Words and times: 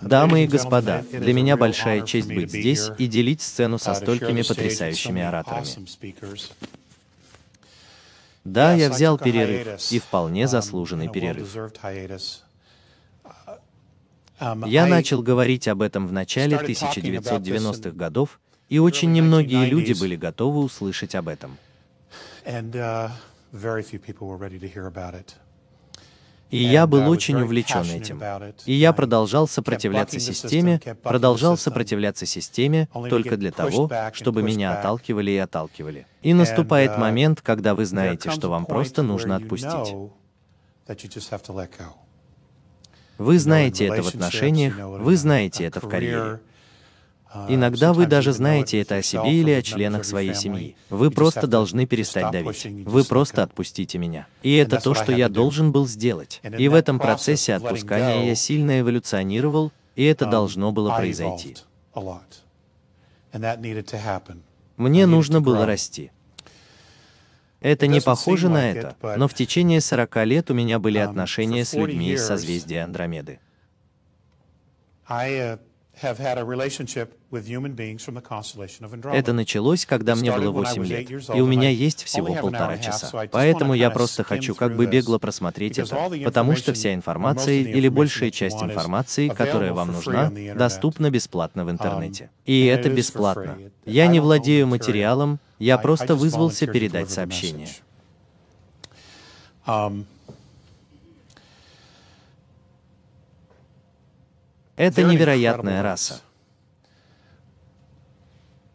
Дамы 0.00 0.44
и 0.44 0.46
господа, 0.46 1.04
для 1.10 1.32
меня 1.32 1.56
большая 1.56 2.02
честь 2.02 2.28
быть 2.28 2.50
здесь 2.50 2.90
и 2.98 3.06
делить 3.06 3.40
сцену 3.40 3.78
со 3.78 3.94
столькими 3.94 4.42
потрясающими 4.42 5.22
ораторами. 5.22 5.86
Да, 8.44 8.74
я 8.74 8.90
взял 8.90 9.18
перерыв, 9.18 9.80
и 9.90 9.98
вполне 9.98 10.46
заслуженный 10.46 11.08
перерыв. 11.08 11.56
Я 14.66 14.86
начал 14.86 15.22
говорить 15.22 15.66
об 15.66 15.82
этом 15.82 16.06
в 16.06 16.12
начале 16.12 16.56
1990-х 16.56 17.90
годов, 17.90 18.38
и 18.68 18.78
очень 18.78 19.12
немногие 19.12 19.66
люди 19.66 19.94
были 19.98 20.14
готовы 20.14 20.60
услышать 20.60 21.14
об 21.14 21.28
этом. 21.28 21.56
И 26.50 26.58
я 26.58 26.86
был 26.86 27.08
очень 27.08 27.40
увлечен 27.40 27.82
этим. 27.82 28.22
И 28.66 28.72
я 28.72 28.92
продолжал 28.92 29.48
сопротивляться 29.48 30.20
системе, 30.20 30.80
продолжал 31.02 31.56
сопротивляться 31.56 32.26
системе 32.26 32.88
только 33.10 33.36
для 33.36 33.50
того, 33.50 33.90
чтобы 34.12 34.42
меня 34.42 34.78
отталкивали 34.78 35.32
и 35.32 35.38
отталкивали. 35.38 36.06
И 36.22 36.34
наступает 36.34 36.98
момент, 36.98 37.40
когда 37.40 37.74
вы 37.74 37.84
знаете, 37.84 38.30
что 38.30 38.48
вам 38.48 38.66
просто 38.66 39.02
нужно 39.02 39.36
отпустить. 39.36 39.94
Вы 43.18 43.38
знаете 43.38 43.86
это 43.86 44.02
в 44.02 44.08
отношениях, 44.08 44.76
вы 44.76 45.16
знаете 45.16 45.64
это 45.64 45.80
в 45.80 45.88
карьере. 45.88 46.40
Иногда 47.48 47.92
вы 47.92 48.06
даже 48.06 48.32
знаете 48.32 48.80
это 48.80 48.96
о 48.96 49.02
себе 49.02 49.32
или 49.32 49.50
о 49.50 49.62
членах 49.62 50.04
своей 50.04 50.34
семьи. 50.34 50.76
Вы 50.90 51.10
просто 51.10 51.46
должны 51.46 51.86
перестать 51.86 52.30
давить. 52.30 52.66
Вы 52.84 53.04
просто 53.04 53.42
отпустите 53.42 53.98
меня. 53.98 54.26
И 54.42 54.54
это 54.54 54.80
то, 54.80 54.94
что 54.94 55.12
я 55.12 55.28
должен 55.28 55.72
был 55.72 55.86
сделать. 55.86 56.40
И 56.58 56.68
в 56.68 56.74
этом 56.74 56.98
процессе 56.98 57.54
отпускания 57.54 58.26
я 58.26 58.34
сильно 58.34 58.80
эволюционировал, 58.80 59.72
и 59.94 60.04
это 60.04 60.26
должно 60.26 60.72
было 60.72 60.94
произойти. 60.96 61.56
Мне 64.76 65.06
нужно 65.06 65.40
было 65.40 65.66
расти. 65.66 66.10
Это 67.60 67.86
не 67.86 68.00
похоже 68.00 68.48
на 68.48 68.70
это, 68.70 68.96
но 69.16 69.28
в 69.28 69.34
течение 69.34 69.80
40 69.80 70.24
лет 70.26 70.50
у 70.50 70.54
меня 70.54 70.78
были 70.78 70.98
отношения 70.98 71.64
с 71.64 71.72
людьми 71.72 72.12
из 72.12 72.24
созвездия 72.26 72.84
Андромеды. 72.84 73.40
Это 79.12 79.32
началось, 79.32 79.86
когда 79.86 80.14
мне 80.14 80.30
было 80.30 80.50
8 80.50 80.84
лет, 80.84 81.10
и 81.34 81.40
у 81.40 81.46
меня 81.46 81.70
есть 81.70 82.02
всего 82.04 82.34
полтора 82.34 82.78
часа. 82.78 83.28
Поэтому 83.32 83.74
я 83.74 83.90
просто 83.90 84.22
хочу 84.22 84.54
как 84.54 84.76
бы 84.76 84.86
бегло 84.86 85.18
просмотреть 85.18 85.78
это, 85.78 86.10
потому 86.24 86.54
что 86.56 86.72
вся 86.72 86.92
информация 86.94 87.54
или 87.54 87.88
большая 87.88 88.30
часть 88.30 88.62
информации, 88.62 89.28
которая 89.28 89.72
вам 89.72 89.92
нужна, 89.92 90.30
доступна 90.54 91.10
бесплатно 91.10 91.64
в 91.64 91.70
интернете. 91.70 92.30
И 92.44 92.66
это 92.66 92.90
бесплатно. 92.90 93.58
Я 93.84 94.06
не 94.06 94.20
владею 94.20 94.66
материалом, 94.66 95.38
я 95.58 95.78
просто 95.78 96.14
вызвался 96.14 96.66
передать 96.66 97.10
сообщение. 97.10 97.68
Это 104.76 105.02
невероятная 105.02 105.82
раса. 105.82 106.20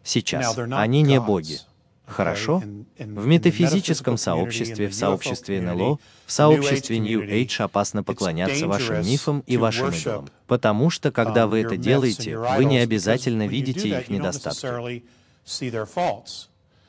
Сейчас 0.02 0.58
они 0.58 1.02
не 1.02 1.20
боги. 1.20 1.58
Хорошо? 2.06 2.62
В 2.98 3.26
метафизическом 3.26 4.18
сообществе, 4.18 4.88
в 4.88 4.94
сообществе 4.94 5.62
НЛО, 5.62 5.98
в 6.26 6.32
сообществе 6.32 6.98
New 6.98 7.22
Age 7.22 7.62
опасно 7.62 8.02
поклоняться 8.02 8.66
вашим 8.66 9.04
мифам 9.06 9.42
и 9.46 9.56
вашим 9.56 9.90
идолам, 9.90 10.28
потому 10.46 10.90
что, 10.90 11.10
когда 11.10 11.46
вы 11.46 11.60
это 11.60 11.76
делаете, 11.76 12.36
вы 12.36 12.64
не 12.64 12.78
обязательно 12.78 13.46
видите 13.46 13.88
их 13.88 14.08
недостатки. 14.08 15.04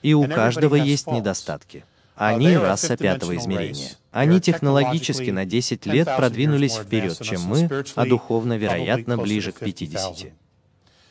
И 0.02 0.14
у 0.14 0.28
каждого 0.28 0.76
есть 0.76 1.08
недостатки. 1.08 1.86
Они 2.16 2.56
раса 2.56 2.96
пятого 2.98 3.36
измерения. 3.38 3.92
Они 4.12 4.40
технологически 4.40 5.32
на 5.32 5.46
10 5.46 5.86
лет 5.88 6.08
продвинулись 6.16 6.76
вперед, 6.76 7.20
чем 7.22 7.42
мы, 7.42 7.70
а 7.96 8.06
духовно, 8.06 8.58
вероятно, 8.58 9.18
ближе 9.18 9.52
к 9.52 9.60
50. 9.60 10.34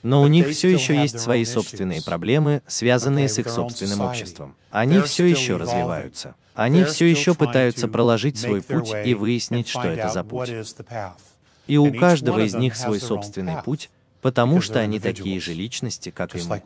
Но 0.02 0.22
у 0.22 0.26
них 0.26 0.48
все 0.48 0.68
еще 0.68 0.96
есть 0.96 1.18
свои 1.18 1.44
собственные 1.44 2.02
проблемы, 2.02 2.62
связанные 2.66 3.28
с 3.28 3.38
их 3.38 3.48
собственным 3.48 4.00
обществом. 4.00 4.56
Они 4.70 5.00
все 5.00 5.26
еще 5.26 5.56
развиваются. 5.56 6.34
Они 6.54 6.84
все 6.84 7.06
еще 7.10 7.34
пытаются 7.34 7.88
проложить 7.88 8.38
свой 8.38 8.62
путь 8.62 8.92
и 9.04 9.14
выяснить, 9.14 9.68
что 9.68 9.84
это 9.84 10.08
за 10.10 10.24
путь. 10.24 10.50
И 11.66 11.76
у 11.78 11.92
каждого 11.92 12.40
из 12.40 12.54
них 12.54 12.76
свой 12.76 13.00
собственный 13.00 13.62
путь, 13.64 13.90
потому 14.20 14.60
что 14.60 14.80
они 14.80 15.00
такие 15.00 15.40
же 15.40 15.54
личности, 15.54 16.10
как 16.10 16.36
и 16.36 16.42
мы. 16.42 16.62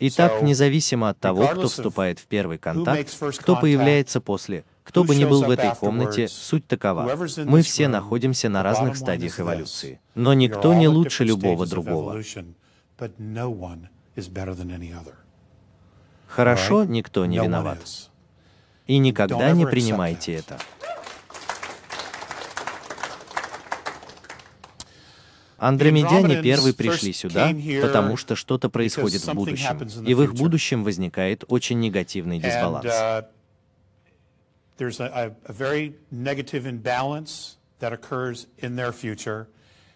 Итак, 0.00 0.42
независимо 0.42 1.10
от 1.10 1.18
того, 1.18 1.46
кто 1.46 1.68
вступает 1.68 2.18
в 2.18 2.26
первый 2.26 2.58
контакт, 2.58 3.14
кто 3.38 3.56
появляется 3.56 4.20
после, 4.20 4.64
кто 4.82 5.04
бы 5.04 5.14
ни 5.14 5.24
был 5.24 5.42
в 5.44 5.50
этой 5.50 5.74
комнате, 5.74 6.26
суть 6.28 6.66
такова. 6.66 7.16
Мы 7.44 7.62
все 7.62 7.88
находимся 7.88 8.48
на 8.48 8.62
разных 8.62 8.96
стадиях 8.96 9.38
эволюции. 9.38 10.00
Но 10.14 10.32
никто 10.32 10.74
не 10.74 10.88
лучше 10.88 11.24
любого 11.24 11.66
другого. 11.66 12.22
Хорошо, 16.26 16.84
никто 16.84 17.26
не 17.26 17.38
виноват. 17.38 17.78
И 18.86 18.98
никогда 18.98 19.52
не 19.52 19.66
принимайте 19.66 20.32
это. 20.34 20.58
Андромедяне 25.60 26.42
первые 26.42 26.72
пришли 26.72 27.12
сюда, 27.12 27.52
потому 27.82 28.16
что 28.16 28.34
что-то 28.34 28.70
происходит 28.70 29.22
в 29.26 29.34
будущем, 29.34 30.06
и 30.06 30.14
в 30.14 30.22
их 30.22 30.34
будущем 30.34 30.84
возникает 30.84 31.44
очень 31.48 31.78
негативный 31.80 32.38
дисбаланс. 32.38 32.86
Uh, 32.86 33.24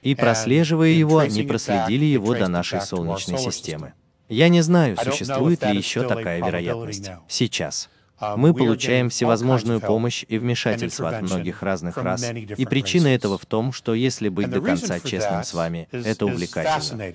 и 0.03 0.15
прослеживая 0.15 0.89
его, 0.89 1.19
они 1.19 1.43
проследили 1.45 2.05
его 2.05 2.35
до 2.35 2.49
нашей 2.49 2.83
Солнечной 2.83 3.39
системы. 3.39 3.95
Я 4.29 4.51
не 4.51 4.61
знаю, 4.61 4.99
существует 5.03 5.65
ли 5.65 5.77
еще 5.77 6.07
такая 6.07 6.45
вероятность 6.45 7.11
сейчас. 7.27 7.89
Uh, 8.21 8.37
Мы 8.37 8.55
получаем 8.55 9.11
всевозможную 9.11 9.81
помощь 9.81 10.25
и 10.29 10.39
вмешательство 10.39 11.09
от 11.09 11.23
многих 11.23 11.63
разных 11.63 11.97
рас, 11.97 12.25
и 12.31 12.65
причина 12.65 13.09
этого 13.09 13.39
в 13.39 13.47
том, 13.47 13.73
что 13.73 13.93
если 13.93 14.29
быть 14.29 14.49
до 14.51 14.61
конца 14.61 15.01
честным 15.01 15.43
с 15.43 15.53
вами, 15.53 15.89
это 15.91 16.27
увлекательно. 16.27 17.13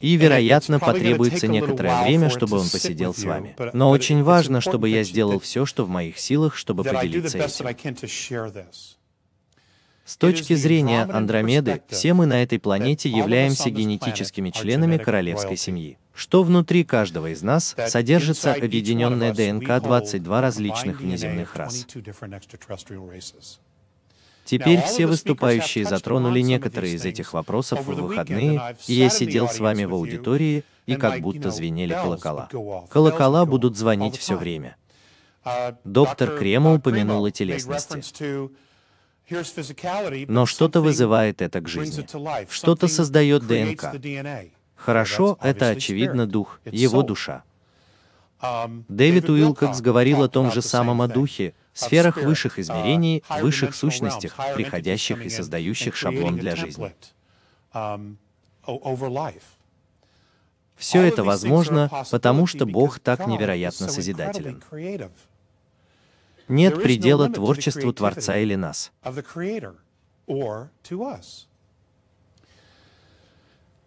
И, 0.00 0.14
вероятно, 0.16 0.78
потребуется 0.78 1.48
некоторое 1.48 2.04
время, 2.04 2.30
чтобы 2.30 2.58
он 2.58 2.68
посидел 2.68 3.12
с 3.12 3.24
вами. 3.24 3.56
Но 3.72 3.90
очень 3.90 4.22
важно, 4.22 4.60
чтобы 4.60 4.88
я 4.88 5.02
сделал 5.02 5.40
все, 5.40 5.66
что 5.66 5.84
в 5.84 5.88
моих 5.88 6.18
силах, 6.18 6.54
чтобы 6.56 6.84
поделиться 6.84 7.38
этим. 7.38 8.97
С 10.08 10.16
точки 10.16 10.54
зрения 10.54 11.02
Андромеды, 11.02 11.82
все 11.88 12.14
мы 12.14 12.24
на 12.24 12.42
этой 12.42 12.58
планете 12.58 13.10
являемся 13.10 13.68
генетическими 13.68 14.48
членами 14.48 14.96
королевской 14.96 15.56
семьи 15.56 15.98
что 16.14 16.42
внутри 16.42 16.82
каждого 16.82 17.30
из 17.32 17.42
нас 17.42 17.76
содержится 17.86 18.52
объединенная 18.52 19.32
ДНК 19.32 19.80
22 19.80 20.40
различных 20.40 21.00
внеземных 21.00 21.54
рас. 21.54 21.86
Теперь 24.44 24.82
все 24.82 25.06
выступающие 25.06 25.84
затронули 25.84 26.40
некоторые 26.40 26.94
из 26.94 27.04
этих 27.04 27.34
вопросов 27.34 27.86
в 27.86 27.94
выходные, 27.94 28.74
и 28.88 28.94
я 28.94 29.10
сидел 29.10 29.48
с 29.48 29.60
вами 29.60 29.84
в 29.84 29.94
аудитории, 29.94 30.64
и 30.86 30.96
как 30.96 31.20
будто 31.20 31.52
звенели 31.52 31.92
колокола. 31.92 32.48
Колокола 32.90 33.46
будут 33.46 33.76
звонить 33.76 34.16
все 34.16 34.36
время. 34.36 34.76
Доктор 35.84 36.36
Крема 36.36 36.74
упомянул 36.74 37.24
о 37.26 37.30
телесности. 37.30 38.02
Но 40.28 40.46
что-то 40.46 40.80
вызывает 40.80 41.42
это 41.42 41.60
к 41.60 41.68
жизни. 41.68 42.06
Что-то 42.50 42.88
создает 42.88 43.46
ДНК. 43.46 43.94
Хорошо, 44.76 45.38
это 45.42 45.70
очевидно 45.70 46.26
дух, 46.26 46.60
его 46.64 47.02
душа. 47.02 47.42
Дэвид 48.88 49.28
Уилкокс 49.28 49.80
говорил 49.80 50.22
о 50.22 50.28
том 50.28 50.52
же 50.52 50.62
самом 50.62 51.02
о 51.02 51.08
духе, 51.08 51.54
сферах 51.72 52.16
высших 52.16 52.58
измерений, 52.58 53.24
высших 53.40 53.74
сущностях, 53.74 54.36
приходящих 54.54 55.24
и 55.24 55.28
создающих 55.28 55.96
шаблон 55.96 56.36
для 56.36 56.54
жизни. 56.56 56.94
Все 60.76 61.02
это 61.02 61.24
возможно, 61.24 61.90
потому 62.10 62.46
что 62.46 62.64
Бог 62.64 63.00
так 63.00 63.26
невероятно 63.26 63.88
созидателен. 63.88 64.62
Нет 66.48 66.82
предела 66.82 67.28
творчеству 67.28 67.92
Творца 67.92 68.36
или 68.36 68.54
нас. 68.54 68.92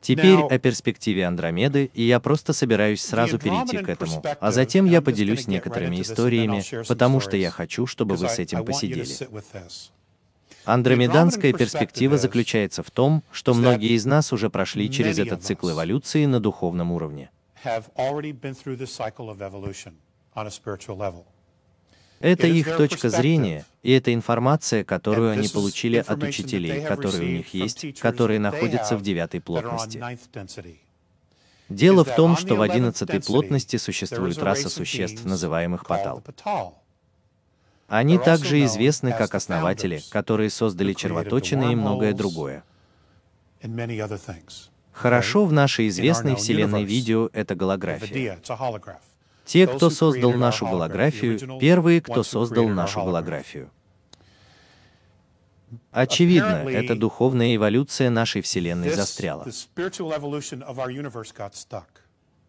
Теперь 0.02 0.40
о 0.40 0.58
перспективе 0.58 1.28
Андромеды, 1.28 1.92
и 1.94 2.02
я 2.02 2.20
просто 2.20 2.54
собираюсь 2.54 3.04
сразу 3.04 3.38
перейти 3.38 3.78
к 3.78 3.88
этому, 3.88 4.24
а 4.40 4.52
затем 4.52 4.86
я 4.86 5.02
поделюсь 5.02 5.48
некоторыми 5.48 6.02
историями, 6.02 6.64
потому 6.88 7.20
что 7.20 7.38
я 7.38 7.52
хочу, 7.52 7.86
чтобы 7.86 8.16
вы 8.16 8.28
с 8.28 8.40
этим 8.40 8.66
посидели. 8.66 9.08
Андромеданская 10.66 11.54
перспектива 11.54 12.18
заключается 12.18 12.84
в 12.84 12.92
том, 12.92 13.24
что 13.32 13.54
многие 13.54 13.94
из 13.94 14.06
нас 14.06 14.34
уже 14.34 14.50
прошли 14.50 14.90
через 14.92 15.20
этот 15.20 15.44
цикл 15.44 15.72
эволюции 15.72 16.26
на 16.26 16.40
духовном 16.40 16.92
уровне. 16.92 17.30
Это 22.22 22.48
их 22.48 22.78
точка 22.78 23.10
зрения, 23.10 23.66
и 23.84 23.92
это 23.92 24.14
информация, 24.14 24.84
которую 24.84 25.32
они 25.32 25.48
получили 25.48 25.98
от 25.98 26.24
учителей, 26.24 26.84
которые 26.84 27.22
у 27.24 27.32
них 27.38 27.54
есть, 27.54 28.00
которые 28.00 28.40
находятся 28.40 28.98
в 28.98 29.02
девятой 29.02 29.42
плотности. 29.42 30.02
Дело 31.70 32.04
в 32.04 32.16
том, 32.16 32.36
что 32.36 32.56
в 32.56 32.62
одиннадцатой 32.62 33.22
плотности 33.22 33.78
существует 33.78 34.38
раса 34.40 34.70
существ, 34.70 35.26
называемых 35.26 35.86
Патал. 35.86 36.24
Они 37.88 38.18
также 38.18 38.64
известны 38.66 39.12
как 39.12 39.36
основатели, 39.36 40.02
которые 40.10 40.50
создали 40.50 40.94
червоточины 40.94 41.74
и 41.74 41.76
многое 41.76 42.14
другое. 42.14 42.64
Хорошо 44.94 45.46
в 45.46 45.54
нашей 45.54 45.88
известной 45.88 46.36
вселенной 46.36 46.84
видео— 46.84 47.30
это 47.34 47.56
голография. 47.56 48.40
Те, 49.52 49.68
кто 49.68 49.90
создал 49.90 50.32
нашу 50.32 50.66
голографию, 50.66 51.60
первые, 51.60 52.00
кто 52.00 52.24
создал 52.24 52.70
нашу 52.70 53.04
голографию. 53.04 53.70
Очевидно, 55.92 56.70
эта 56.70 56.96
духовная 56.96 57.54
эволюция 57.58 58.10
нашей 58.10 58.42
Вселенной 58.42 58.92
застряла. 58.92 59.46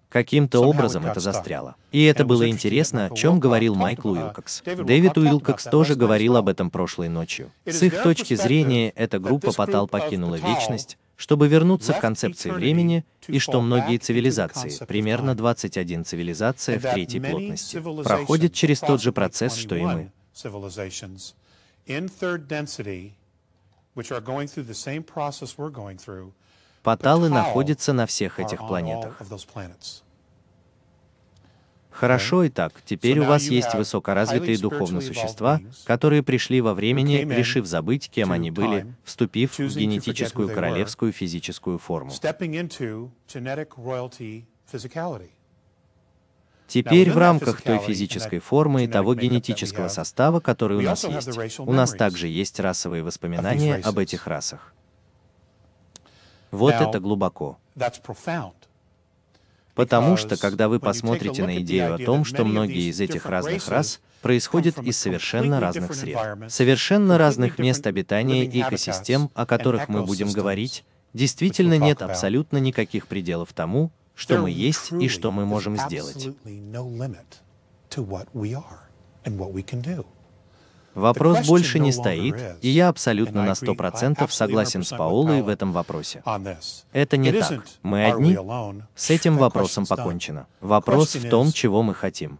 Каким-то 0.08 0.60
образом 0.60 1.04
это 1.04 1.18
застряло. 1.18 1.74
И 1.90 2.04
это 2.04 2.24
было 2.24 2.48
интересно, 2.48 3.06
о 3.06 3.16
чем 3.16 3.40
говорил 3.40 3.74
Майкл 3.74 4.12
Уилкокс. 4.12 4.62
Дэвид 4.64 5.18
Уилкокс 5.18 5.64
тоже 5.64 5.96
говорил 5.96 6.36
об 6.36 6.48
этом 6.48 6.70
прошлой 6.70 7.08
ночью. 7.08 7.50
С 7.64 7.82
их 7.82 8.00
точки 8.00 8.34
зрения, 8.34 8.90
эта 8.90 9.18
группа 9.18 9.52
Патал 9.52 9.88
покинула 9.88 10.36
вечность, 10.36 10.98
чтобы 11.22 11.46
вернуться 11.46 11.92
к 11.92 12.00
концепции 12.00 12.50
времени, 12.50 13.04
и 13.28 13.38
что 13.38 13.60
многие 13.60 13.98
цивилизации, 13.98 14.84
примерно 14.86 15.36
21 15.36 16.04
цивилизация 16.04 16.80
в 16.80 16.82
третьей 16.82 17.20
плотности, 17.20 17.80
проходят 18.02 18.52
через 18.52 18.80
тот 18.80 19.00
же 19.00 19.12
процесс, 19.12 19.54
что 19.54 19.76
и 19.76 19.82
мы. 19.82 20.10
Паталы 26.82 27.28
находятся 27.28 27.92
на 27.92 28.06
всех 28.06 28.40
этих 28.40 28.58
планетах. 28.58 29.22
Хорошо 31.92 32.44
и 32.44 32.48
так, 32.48 32.72
теперь 32.84 33.20
у 33.20 33.24
вас 33.24 33.44
есть 33.44 33.74
высокоразвитые 33.74 34.58
духовные 34.58 35.02
существа, 35.02 35.60
которые 35.84 36.22
пришли 36.22 36.60
во 36.60 36.74
времени, 36.74 37.18
решив 37.30 37.66
забыть, 37.66 38.10
кем 38.10 38.32
они 38.32 38.50
были, 38.50 38.86
вступив 39.04 39.58
в 39.58 39.76
генетическую 39.76 40.48
королевскую 40.48 41.12
физическую 41.12 41.78
форму. 41.78 42.10
Теперь 46.66 47.10
в 47.10 47.18
рамках 47.18 47.60
той 47.60 47.78
физической 47.78 48.38
формы 48.38 48.84
и 48.84 48.88
того 48.88 49.14
генетического 49.14 49.88
состава, 49.88 50.40
который 50.40 50.78
у 50.78 50.80
нас 50.80 51.04
есть, 51.04 51.60
у 51.60 51.72
нас 51.72 51.92
также 51.92 52.28
есть 52.28 52.58
расовые 52.60 53.02
воспоминания 53.02 53.76
об 53.76 53.98
этих 53.98 54.26
расах. 54.26 54.72
Вот 56.50 56.74
это 56.74 56.98
глубоко. 57.00 57.58
Потому 59.74 60.16
что, 60.16 60.36
когда 60.36 60.68
вы 60.68 60.80
посмотрите 60.80 61.44
на 61.44 61.58
идею 61.60 61.94
о 61.94 61.98
том, 61.98 62.24
что 62.24 62.44
многие 62.44 62.90
из 62.90 63.00
этих 63.00 63.26
разных 63.26 63.68
рас 63.68 64.00
происходят 64.20 64.78
из 64.78 64.98
совершенно 64.98 65.60
разных 65.60 65.94
сред, 65.94 66.18
совершенно 66.48 67.18
разных 67.18 67.58
мест 67.58 67.86
обитания 67.86 68.44
и 68.44 68.60
экосистем, 68.60 69.30
о 69.34 69.46
которых 69.46 69.88
мы 69.88 70.04
будем 70.04 70.30
говорить, 70.30 70.84
действительно 71.14 71.78
нет 71.78 72.02
абсолютно 72.02 72.58
никаких 72.58 73.06
пределов 73.06 73.52
тому, 73.52 73.90
что 74.14 74.38
мы 74.38 74.50
есть 74.50 74.92
и 74.92 75.08
что 75.08 75.32
мы 75.32 75.46
можем 75.46 75.76
сделать. 75.78 76.28
Вопрос 80.94 81.46
больше 81.46 81.78
не 81.78 81.92
стоит, 81.92 82.36
и 82.60 82.68
я 82.68 82.88
абсолютно 82.88 83.44
на 83.44 83.54
сто 83.54 83.74
процентов 83.74 84.32
согласен 84.32 84.82
с 84.82 84.90
Паулой 84.90 85.42
в 85.42 85.48
этом 85.48 85.72
вопросе. 85.72 86.22
Это 86.92 87.16
не 87.16 87.32
так. 87.32 87.64
Мы 87.82 88.04
одни. 88.04 88.38
С 88.94 89.10
этим 89.10 89.38
вопросом 89.38 89.86
покончено. 89.86 90.46
Вопрос 90.60 91.14
в 91.14 91.28
том, 91.28 91.52
чего 91.52 91.82
мы 91.82 91.94
хотим. 91.94 92.38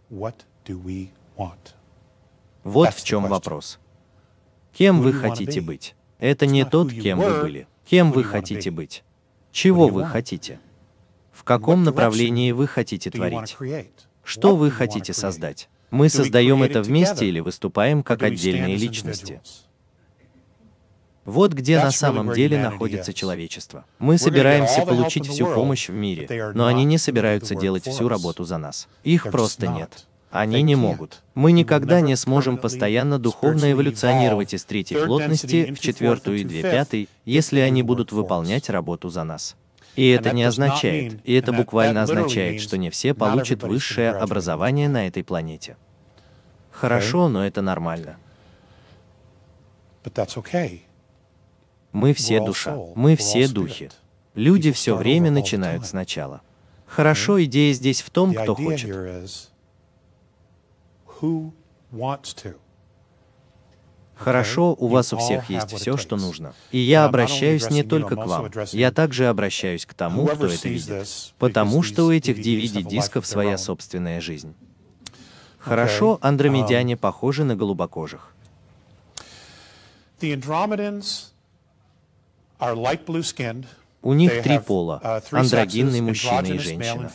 Вот 2.63 2.93
в 2.93 3.03
чем 3.03 3.27
вопрос. 3.27 3.79
Кем 4.73 5.01
вы 5.01 5.13
хотите 5.13 5.61
быть? 5.61 5.95
Это 6.19 6.45
не 6.45 6.63
тот, 6.65 6.91
кем 6.91 7.19
вы 7.19 7.41
были. 7.41 7.67
Кем 7.85 8.11
вы 8.11 8.23
хотите 8.23 8.71
быть? 8.71 9.03
Чего 9.51 9.87
вы 9.87 10.05
хотите? 10.05 10.59
В 11.31 11.43
каком 11.43 11.83
направлении 11.83 12.51
вы 12.51 12.67
хотите 12.67 13.09
творить? 13.09 13.57
Что 14.23 14.55
вы 14.55 14.71
хотите 14.71 15.13
создать? 15.13 15.69
Мы 15.93 16.09
создаем 16.09 16.63
это 16.63 16.81
вместе 16.81 17.27
или 17.27 17.39
выступаем 17.39 18.01
как 18.01 18.23
отдельные 18.23 18.77
личности. 18.77 19.41
Вот 21.23 21.53
где 21.53 21.79
на 21.79 21.91
самом 21.91 22.33
деле 22.33 22.59
находится 22.59 23.13
человечество. 23.13 23.85
Мы 23.99 24.17
собираемся 24.17 24.87
получить 24.87 25.27
всю 25.27 25.45
помощь 25.45 25.89
в 25.89 25.93
мире, 25.93 26.51
но 26.55 26.65
они 26.65 26.83
не 26.83 26.97
собираются 26.97 27.53
делать 27.53 27.87
всю 27.87 28.09
работу 28.09 28.43
за 28.43 28.57
нас. 28.57 28.87
Их 29.03 29.29
просто 29.29 29.67
нет. 29.67 30.07
Они 30.31 30.63
не 30.63 30.75
могут. 30.75 31.21
Мы 31.35 31.51
никогда 31.51 32.01
не 32.01 32.15
сможем 32.15 32.57
постоянно 32.57 33.19
духовно 33.19 33.71
эволюционировать 33.71 34.55
из 34.55 34.63
третьей 34.63 35.05
плотности 35.05 35.73
в 35.73 35.79
четвертую 35.79 36.39
и 36.39 36.43
две 36.43 36.63
пятой, 36.63 37.07
если 37.23 37.59
они 37.59 37.83
будут 37.83 38.11
выполнять 38.11 38.67
работу 38.71 39.09
за 39.09 39.23
нас. 39.23 39.55
И 39.95 40.09
это 40.09 40.31
не 40.31 40.43
означает, 40.43 41.19
и 41.23 41.33
это 41.33 41.53
буквально 41.53 42.01
означает, 42.03 42.61
что 42.61 42.77
не 42.77 42.89
все 42.89 43.13
получат 43.13 43.63
высшее 43.63 44.11
образование 44.11 44.89
на 44.89 45.07
этой 45.07 45.23
планете. 45.23 45.77
Хорошо, 46.71 47.29
но 47.29 47.45
это 47.45 47.61
нормально. 47.61 48.17
Мы 51.91 52.13
все 52.13 52.43
душа, 52.43 52.75
мы 52.95 53.15
все 53.15 53.47
духи. 53.47 53.91
Люди 54.33 54.71
все 54.71 54.95
время 54.95 55.29
начинают 55.29 55.85
сначала. 55.85 56.41
Хорошо, 56.87 57.43
идея 57.43 57.73
здесь 57.73 58.01
в 58.01 58.09
том, 58.09 58.33
кто 58.33 58.55
хочет. 58.55 58.89
Хорошо, 64.15 64.75
у 64.77 64.87
вас 64.87 65.11
у 65.13 65.17
всех 65.17 65.49
есть 65.49 65.73
все, 65.73 65.97
что 65.97 66.15
нужно. 66.15 66.53
И 66.71 66.77
я 66.77 67.05
обращаюсь 67.05 67.69
не 67.69 67.83
только 67.83 68.15
к 68.15 68.25
вам, 68.25 68.51
я 68.71 68.91
также 68.91 69.27
обращаюсь 69.27 69.85
к 69.85 69.93
тому, 69.93 70.27
кто 70.27 70.47
это 70.47 70.69
видит. 70.69 71.07
Потому 71.39 71.83
что 71.83 72.05
у 72.05 72.11
этих 72.11 72.37
DVD-дисков 72.37 73.25
своя 73.25 73.57
собственная 73.57 74.21
жизнь. 74.21 74.53
Хорошо, 75.57 76.19
андромедяне 76.21 76.97
похожи 76.97 77.43
на 77.43 77.55
голубокожих. 77.55 78.33
У 84.01 84.13
них 84.13 84.43
три 84.43 84.59
пола– 84.59 85.21
андрогинный 85.31 86.01
мужчина 86.01 86.45
и 86.45 86.57
женщина. 86.57 87.11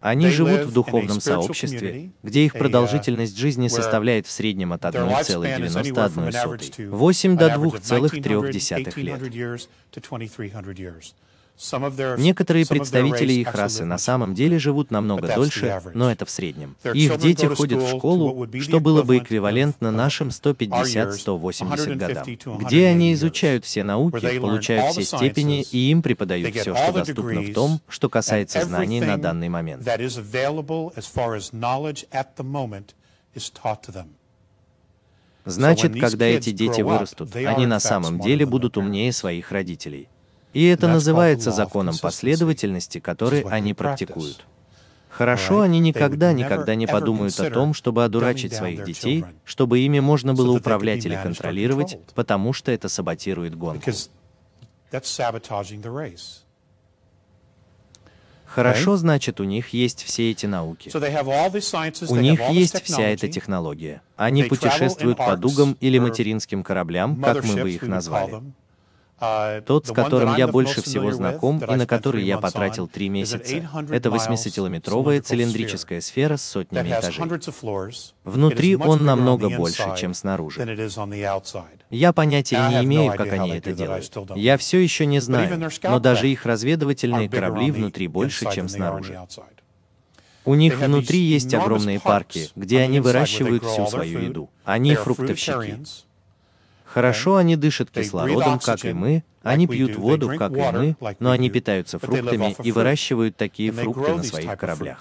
Они 0.00 0.28
живут 0.28 0.62
в 0.62 0.72
духовном 0.72 1.20
сообществе, 1.20 2.10
где 2.22 2.46
их 2.46 2.54
продолжительность 2.54 3.36
жизни 3.36 3.68
составляет 3.68 4.26
в 4.26 4.30
среднем 4.30 4.72
от 4.72 4.80
1,91 4.82 6.88
8 6.88 7.36
до 7.36 7.48
2,3 7.48 9.02
лет. 9.02 9.22
Некоторые 12.18 12.66
представители 12.66 13.34
их 13.34 13.54
расы 13.54 13.84
на 13.84 13.98
самом 13.98 14.34
деле 14.34 14.58
живут 14.58 14.90
намного 14.90 15.34
дольше, 15.34 15.82
но 15.94 16.10
это 16.10 16.24
в 16.24 16.30
среднем. 16.30 16.76
Их 16.94 17.18
дети 17.18 17.46
ходят 17.46 17.82
в 17.82 17.88
школу, 17.88 18.48
что 18.60 18.80
было 18.80 19.02
бы 19.02 19.18
эквивалентно 19.18 19.90
нашим 19.90 20.28
150-180 20.28 21.94
годам, 21.96 22.58
где 22.58 22.86
они 22.86 23.12
изучают 23.12 23.64
все 23.64 23.84
науки, 23.84 24.38
получают 24.38 24.92
все 24.92 25.02
степени 25.02 25.62
и 25.62 25.90
им 25.90 26.02
преподают 26.02 26.54
все, 26.54 26.74
что 26.74 26.92
доступно 26.92 27.40
в 27.42 27.52
том, 27.52 27.80
что 27.88 28.08
касается 28.08 28.64
знаний 28.64 29.00
на 29.00 29.18
данный 29.18 29.48
момент. 29.48 29.86
Значит, 35.44 35.98
когда 35.98 36.26
эти 36.26 36.50
дети 36.50 36.80
вырастут, 36.80 37.36
они 37.36 37.66
на 37.66 37.80
самом 37.80 38.18
деле 38.20 38.46
будут 38.46 38.76
умнее 38.76 39.12
своих 39.12 39.52
родителей. 39.52 40.08
И 40.52 40.66
это 40.66 40.88
называется 40.88 41.50
законом 41.50 41.96
последовательности, 41.98 42.98
который 42.98 43.42
они 43.42 43.74
практикуют. 43.74 44.44
Хорошо, 45.08 45.60
они 45.60 45.80
никогда-никогда 45.80 46.74
не 46.74 46.86
подумают 46.86 47.38
о 47.40 47.50
том, 47.50 47.74
чтобы 47.74 48.04
одурачить 48.04 48.54
своих 48.54 48.84
детей, 48.84 49.24
чтобы 49.44 49.80
ими 49.80 50.00
можно 50.00 50.34
было 50.34 50.56
управлять 50.56 51.04
или 51.04 51.16
контролировать, 51.16 51.98
потому 52.14 52.52
что 52.52 52.72
это 52.72 52.88
саботирует 52.88 53.56
гонку. 53.56 53.90
Хорошо, 58.46 58.96
значит, 58.96 59.40
у 59.40 59.44
них 59.44 59.68
есть 59.68 60.02
все 60.02 60.32
эти 60.32 60.46
науки. 60.46 60.90
У 62.08 62.16
них 62.16 62.40
есть 62.50 62.82
вся 62.82 63.02
эта 63.02 63.28
технология. 63.28 64.02
Они 64.16 64.42
путешествуют 64.42 65.18
по 65.18 65.36
дугам 65.36 65.76
или 65.80 65.98
материнским 65.98 66.64
кораблям, 66.64 67.20
как 67.22 67.44
мы 67.44 67.62
бы 67.62 67.70
их 67.70 67.82
назвали. 67.82 68.42
Uh, 69.20 69.60
Тот, 69.62 69.86
с 69.86 69.92
которым 69.92 70.34
я 70.36 70.46
больше 70.48 70.80
всего 70.80 71.12
знаком 71.12 71.58
и 71.58 71.76
на 71.76 71.86
который 71.86 72.24
я 72.24 72.38
потратил 72.38 72.88
три 72.88 73.10
месяца, 73.10 73.56
это 73.90 74.08
80-километровая 74.08 75.20
цилиндрическая 75.20 76.00
сфера 76.00 76.38
с 76.38 76.42
сотнями 76.42 76.88
этажей. 76.88 77.24
Внутри 78.24 78.76
он 78.76 79.04
намного 79.04 79.50
больше, 79.50 79.84
чем 79.98 80.14
снаружи. 80.14 80.60
Я 81.90 82.12
понятия 82.14 82.68
не 82.70 82.84
имею, 82.84 83.12
как 83.12 83.32
они 83.32 83.50
это 83.50 83.72
делают. 83.72 84.10
Я 84.36 84.56
все 84.56 84.78
еще 84.78 85.04
не 85.04 85.20
знаю, 85.20 85.70
но 85.82 85.98
даже 85.98 86.28
их 86.28 86.46
разведывательные 86.46 87.28
корабли 87.28 87.70
внутри 87.70 88.08
больше, 88.08 88.46
чем 88.52 88.68
снаружи. 88.68 89.18
У 90.46 90.54
них 90.54 90.78
внутри 90.78 91.18
есть 91.18 91.52
огромные 91.52 92.00
парки, 92.00 92.48
где 92.56 92.80
они 92.80 93.00
выращивают 93.00 93.64
всю 93.64 93.86
свою 93.86 94.20
еду. 94.20 94.50
Они 94.64 94.94
фруктовщики. 94.94 95.78
Хорошо 96.92 97.36
они 97.36 97.54
дышат 97.56 97.90
кислородом, 97.90 98.58
как 98.58 98.84
и 98.84 98.92
мы, 98.92 99.22
они 99.42 99.66
пьют 99.66 99.96
воду, 99.96 100.32
как 100.36 100.52
и 100.52 100.60
мы, 100.72 100.96
но 101.20 101.30
они 101.30 101.48
питаются 101.48 101.98
фруктами 101.98 102.56
и 102.62 102.72
выращивают 102.72 103.36
такие 103.36 103.70
фрукты 103.72 104.14
на 104.14 104.22
своих 104.22 104.56
кораблях. 104.58 105.00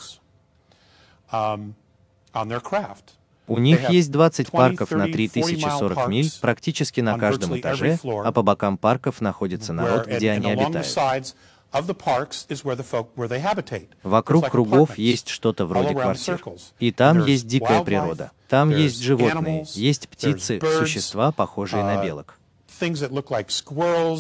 Um, 1.31 1.73
У 3.47 3.59
них 3.59 3.89
есть 3.89 4.11
20 4.11 4.51
парков 4.51 4.91
на 4.91 5.05
3040 5.05 6.07
миль 6.07 6.31
практически 6.41 7.01
на 7.01 7.17
каждом 7.17 7.57
этаже, 7.57 7.99
а 8.03 8.31
по 8.31 8.41
бокам 8.41 8.77
парков 8.77 9.21
находится 9.21 9.73
народ, 9.73 10.07
где 10.07 10.31
они 10.31 10.51
обитают. 10.51 11.35
Вокруг 14.03 14.49
кругов 14.49 14.97
есть 14.97 15.29
что-то 15.29 15.65
вроде 15.65 15.93
квартир. 15.93 16.43
И 16.79 16.91
там 16.91 17.25
есть 17.25 17.47
дикая 17.47 17.83
природа. 17.83 18.31
Там 18.47 18.71
есть 18.71 18.99
животные, 18.99 19.65
есть 19.73 20.09
птицы, 20.09 20.59
существа, 20.59 21.31
похожие 21.31 21.83
на 21.83 21.97
uh, 21.97 22.03
белок. 22.03 22.38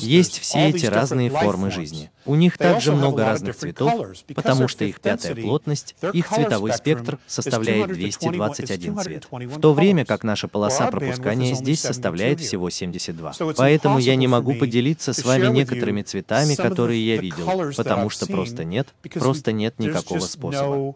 Есть 0.01 0.39
все 0.39 0.69
эти 0.69 0.85
разные 0.85 1.29
формы 1.29 1.71
жизни. 1.71 2.11
У 2.25 2.35
них 2.35 2.57
также 2.57 2.91
много 2.91 3.25
разных 3.25 3.55
цветов, 3.55 3.93
потому 4.35 4.67
что 4.67 4.85
их 4.85 4.99
пятая 4.99 5.35
плотность, 5.35 5.95
их 6.13 6.29
цветовой 6.29 6.73
спектр 6.73 7.17
составляет 7.27 7.87
221 7.87 8.99
цвет, 8.99 9.27
в 9.31 9.59
то 9.59 9.73
время 9.73 10.05
как 10.05 10.23
наша 10.23 10.47
полоса 10.47 10.87
пропускания 10.91 11.55
здесь 11.55 11.81
составляет 11.81 12.39
всего 12.39 12.69
72. 12.69 13.33
Поэтому 13.55 13.99
я 13.99 14.15
не 14.15 14.27
могу 14.27 14.53
поделиться 14.53 15.13
с 15.13 15.23
вами 15.23 15.47
некоторыми 15.47 16.01
цветами, 16.03 16.55
которые 16.55 17.05
я 17.05 17.17
видел, 17.17 17.73
потому 17.75 18.09
что 18.09 18.25
просто 18.27 18.63
нет, 18.63 18.87
просто 19.13 19.51
нет 19.51 19.79
никакого 19.79 20.19
способа. 20.19 20.95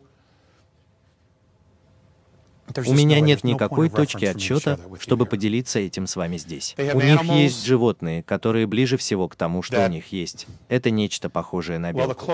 У 2.86 2.94
меня 2.94 3.20
нет 3.20 3.44
никакой 3.44 3.90
точки 3.90 4.26
отсчета, 4.26 4.80
чтобы 5.00 5.26
поделиться 5.26 5.80
этим 5.80 6.08
с 6.08 6.16
вами 6.16 6.38
здесь. 6.38 6.76
У 6.78 7.02
них 7.02 7.24
есть 7.24 7.66
животные, 7.66 8.24
которые 8.24 8.68
ближе 8.68 8.98
всего 8.98 9.28
к 9.28 9.36
тому, 9.36 9.62
что 9.62 9.86
у 9.86 9.90
них 9.90 10.12
есть. 10.12 10.48
Это 10.70 10.90
нечто 10.90 11.30
похожее 11.30 11.80
на 11.80 11.94
белку. 11.94 12.26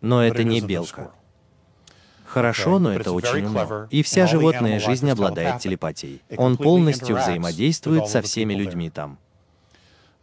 Но 0.00 0.22
это 0.24 0.44
не 0.44 0.60
белка. 0.60 1.10
Хорошо, 2.26 2.78
но 2.78 2.92
это 2.92 3.12
очень 3.12 3.46
умно. 3.46 3.86
И 3.90 4.02
вся 4.02 4.26
животная 4.26 4.80
жизнь 4.80 5.10
обладает 5.10 5.60
телепатией. 5.60 6.22
Он 6.36 6.56
полностью 6.56 7.16
взаимодействует 7.16 8.08
со 8.08 8.20
всеми 8.22 8.54
людьми 8.54 8.90
там. 8.90 9.18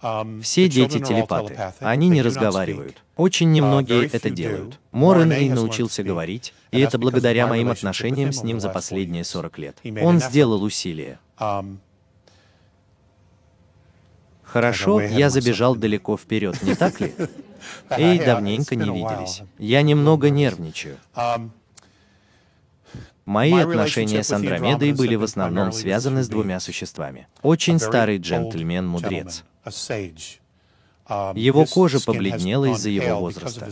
Um, 0.03 0.41
Все 0.41 0.67
дети 0.67 0.99
телепаты. 0.99 1.57
Они 1.79 2.09
не 2.09 2.21
разговаривают. 2.21 3.01
Очень 3.15 3.47
uh, 3.47 3.53
немногие 3.53 4.05
это 4.07 4.29
делают. 4.29 4.77
Морен 4.91 5.31
Эй 5.31 5.47
научился 5.47 6.03
говорить, 6.03 6.53
и 6.71 6.81
это 6.81 6.99
благодаря 6.99 7.47
моим 7.47 7.69
отношениям 7.69 8.33
с 8.33 8.43
ним 8.43 8.59
за 8.59 8.67
последние 8.67 9.23
40 9.23 9.57
лет. 9.59 9.77
Он 10.01 10.19
сделал 10.19 10.61
усилие. 10.61 11.19
Um, 11.39 11.77
Хорошо, 14.43 14.99
я 15.01 15.29
забежал 15.29 15.75
далеко 15.75 16.17
вперед, 16.17 16.61
не 16.63 16.75
так 16.75 16.99
ли? 16.99 17.15
Эй, 17.89 18.19
давненько 18.19 18.75
не 18.75 18.89
виделись. 18.89 19.41
Я 19.57 19.81
немного 19.83 20.29
нервничаю. 20.29 20.97
Um, 21.15 21.49
Мои 23.25 23.53
отношения 23.53 24.21
с 24.21 24.31
Андромедой 24.31 24.91
были 24.91 25.15
в 25.15 25.23
основном 25.23 25.71
связаны 25.71 26.23
с 26.23 26.27
двумя 26.27 26.59
существами. 26.59 27.27
Очень 27.41 27.79
старый 27.79 28.17
джентльмен-мудрец. 28.17 29.43
Um, 29.65 31.37
его 31.37 31.65
кожа 31.65 31.99
побледнела 31.99 32.65
из-за 32.73 32.89
его 32.89 33.19
возраста. 33.19 33.69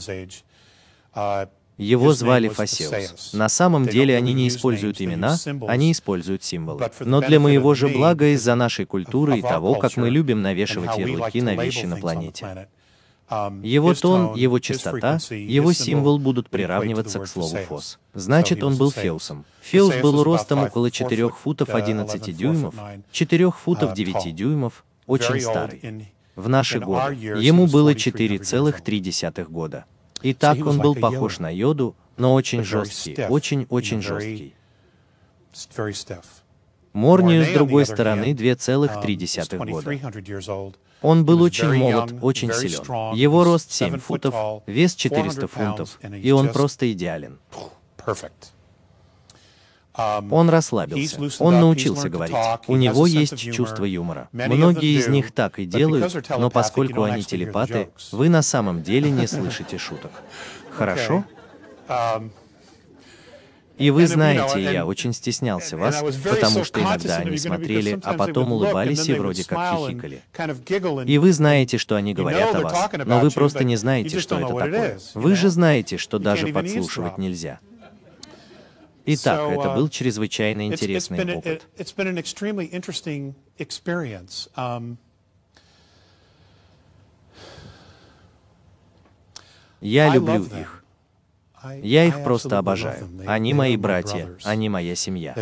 Uh, 1.14 1.50
его 1.78 2.14
звали 2.14 2.48
Фасеус. 2.48 3.34
На 3.34 3.50
самом 3.50 3.88
деле 3.88 4.16
они 4.16 4.34
не 4.34 4.48
используют 4.48 5.02
имена, 5.02 5.38
они 5.68 5.92
используют 5.94 6.44
символы. 6.44 6.92
Но 7.00 7.22
для 7.22 7.40
моего 7.40 7.74
же 7.74 7.88
блага 7.88 8.34
из-за 8.34 8.56
нашей 8.56 8.86
культуры 8.86 9.40
и 9.40 9.42
того, 9.42 9.76
как 9.76 9.98
мы 9.98 10.10
любим 10.10 10.42
навешивать 10.42 10.98
ярлыки 10.98 11.42
на 11.42 11.56
вещи 11.56 11.86
на 11.86 11.98
планете. 11.98 12.68
Um, 13.30 13.66
его 13.66 13.94
тон, 13.94 14.36
его 14.36 14.60
чистота, 14.60 15.18
его 15.30 15.72
символ 15.72 16.20
будут 16.20 16.50
приравниваться 16.50 17.18
к 17.18 17.28
слову 17.28 17.56
«фос». 17.66 17.98
Значит, 18.14 18.62
он 18.62 18.76
был 18.76 18.92
Феусом. 18.92 19.46
Феус 19.62 19.96
был 20.02 20.22
ростом 20.22 20.64
около 20.64 20.92
4 20.92 21.30
футов 21.30 21.70
11 21.70 22.36
дюймов, 22.36 22.76
4 23.14 23.52
футов 23.52 23.94
9 23.94 24.16
uh, 24.16 24.32
дюймов, 24.32 24.84
очень 25.12 25.42
старый. 25.42 26.12
В 26.36 26.48
наши 26.48 26.80
годы 26.80 27.16
ему 27.16 27.68
было 27.68 27.94
4,3 27.94 29.46
года. 29.46 29.86
И 30.22 30.34
так 30.34 30.66
он 30.66 30.80
был 30.80 30.96
похож 30.96 31.40
на 31.40 31.50
йоду, 31.50 31.96
но 32.18 32.34
очень 32.34 32.64
жесткий, 32.64 33.16
очень-очень 33.28 34.02
жесткий. 34.02 34.54
Морнию, 36.94 37.46
с 37.46 37.50
другой 37.50 37.86
стороны, 37.86 38.34
2,3 38.34 38.94
um, 39.04 39.70
года. 39.70 40.78
Он 41.02 41.26
был 41.26 41.42
очень 41.42 41.74
молод, 41.74 42.14
очень 42.22 42.54
силен. 42.54 43.16
Его 43.16 43.44
рост 43.44 43.72
7 43.72 43.98
футов, 43.98 44.64
вес 44.68 44.96
400 44.96 45.48
фунтов, 45.48 46.00
и 46.02 46.32
он 46.32 46.50
просто 46.50 46.92
идеален. 46.92 47.40
Он 49.96 50.50
расслабился. 50.50 51.20
Он 51.40 51.60
научился 51.60 52.10
говорить. 52.10 52.36
У 52.68 52.76
него 52.76 53.06
есть 53.08 53.38
чувство 53.38 53.86
юмора. 53.86 54.30
Многие 54.32 54.98
из 54.98 55.08
них 55.08 55.32
так 55.32 55.60
и 55.60 55.66
делают, 55.66 56.30
но 56.30 56.50
поскольку 56.50 57.04
они 57.04 57.24
телепаты, 57.24 57.90
вы 58.12 58.30
на 58.30 58.42
самом 58.42 58.84
деле 58.84 59.10
не 59.10 59.28
слышите 59.28 59.78
шуток. 59.78 60.12
Хорошо? 60.72 61.26
Um, 61.88 62.32
и 63.82 63.90
вы 63.90 64.06
знаете, 64.06 64.62
я 64.62 64.86
очень 64.86 65.12
стеснялся 65.12 65.76
вас, 65.76 66.04
потому 66.24 66.64
что 66.64 66.80
иногда 66.80 67.18
они 67.18 67.38
смотрели, 67.38 68.00
а 68.04 68.14
потом 68.14 68.52
улыбались 68.52 69.10
и 69.10 69.14
вроде 69.14 69.44
как 69.44 69.58
хихикали. 69.76 70.22
И 71.06 71.18
вы 71.18 71.34
знаете, 71.34 71.80
что 71.80 71.96
они 71.96 72.14
говорят 72.14 72.56
о 72.56 72.62
вас, 72.62 72.90
но 73.06 73.20
вы 73.20 73.32
просто 73.32 73.64
не 73.64 73.78
знаете, 73.78 74.20
что 74.20 74.38
это 74.38 74.48
такое. 74.48 75.00
Вы 75.16 75.36
же 75.36 75.50
знаете, 75.50 75.98
что 75.98 76.20
даже 76.20 76.48
подслушивать 76.48 77.18
нельзя. 77.18 77.60
Итак, 79.06 79.52
это 79.52 79.68
uh, 79.68 79.76
был 79.76 79.90
чрезвычайно 79.90 80.68
интересный 80.68 81.36
опыт. 81.36 81.68
Um, 84.56 84.98
Я 89.82 90.14
люблю 90.14 90.44
их. 90.44 90.84
Я 91.84 92.06
их 92.06 92.24
просто 92.24 92.58
обожаю. 92.58 93.10
Они 93.28 93.54
мои 93.54 93.78
братья, 93.78 94.30
они 94.44 94.70
моя 94.70 94.96
семья. 94.96 95.36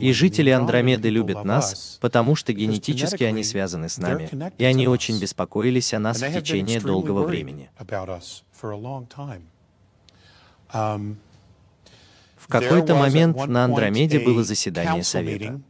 И 0.00 0.12
жители 0.12 0.50
Андромеды 0.50 1.08
любят 1.08 1.44
нас, 1.44 1.98
потому 2.00 2.34
что 2.34 2.52
генетически 2.52 3.24
они 3.24 3.42
связаны 3.42 3.88
с 3.88 3.98
нами, 3.98 4.28
и 4.58 4.64
они 4.64 4.88
очень 4.88 5.18
беспокоились 5.18 5.94
о 5.94 5.98
нас 5.98 6.20
в 6.20 6.32
течение 6.32 6.80
долгого 6.80 7.24
времени. 7.24 7.70
В 12.46 12.48
какой-то 12.48 12.94
момент 12.94 13.46
на 13.46 13.64
Андромеде 13.64 14.20
было 14.20 14.44
заседание 14.44 15.02
Совета. 15.02 15.60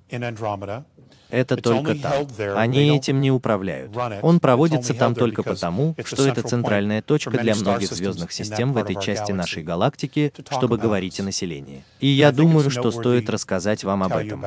Это 1.28 1.56
только 1.56 1.94
там. 1.96 2.26
Они 2.54 2.96
этим 2.96 3.20
не 3.20 3.30
управляют. 3.30 3.96
Он 4.22 4.38
проводится 4.40 4.94
там 4.94 5.14
только 5.14 5.42
потому, 5.42 5.96
что 6.04 6.26
это 6.26 6.42
центральная 6.42 7.02
точка 7.02 7.30
для 7.30 7.54
многих 7.54 7.90
звездных 7.92 8.30
систем 8.30 8.72
в 8.72 8.76
этой 8.76 9.00
части 9.00 9.32
нашей 9.32 9.62
галактики, 9.62 10.32
чтобы 10.50 10.76
говорить 10.78 11.18
о 11.20 11.22
населении. 11.22 11.82
И 12.00 12.08
я 12.08 12.30
думаю, 12.30 12.70
что 12.70 12.90
стоит 12.90 13.30
рассказать 13.30 13.84
вам 13.84 14.02
об 14.02 14.12
этом. 14.12 14.44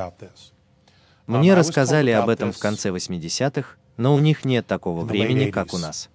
Мне 1.26 1.54
рассказали 1.54 2.10
об 2.12 2.28
этом 2.28 2.52
в 2.52 2.58
конце 2.58 2.90
80-х, 2.90 3.76
но 3.96 4.14
у 4.14 4.18
них 4.20 4.44
нет 4.44 4.66
такого 4.66 5.04
времени, 5.04 5.50
как 5.50 5.74
у 5.74 5.78
нас. 5.78 6.08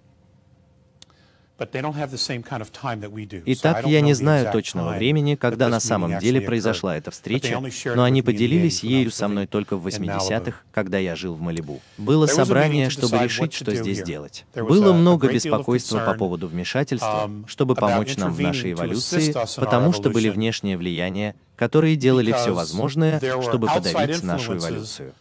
Итак, 3.46 3.86
я 3.86 4.00
не 4.02 4.14
знаю 4.14 4.52
точного 4.52 4.96
времени, 4.96 5.36
когда 5.36 5.68
на 5.68 5.80
самом 5.80 6.18
деле 6.18 6.40
произошла 6.40 6.96
эта 6.96 7.10
встреча, 7.10 7.62
но 7.94 8.04
они 8.04 8.22
поделились 8.22 8.82
ею 8.82 9.10
со 9.10 9.28
мной 9.28 9.46
только 9.46 9.76
в 9.76 9.86
80-х, 9.86 10.60
когда 10.72 10.98
я 10.98 11.16
жил 11.16 11.34
в 11.34 11.40
Малибу. 11.40 11.80
Было 11.96 12.26
собрание, 12.26 12.90
чтобы 12.90 13.18
решить, 13.18 13.52
что 13.52 13.74
здесь 13.74 14.02
делать. 14.02 14.44
Было 14.54 14.92
много 14.92 15.32
беспокойства 15.32 16.00
по 16.00 16.14
поводу 16.14 16.46
вмешательства, 16.48 17.26
um, 17.26 17.46
чтобы 17.48 17.74
помочь 17.74 18.16
нам 18.16 18.32
в 18.32 18.40
нашей 18.40 18.72
эволюции, 18.72 19.34
потому 19.58 19.92
что 19.92 20.10
были 20.10 20.28
внешние 20.28 20.76
влияния, 20.76 21.34
которые 21.56 21.96
делали 21.96 22.32
все 22.32 22.52
возможное, 22.52 23.20
чтобы 23.42 23.68
подавить 23.68 24.22
нашу 24.22 24.56
эволюцию. 24.56 25.14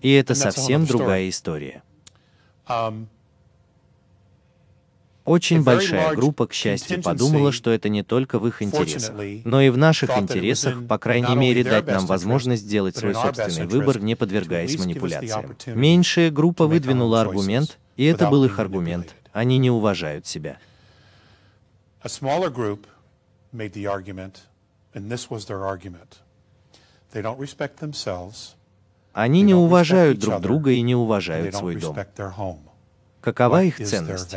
И 0.00 0.12
это 0.12 0.34
совсем 0.34 0.86
другая 0.86 1.28
история. 1.28 1.82
Um, 2.66 3.06
Очень 5.24 5.62
большая 5.62 6.14
группа, 6.14 6.46
к 6.46 6.52
счастью, 6.52 7.02
подумала, 7.02 7.50
что 7.52 7.70
это 7.70 7.88
не 7.88 8.02
только 8.02 8.38
в 8.38 8.46
их 8.46 8.62
интересах, 8.62 9.14
но 9.44 9.60
и 9.60 9.70
в 9.70 9.76
наших 9.76 10.10
интересах, 10.18 10.86
по 10.86 10.98
крайней 10.98 11.34
мере, 11.34 11.64
дать 11.64 11.86
нам 11.86 12.06
возможность 12.06 12.62
сделать 12.62 12.96
свой 12.96 13.14
собственный 13.14 13.66
выбор, 13.66 14.00
не 14.00 14.14
подвергаясь 14.14 14.78
манипуляциям. 14.78 15.56
Меньшая 15.66 16.30
группа 16.30 16.66
выдвинула 16.66 17.22
аргумент, 17.22 17.78
и 17.96 18.04
это 18.04 18.28
был 18.28 18.44
их 18.44 18.58
аргумент. 18.58 19.14
Они 19.32 19.58
не 19.58 19.70
уважают 19.70 20.26
себя. 20.26 20.58
Они 29.18 29.42
не 29.42 29.52
уважают 29.52 30.20
друг 30.20 30.40
друга 30.40 30.70
и 30.70 30.80
не 30.80 30.94
уважают 30.94 31.52
свой 31.52 31.74
дом. 31.74 31.96
Какова 33.20 33.64
их 33.64 33.76
ценность? 33.84 34.32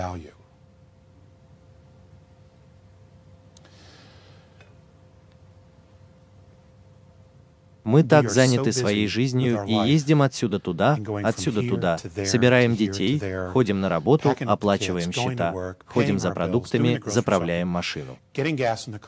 Мы 7.83 8.03
так 8.03 8.29
заняты 8.29 8.71
своей 8.71 9.07
жизнью 9.07 9.65
и 9.67 9.73
ездим 9.73 10.21
отсюда 10.21 10.59
туда, 10.59 10.97
отсюда 11.23 11.61
туда, 11.61 11.97
собираем 12.25 12.75
детей, 12.75 13.21
ходим 13.51 13.81
на 13.81 13.89
работу, 13.89 14.35
оплачиваем 14.39 15.11
счета, 15.11 15.75
ходим 15.85 16.19
за 16.19 16.31
продуктами, 16.31 17.01
заправляем 17.05 17.67
машину. 17.67 18.17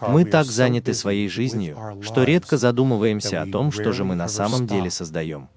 Мы 0.08 0.25
так 0.25 0.46
заняты 0.46 0.94
своей 0.94 1.30
жизнью, 1.30 1.77
что 2.01 2.24
редко 2.24 2.58
задумываемся 2.58 3.42
о 3.42 3.48
том, 3.48 3.72
что 3.72 3.92
же 3.92 4.03
мы 4.03 4.15
на 4.15 4.27
самом 4.27 4.68
деле 4.68 4.89
создаем. 4.89 5.50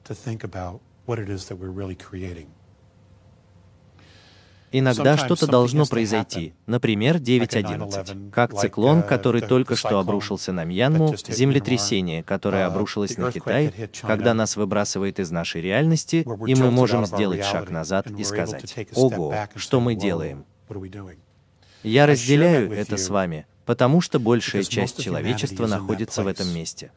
Иногда 4.78 5.16
что-то 5.16 5.46
должно 5.46 5.86
произойти, 5.86 6.52
например, 6.66 7.16
9.11, 7.16 8.30
как 8.30 8.54
циклон, 8.54 8.98
uh, 8.98 9.02
который 9.02 9.40
только 9.40 9.74
что 9.74 9.98
обрушился 9.98 10.52
на 10.52 10.64
Мьянму, 10.64 11.16
землетрясение, 11.28 12.22
которое 12.22 12.64
uh, 12.64 12.66
обрушилось 12.66 13.16
на 13.16 13.32
Китай, 13.32 13.72
когда 14.02 14.34
нас 14.34 14.56
выбрасывает 14.56 15.18
из 15.18 15.30
нашей 15.30 15.62
реальности, 15.62 16.26
и 16.46 16.54
мы 16.54 16.70
можем 16.70 17.06
сделать 17.06 17.44
шаг 17.44 17.70
назад 17.70 18.10
и 18.10 18.22
сказать, 18.24 18.74
«Ого, 18.94 19.34
что 19.54 19.80
мы 19.80 19.94
делаем?» 19.94 20.44
Я 21.82 22.06
разделяю 22.06 22.70
это 22.72 22.98
с 22.98 23.08
вами, 23.08 23.46
потому 23.64 24.02
что 24.02 24.18
большая 24.18 24.62
часть 24.62 25.02
человечества 25.02 25.66
находится 25.66 26.22
в 26.22 26.26
этом 26.26 26.52
месте. 26.54 26.90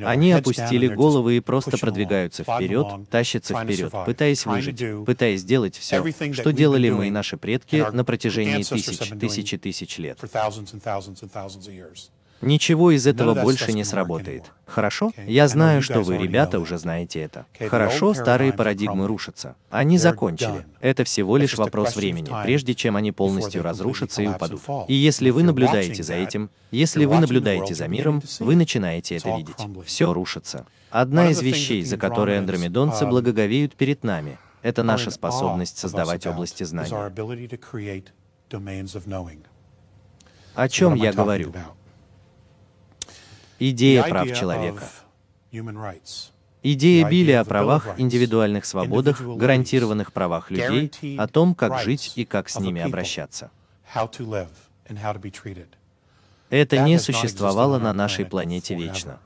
Они 0.00 0.32
опустили 0.32 0.88
головы 0.88 1.36
и 1.36 1.40
просто 1.40 1.76
продвигаются 1.78 2.44
вперед, 2.44 2.86
тащатся 3.10 3.54
вперед, 3.54 3.92
пытаясь 4.06 4.46
выжить, 4.46 4.82
пытаясь 5.04 5.40
сделать 5.40 5.76
все, 5.76 6.02
что 6.32 6.52
делали 6.52 6.90
мы 6.90 7.08
и 7.08 7.10
наши 7.10 7.36
предки 7.36 7.84
на 7.92 8.04
протяжении 8.04 8.62
тысяч, 8.62 8.98
тысячи 9.20 9.58
тысяч 9.58 9.98
лет. 9.98 10.18
Ничего 12.42 12.90
из 12.90 13.06
этого 13.06 13.34
больше 13.34 13.72
не 13.72 13.84
сработает. 13.84 14.50
Хорошо? 14.66 15.12
Я 15.26 15.48
знаю, 15.48 15.80
что 15.80 16.00
вы, 16.00 16.18
ребята, 16.18 16.58
уже 16.58 16.76
знаете 16.76 17.20
это. 17.20 17.46
Хорошо, 17.68 18.14
старые 18.14 18.52
парадигмы 18.52 19.06
рушатся. 19.06 19.54
Они 19.70 19.96
закончили. 19.98 20.66
Это 20.80 21.04
всего 21.04 21.36
лишь 21.36 21.56
вопрос 21.56 21.96
времени, 21.96 22.30
прежде 22.42 22.74
чем 22.74 22.96
они 22.96 23.12
полностью 23.12 23.62
разрушатся 23.62 24.22
и 24.22 24.26
упадут. 24.26 24.60
И 24.88 24.94
если 24.94 25.30
вы 25.30 25.42
наблюдаете 25.42 26.02
за 26.02 26.14
этим, 26.14 26.50
если 26.70 27.04
вы 27.04 27.18
наблюдаете 27.18 27.74
за 27.74 27.88
миром, 27.88 28.22
вы 28.40 28.56
начинаете 28.56 29.16
это 29.16 29.36
видеть. 29.36 29.66
Все 29.86 30.12
рушится. 30.12 30.66
Одна 30.90 31.30
из 31.30 31.40
вещей, 31.40 31.84
за 31.84 31.96
которые 31.96 32.38
андромедонцы 32.38 33.06
благоговеют 33.06 33.74
перед 33.76 34.04
нами, 34.04 34.38
это 34.62 34.82
наша 34.82 35.10
способность 35.10 35.78
создавать 35.78 36.26
области 36.26 36.64
знаний. 36.64 36.92
О 40.54 40.68
чем 40.68 40.94
я 40.94 41.12
говорю? 41.12 41.52
Идея 43.70 44.02
прав 44.02 44.26
человека. 44.32 44.88
Идея 46.64 47.08
Билли 47.08 47.30
о 47.30 47.44
правах, 47.44 47.88
индивидуальных 47.96 48.64
свободах, 48.64 49.20
гарантированных 49.20 50.12
правах 50.12 50.50
людей, 50.50 50.90
о 51.16 51.28
том, 51.28 51.54
как 51.54 51.80
жить 51.80 52.12
и 52.16 52.24
как 52.24 52.48
с 52.48 52.58
ними 52.58 52.80
обращаться. 52.80 53.52
Это 56.50 56.78
не 56.78 56.98
существовало 56.98 57.78
на 57.78 57.92
нашей 57.92 58.24
планете 58.24 58.74
вечно. 58.74 59.20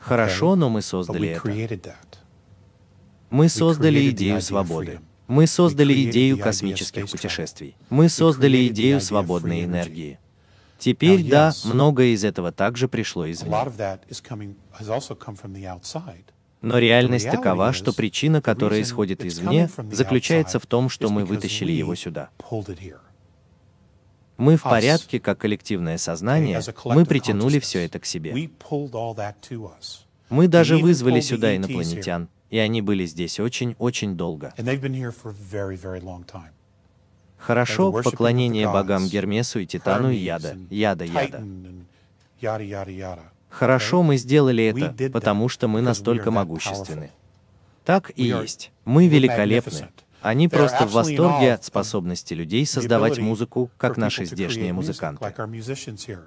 Хорошо, 0.00 0.56
но 0.56 0.68
мы 0.68 0.82
создали 0.82 1.28
это. 1.28 1.94
Мы 3.30 3.48
создали 3.48 4.10
идею 4.10 4.40
свободы. 4.40 5.00
Мы 5.28 5.46
создали 5.46 6.10
идею 6.10 6.38
космических 6.38 7.08
путешествий. 7.08 7.76
Мы 7.90 8.08
создали 8.08 8.66
идею 8.66 9.00
свободной 9.00 9.64
энергии. 9.64 10.18
Теперь, 10.78 11.28
да, 11.28 11.52
многое 11.64 12.08
из 12.08 12.24
этого 12.24 12.52
также 12.52 12.88
пришло 12.88 13.30
извне. 13.30 13.50
Но 16.60 16.78
реальность 16.78 17.30
такова, 17.30 17.72
что 17.72 17.92
причина, 17.92 18.40
которая 18.40 18.82
исходит 18.82 19.24
извне, 19.24 19.68
заключается 19.90 20.58
в 20.58 20.66
том, 20.66 20.88
что 20.88 21.08
мы 21.08 21.24
вытащили 21.24 21.72
его 21.72 21.94
сюда. 21.94 22.30
Мы 24.36 24.56
в 24.56 24.62
порядке, 24.62 25.18
как 25.18 25.38
коллективное 25.38 25.98
сознание, 25.98 26.60
мы 26.84 27.04
притянули 27.04 27.58
все 27.58 27.84
это 27.84 27.98
к 27.98 28.06
себе. 28.06 28.32
Мы 30.30 30.46
даже 30.46 30.76
вызвали 30.76 31.20
сюда 31.20 31.56
инопланетян, 31.56 32.28
и 32.50 32.58
они 32.58 32.82
были 32.82 33.04
здесь 33.06 33.40
очень-очень 33.40 34.16
долго. 34.16 34.54
Хорошо, 37.38 37.92
поклонение 37.92 38.68
богам 38.68 39.06
Гермесу 39.06 39.60
и 39.60 39.66
Титану 39.66 40.10
и 40.10 40.16
Яда, 40.16 40.56
Яда, 40.70 41.04
Яда. 41.04 41.42
Хорошо, 43.50 44.02
мы 44.02 44.16
сделали 44.16 44.64
это, 44.64 45.10
потому 45.10 45.48
что 45.48 45.68
мы 45.68 45.80
настолько 45.80 46.30
могущественны. 46.30 47.10
Так 47.84 48.12
и 48.16 48.24
есть. 48.24 48.70
Мы 48.84 49.08
великолепны. 49.08 49.88
Они 50.22 50.48
просто 50.48 50.86
в 50.86 50.92
восторге 50.92 51.54
от 51.54 51.64
способности 51.64 52.34
людей 52.34 52.66
создавать 52.66 53.18
музыку, 53.18 53.70
как 53.76 53.96
наши 53.96 54.24
здешние 54.24 54.72
музыканты. 54.72 55.32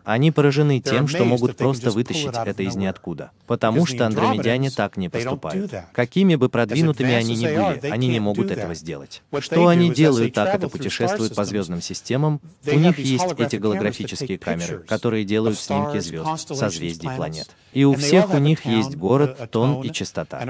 Они 0.03 0.31
поражены 0.31 0.79
тем, 0.79 1.07
что 1.07 1.25
могут 1.25 1.57
просто 1.57 1.91
вытащить 1.91 2.31
это 2.33 2.63
из 2.63 2.75
ниоткуда, 2.75 3.31
потому 3.47 3.85
что 3.85 4.05
андромедяне 4.05 4.71
так 4.71 4.97
не 4.97 5.09
поступают. 5.09 5.71
Какими 5.93 6.35
бы 6.35 6.49
продвинутыми 6.49 7.13
они 7.13 7.35
ни 7.35 7.45
были, 7.45 7.91
они 7.91 8.07
не 8.07 8.19
могут 8.19 8.51
этого 8.51 8.73
сделать. 8.75 9.23
Что 9.39 9.67
они 9.67 9.91
делают 9.91 10.33
так, 10.33 10.55
это 10.55 10.69
путешествуют 10.69 11.35
по 11.35 11.45
звездным 11.45 11.81
системам, 11.81 12.41
у 12.65 12.77
них 12.77 12.97
есть 12.99 13.33
эти 13.37 13.55
голографические 13.57 14.37
камеры, 14.37 14.79
которые 14.79 15.25
делают 15.25 15.59
снимки 15.59 15.99
звезд, 15.99 16.47
созвездий 16.55 17.09
планет. 17.09 17.49
И 17.73 17.83
у 17.85 17.93
всех 17.95 18.33
у 18.33 18.37
них 18.37 18.65
есть 18.65 18.95
город, 18.95 19.49
тон 19.51 19.81
и 19.81 19.91
частота. 19.91 20.41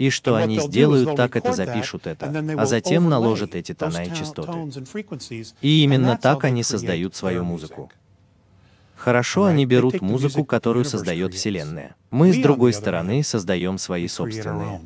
И 0.00 0.08
что 0.08 0.34
они 0.36 0.58
сделают, 0.58 1.14
так 1.14 1.36
это 1.36 1.52
запишут 1.52 2.06
это, 2.06 2.32
а 2.56 2.64
затем 2.64 3.10
наложат 3.10 3.54
эти 3.54 3.74
тона 3.74 4.04
и 4.06 4.14
частоты. 4.14 4.72
И 5.60 5.84
именно 5.84 6.16
так 6.16 6.44
они 6.44 6.62
создают 6.62 7.14
свою 7.14 7.44
музыку. 7.44 7.92
Хорошо, 8.96 9.44
они 9.44 9.66
берут 9.66 10.00
музыку, 10.00 10.46
которую 10.46 10.86
создает 10.86 11.34
Вселенная. 11.34 11.96
Мы, 12.10 12.32
с 12.32 12.38
другой 12.38 12.72
стороны, 12.72 13.22
создаем 13.22 13.76
свои 13.76 14.08
собственные. 14.08 14.80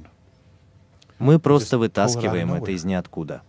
Мы 1.20 1.38
просто 1.38 1.79
вытаскиваем 1.79 2.53
это 2.53 2.72
из 2.72 2.83
ниоткуда. 2.85 3.42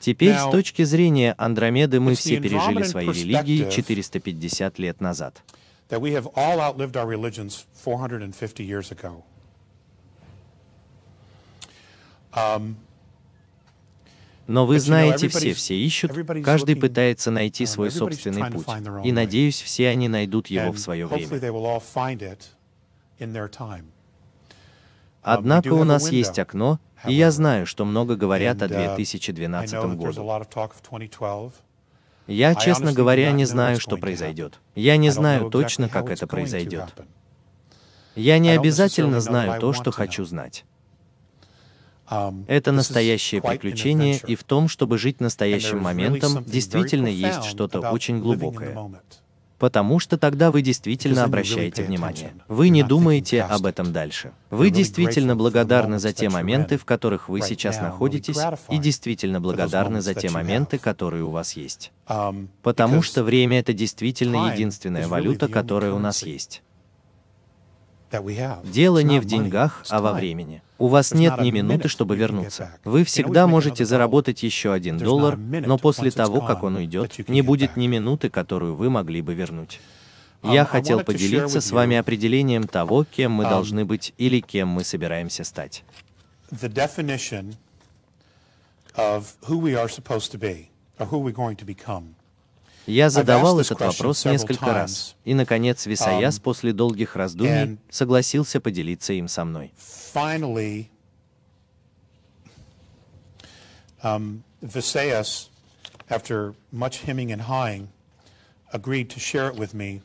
Теперь, 0.00 0.34
с 0.34 0.50
точки 0.50 0.82
зрения 0.82 1.36
Андромеды, 1.38 2.00
мы 2.00 2.16
все 2.16 2.40
пережили 2.40 2.82
свои 2.82 3.06
религии 3.06 3.70
450 3.70 4.80
лет 4.80 5.00
назад 5.00 5.44
that 5.88 6.00
we 6.00 6.12
have 6.12 6.26
all 6.34 6.60
outlived 6.60 6.96
our 6.96 7.06
religions 7.06 7.66
450 7.74 8.64
years 8.64 8.90
ago. 8.90 9.24
Um, 12.32 12.76
Но 14.46 14.64
вы 14.64 14.78
знаете, 14.78 15.28
все 15.28 15.54
все 15.54 15.74
ищут, 15.76 16.12
каждый 16.44 16.76
пытается 16.76 17.30
найти 17.30 17.66
свой 17.66 17.90
собственный 17.90 18.48
путь, 18.50 18.66
и, 19.04 19.10
надеюсь, 19.10 19.60
все 19.60 19.88
они 19.88 20.08
найдут 20.08 20.46
его 20.48 20.70
в 20.72 20.78
свое 20.78 21.06
время. 21.06 21.26
Однако 25.22 25.72
у 25.72 25.82
нас 25.82 26.10
есть 26.12 26.38
окно, 26.38 26.78
и 27.06 27.12
я 27.12 27.32
знаю, 27.32 27.66
что 27.66 27.84
много 27.84 28.14
говорят 28.14 28.62
о 28.62 28.68
2012 28.68 29.74
году. 29.96 30.12
Я, 32.26 32.54
честно 32.54 32.92
говоря, 32.92 33.30
не 33.32 33.44
знаю, 33.44 33.80
что 33.80 33.96
произойдет. 33.96 34.58
Я 34.74 34.96
не 34.96 35.10
знаю 35.10 35.50
точно, 35.50 35.88
как 35.88 36.10
это 36.10 36.26
произойдет. 36.26 36.94
Я 38.14 38.38
не 38.38 38.50
обязательно 38.50 39.20
знаю 39.20 39.60
то, 39.60 39.72
что 39.72 39.90
хочу 39.90 40.24
знать. 40.24 40.64
Это 42.46 42.72
настоящее 42.72 43.42
приключение, 43.42 44.20
и 44.26 44.36
в 44.36 44.44
том, 44.44 44.68
чтобы 44.68 44.96
жить 44.98 45.20
настоящим 45.20 45.80
моментом, 45.80 46.44
действительно 46.44 47.08
есть 47.08 47.44
что-то 47.44 47.90
очень 47.90 48.20
глубокое. 48.20 48.76
Потому 49.58 49.98
что 49.98 50.18
тогда 50.18 50.50
вы 50.50 50.60
действительно 50.60 51.24
обращаете 51.24 51.82
внимание. 51.82 52.34
Вы 52.48 52.68
не 52.68 52.82
думаете 52.82 53.42
об 53.42 53.64
этом 53.64 53.92
дальше. 53.92 54.32
Вы 54.50 54.70
действительно 54.70 55.34
благодарны 55.34 55.98
за 55.98 56.12
те 56.12 56.28
моменты, 56.28 56.76
в 56.76 56.84
которых 56.84 57.28
вы 57.28 57.40
сейчас 57.40 57.80
находитесь, 57.80 58.38
и 58.68 58.78
действительно 58.78 59.40
благодарны 59.40 60.00
за 60.00 60.14
те 60.14 60.30
моменты, 60.30 60.78
которые 60.78 61.24
у 61.24 61.30
вас 61.30 61.54
есть. 61.54 61.92
Потому 62.62 63.02
что 63.02 63.22
время— 63.22 63.58
это 63.60 63.72
действительно 63.72 64.52
единственная 64.52 65.08
валюта, 65.08 65.48
которая 65.48 65.92
у 65.92 65.98
нас 65.98 66.22
есть. 66.22 66.62
Дело 68.64 69.02
не 69.02 69.20
в 69.20 69.24
деньгах, 69.24 69.84
а 69.88 70.00
во 70.00 70.12
времени. 70.12 70.62
У 70.78 70.88
вас 70.88 71.12
нет 71.12 71.40
ни 71.40 71.50
минуты, 71.50 71.88
чтобы 71.88 72.16
вернуться. 72.16 72.76
Вы 72.84 73.04
всегда 73.04 73.46
можете 73.46 73.84
заработать 73.84 74.42
еще 74.42 74.72
один 74.72 74.98
доллар, 74.98 75.36
но 75.36 75.78
после 75.78 76.10
того, 76.10 76.40
как 76.40 76.62
он 76.62 76.76
уйдет, 76.76 77.28
не 77.28 77.42
будет 77.42 77.76
ни 77.76 77.86
минуты, 77.86 78.28
которую 78.28 78.74
вы 78.74 78.90
могли 78.90 79.22
бы 79.22 79.34
вернуть. 79.34 79.80
Um, 80.42 80.52
Я 80.52 80.64
хотел 80.64 81.02
поделиться 81.02 81.60
с 81.60 81.72
вами 81.72 81.96
определением 81.96 82.68
того, 82.68 83.04
кем 83.04 83.32
мы 83.32 83.44
um, 83.44 83.50
должны 83.50 83.84
быть 83.86 84.12
или 84.18 84.40
кем 84.40 84.68
мы 84.68 84.84
собираемся 84.84 85.44
стать. 85.44 85.82
Я 92.86 93.10
задавал 93.10 93.58
этот 93.60 93.80
вопрос 93.80 94.24
несколько 94.24 94.66
раз, 94.66 95.16
и, 95.24 95.34
наконец, 95.34 95.86
Висаяс 95.86 96.38
um, 96.38 96.42
после 96.42 96.72
долгих 96.72 97.16
раздумий 97.16 97.78
согласился 97.90 98.60
поделиться 98.60 99.12
им 99.12 99.28
со 99.28 99.44
мной. 99.44 99.72
Um, 104.02 104.44
Visayas, 104.62 105.48
after 106.08 106.54
much 106.70 106.98
hemming 106.98 107.32
and 107.32 107.42
hawing, 107.42 107.88
agreed 108.72 109.08
to 109.10 109.18
share 109.18 109.48
it 109.48 109.56
with 109.56 109.74
me. 109.74 110.00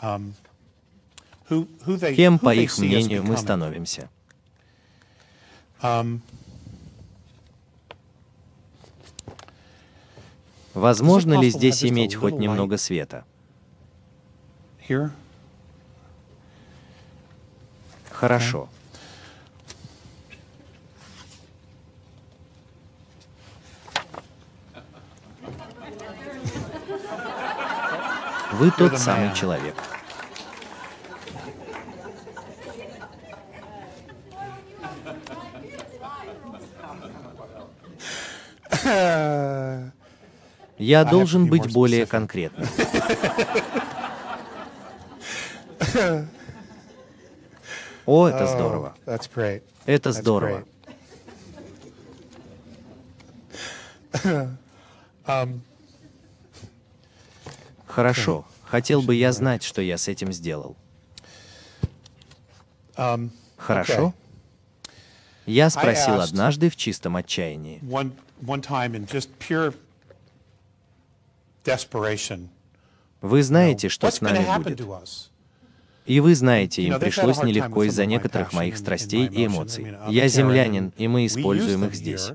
Um, 0.00 0.34
who, 1.48 1.68
who 1.84 1.96
they, 1.96 2.16
Кем, 2.16 2.38
по 2.38 2.52
их 2.54 2.76
мнению, 2.78 3.22
мы 3.22 3.36
становимся? 3.36 4.08
Um, 5.82 6.22
Возможно 10.74 11.38
ли 11.40 11.50
здесь 11.50 11.84
иметь 11.84 12.14
хоть 12.14 12.34
немного 12.34 12.78
света? 12.78 13.24
Хорошо. 18.10 18.68
Вы 28.52 28.70
тот 28.70 28.98
самый 28.98 29.34
человек. 29.34 29.74
Я 40.78 41.04
должен 41.04 41.46
быть 41.46 41.72
более 41.72 42.06
конкретным. 42.06 42.66
О, 48.06 48.26
это 48.28 48.46
здорово. 48.46 48.96
Это 49.86 50.12
здорово. 50.12 50.64
Хорошо. 57.86 58.44
Хотел 58.64 59.02
бы 59.02 59.14
я 59.14 59.32
знать, 59.32 59.62
что 59.62 59.82
я 59.82 59.98
с 59.98 60.08
этим 60.08 60.32
сделал. 60.32 60.76
Хорошо? 63.56 64.14
Я 65.46 65.70
спросил 65.70 66.20
однажды 66.20 66.70
в 66.70 66.76
чистом 66.76 67.16
отчаянии. 67.16 67.80
Вы 73.20 73.42
знаете, 73.42 73.88
что 73.88 74.10
с 74.10 74.20
нами 74.20 74.46
будет. 74.58 74.82
И 76.04 76.18
вы 76.18 76.34
знаете, 76.34 76.82
им 76.82 76.98
пришлось 76.98 77.42
нелегко 77.42 77.84
из-за 77.84 78.06
некоторых 78.06 78.52
моих 78.52 78.76
страстей 78.76 79.26
и 79.26 79.46
эмоций. 79.46 79.96
Я 80.08 80.28
землянин, 80.28 80.92
и 80.96 81.08
мы 81.08 81.26
используем 81.26 81.84
их 81.84 81.94
здесь. 81.94 82.32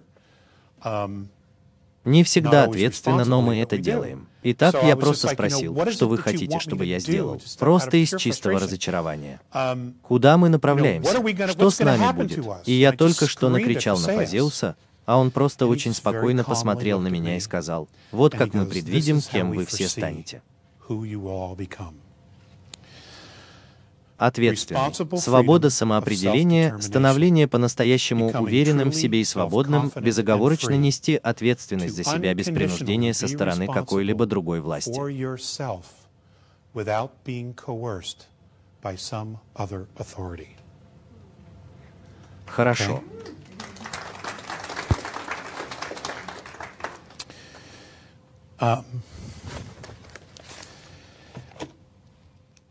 Um, 0.84 1.28
Не 2.06 2.24
всегда 2.24 2.64
ответственно, 2.64 3.26
но 3.26 3.42
мы 3.42 3.58
это 3.60 3.78
делаем. 3.78 4.28
Итак, 4.44 4.76
я 4.84 4.96
просто 4.96 5.28
спросил, 5.28 5.76
что 5.92 6.08
вы 6.08 6.18
хотите, 6.18 6.60
чтобы 6.60 6.86
я 6.86 7.00
сделал? 7.00 7.42
Просто 7.60 7.98
из 7.98 8.16
чистого 8.16 8.60
разочарования. 8.60 9.42
Um, 9.52 9.96
Куда 10.04 10.38
мы 10.38 10.48
направляемся? 10.48 11.12
Что 11.50 11.70
с 11.70 11.80
нами 11.80 12.16
будет? 12.16 12.46
И 12.66 12.74
я 12.74 12.94
только 12.94 13.28
что 13.28 13.50
накричал 13.50 14.00
на 14.00 14.08
Фазеуса, 14.14 14.78
а 15.08 15.18
он 15.18 15.32
просто 15.32 15.66
очень 15.66 15.94
спокойно 15.94 16.44
посмотрел 16.44 17.00
на 17.00 17.08
меня 17.08 17.38
и 17.38 17.40
сказал, 17.40 17.88
вот 18.12 18.36
как 18.36 18.54
мы 18.54 18.66
предвидим, 18.66 19.22
кем 19.22 19.52
вы 19.52 19.66
все 19.66 19.88
станете. 19.88 20.44
Ответственность, 24.18 25.22
свобода 25.22 25.70
самоопределения, 25.70 26.78
становление 26.80 27.48
по-настоящему 27.48 28.32
уверенным 28.32 28.90
в 28.90 28.96
себе 28.96 29.22
и 29.22 29.24
свободным, 29.24 29.92
безоговорочно 29.96 30.76
нести 30.76 31.16
ответственность 31.16 31.96
за 31.96 32.04
себя 32.04 32.34
без 32.34 32.48
принуждения 32.48 33.14
со 33.14 33.28
стороны 33.28 33.68
какой-либо 33.68 34.26
другой 34.26 34.60
власти. 34.60 35.00
Хорошо. 42.46 43.04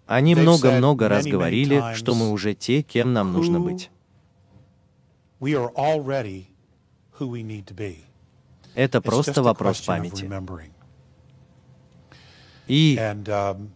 Они 0.06 0.34
много-много 0.34 1.08
раз 1.08 1.26
говорили, 1.26 1.94
что 1.94 2.14
мы 2.14 2.30
уже 2.30 2.54
те, 2.54 2.82
кем 2.82 3.12
нам 3.12 3.32
нужно 3.32 3.60
быть. 3.60 3.90
Это 8.74 9.00
просто 9.00 9.42
вопрос 9.42 9.80
памяти. 9.80 10.30
И 12.68 12.96
um, 12.98 13.70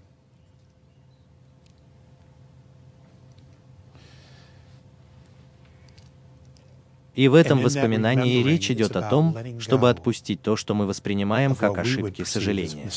И 7.14 7.29
в 7.29 7.35
этом 7.35 7.61
воспоминании 7.61 8.42
речь 8.42 8.70
идет 8.70 8.96
о 8.96 9.03
том, 9.03 9.37
чтобы 9.59 9.90
отпустить 9.90 10.42
то, 10.42 10.57
что 10.57 10.75
мы 10.75 10.87
воспринимаем 10.87 11.55
как 11.55 11.79
ошибки, 11.79 12.23
сожаления. 12.25 12.88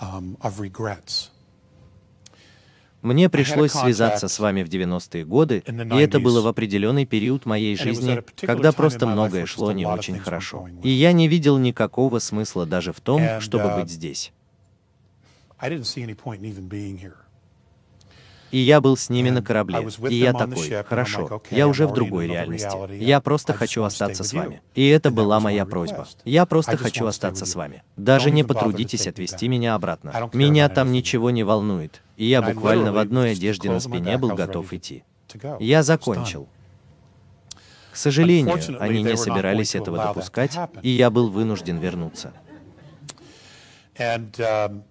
Um, 0.00 0.36
Мне 3.02 3.28
пришлось 3.28 3.72
связаться 3.72 4.28
с 4.28 4.38
вами 4.38 4.62
в 4.62 4.68
90-е 4.68 5.24
годы, 5.24 5.64
и 5.66 5.96
это 5.96 6.20
было 6.20 6.40
в 6.40 6.46
определенный 6.46 7.04
период 7.04 7.46
моей 7.46 7.76
жизни, 7.76 8.22
когда 8.40 8.72
просто 8.72 9.06
многое 9.06 9.46
шло 9.46 9.72
не 9.72 9.86
очень 9.86 10.18
хорошо. 10.18 10.68
И 10.82 10.90
я 10.90 11.12
не 11.12 11.26
видел 11.26 11.58
никакого 11.58 12.18
смысла 12.20 12.66
даже 12.66 12.92
в 12.92 13.00
том, 13.00 13.40
чтобы 13.40 13.64
uh, 13.64 13.80
быть 13.80 13.90
здесь. 13.90 14.32
И 18.50 18.58
я 18.58 18.80
был 18.80 18.96
с 18.96 19.10
ними 19.10 19.30
на 19.30 19.42
корабле. 19.42 19.88
И 20.08 20.14
я 20.14 20.32
такой, 20.32 20.82
хорошо, 20.84 21.42
я 21.50 21.68
уже 21.68 21.86
в 21.86 21.92
другой 21.92 22.26
реальности. 22.26 23.02
Я 23.02 23.20
просто 23.20 23.52
хочу 23.52 23.82
остаться 23.82 24.24
с 24.24 24.32
вами. 24.32 24.62
И 24.74 24.86
это 24.88 25.10
была 25.10 25.40
моя 25.40 25.66
просьба. 25.66 26.06
Я 26.24 26.46
просто 26.46 26.76
хочу 26.76 27.06
остаться 27.06 27.46
с 27.46 27.54
вами. 27.54 27.82
Даже 27.96 28.30
не 28.30 28.44
потрудитесь 28.44 29.06
отвезти 29.06 29.48
меня 29.48 29.74
обратно. 29.74 30.30
Меня 30.32 30.68
там 30.68 30.92
ничего 30.92 31.30
не 31.30 31.44
волнует. 31.44 32.02
И 32.16 32.24
я 32.24 32.42
буквально 32.42 32.92
в 32.92 32.98
одной 32.98 33.32
одежде 33.32 33.70
на 33.70 33.80
спине 33.80 34.18
был 34.18 34.30
готов 34.30 34.72
идти. 34.72 35.04
Я 35.60 35.82
закончил. 35.82 36.48
К 37.92 37.96
сожалению, 37.96 38.60
они 38.80 39.02
не 39.02 39.16
собирались 39.16 39.74
этого 39.74 39.98
допускать, 39.98 40.56
и 40.82 40.90
я 40.90 41.10
был 41.10 41.30
вынужден 41.30 41.78
вернуться. 41.78 42.32
Um, 43.98 44.84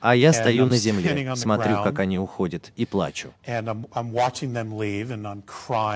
А 0.00 0.14
я 0.14 0.32
стою 0.32 0.66
на 0.66 0.76
земле, 0.86 1.34
смотрю, 1.36 1.82
как 1.82 1.98
они 1.98 2.18
уходят, 2.18 2.72
и 2.76 2.86
плачу. 2.86 3.32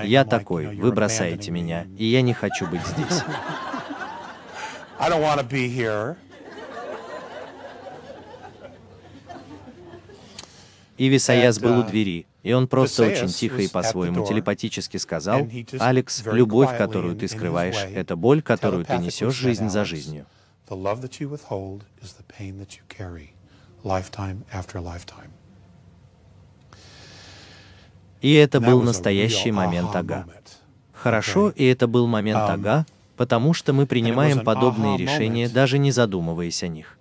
Я 0.03 0.25
такой, 0.25 0.75
вы 0.75 0.91
бросаете 0.91 1.51
меня, 1.51 1.87
и 1.97 2.05
я 2.05 2.21
не 2.21 2.33
хочу 2.33 2.67
быть 2.67 2.85
здесь. 2.85 3.21
И 10.97 11.07
Висаяс 11.07 11.59
был 11.59 11.79
у 11.79 11.81
uh, 11.81 11.89
двери, 11.89 12.27
и 12.43 12.53
он 12.53 12.67
просто 12.67 13.03
очень 13.03 13.27
тихо 13.27 13.61
и 13.61 13.67
по-своему 13.67 14.25
телепатически 14.25 14.97
сказал, 14.97 15.47
«Алекс, 15.79 16.23
любовь, 16.25 16.77
которую 16.77 17.15
ты 17.15 17.27
скрываешь, 17.27 17.83
это 17.93 18.15
боль, 18.15 18.41
которую 18.41 18.85
ты 18.85 18.97
несешь 18.97 19.33
жизнь 19.33 19.69
за 19.69 19.85
жизнью». 19.85 20.25
И 28.21 28.33
это 28.33 28.61
был 28.61 28.81
настоящий 28.81 29.51
момент 29.51 29.95
ага. 29.95 30.25
Хорошо, 30.93 31.49
и 31.49 31.65
это 31.65 31.87
был 31.87 32.07
момент 32.07 32.39
um, 32.39 32.53
ага, 32.53 32.85
потому 33.17 33.53
что 33.53 33.73
мы 33.73 33.85
принимаем 33.85 34.39
подобные 34.39 34.97
решения, 34.97 35.49
даже 35.49 35.77
не 35.77 35.91
задумываясь 35.91 36.63
о 36.63 36.69
них. 36.69 36.97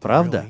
Правда? 0.00 0.46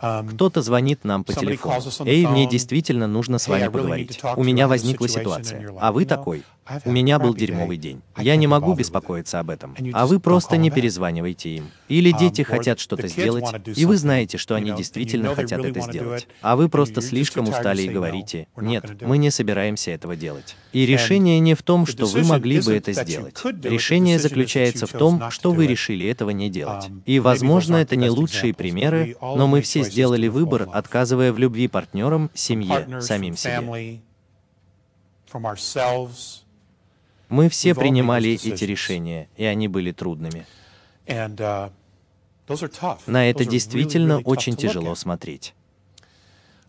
Um, 0.00 0.28
Кто-то 0.32 0.62
звонит 0.62 1.04
нам 1.04 1.24
по 1.24 1.32
телефону. 1.32 1.80
«Эй, 2.06 2.24
мне 2.24 2.46
действительно 2.46 3.08
нужно 3.08 3.38
с 3.38 3.48
вами 3.48 3.66
поговорить. 3.66 4.20
У 4.36 4.44
меня 4.44 4.68
возникла 4.68 5.08
ситуация. 5.08 5.74
А 5.80 5.92
вы 5.92 6.06
такой. 6.06 6.44
У 6.84 6.90
меня 6.90 7.18
был 7.18 7.34
дерьмовый 7.34 7.76
день. 7.76 8.02
Я 8.16 8.36
не 8.36 8.46
могу 8.46 8.74
беспокоиться 8.74 9.40
об 9.40 9.50
этом. 9.50 9.74
А 9.92 10.06
вы 10.06 10.20
просто 10.20 10.56
не 10.56 10.70
перезваниваете 10.70 11.50
им. 11.50 11.70
Или 11.88 12.12
дети 12.12 12.42
хотят 12.42 12.80
что-то 12.80 13.08
сделать, 13.08 13.46
и 13.76 13.86
вы 13.86 13.96
знаете, 13.96 14.38
что 14.38 14.54
они 14.54 14.72
действительно 14.72 15.34
хотят 15.34 15.64
это 15.64 15.80
сделать. 15.80 16.28
А 16.42 16.56
вы 16.56 16.68
просто 16.68 17.00
слишком 17.00 17.48
устали 17.48 17.82
и 17.82 17.88
говорите, 17.88 18.48
«Нет, 18.56 19.02
мы 19.02 19.18
не 19.18 19.30
собираемся 19.30 19.90
этого 19.90 20.16
делать». 20.16 20.56
И 20.72 20.84
решение 20.84 21.40
не 21.40 21.54
в 21.54 21.62
том, 21.62 21.86
что 21.86 22.06
вы 22.06 22.24
могли 22.24 22.60
бы 22.60 22.74
это 22.74 22.92
сделать. 22.92 23.34
Решение 23.62 24.18
заключается 24.18 24.86
в 24.86 24.92
том, 24.92 25.30
что 25.30 25.52
вы 25.52 25.66
решили 25.66 26.08
этого 26.08 26.30
не 26.30 26.50
делать. 26.50 26.88
И, 27.06 27.20
возможно, 27.20 27.76
это 27.76 27.96
не 27.96 28.10
лучшие 28.10 28.54
примеры, 28.54 29.16
но 29.20 29.46
мы 29.46 29.62
все 29.62 29.82
сделали 29.82 30.28
выбор, 30.28 30.68
отказывая 30.72 31.32
в 31.32 31.38
любви 31.38 31.68
партнерам, 31.68 32.30
семье, 32.34 33.00
самим 33.00 33.36
себе. 33.36 34.00
Мы 37.28 37.48
все 37.48 37.74
принимали 37.74 38.30
эти 38.30 38.64
решения, 38.64 39.28
и 39.36 39.44
они 39.44 39.68
были 39.68 39.92
трудными. 39.92 40.46
Uh, 41.06 41.70
На 43.06 43.28
это 43.30 43.44
действительно 43.44 44.18
очень 44.20 44.56
тяжело 44.56 44.94
смотреть. 44.94 45.54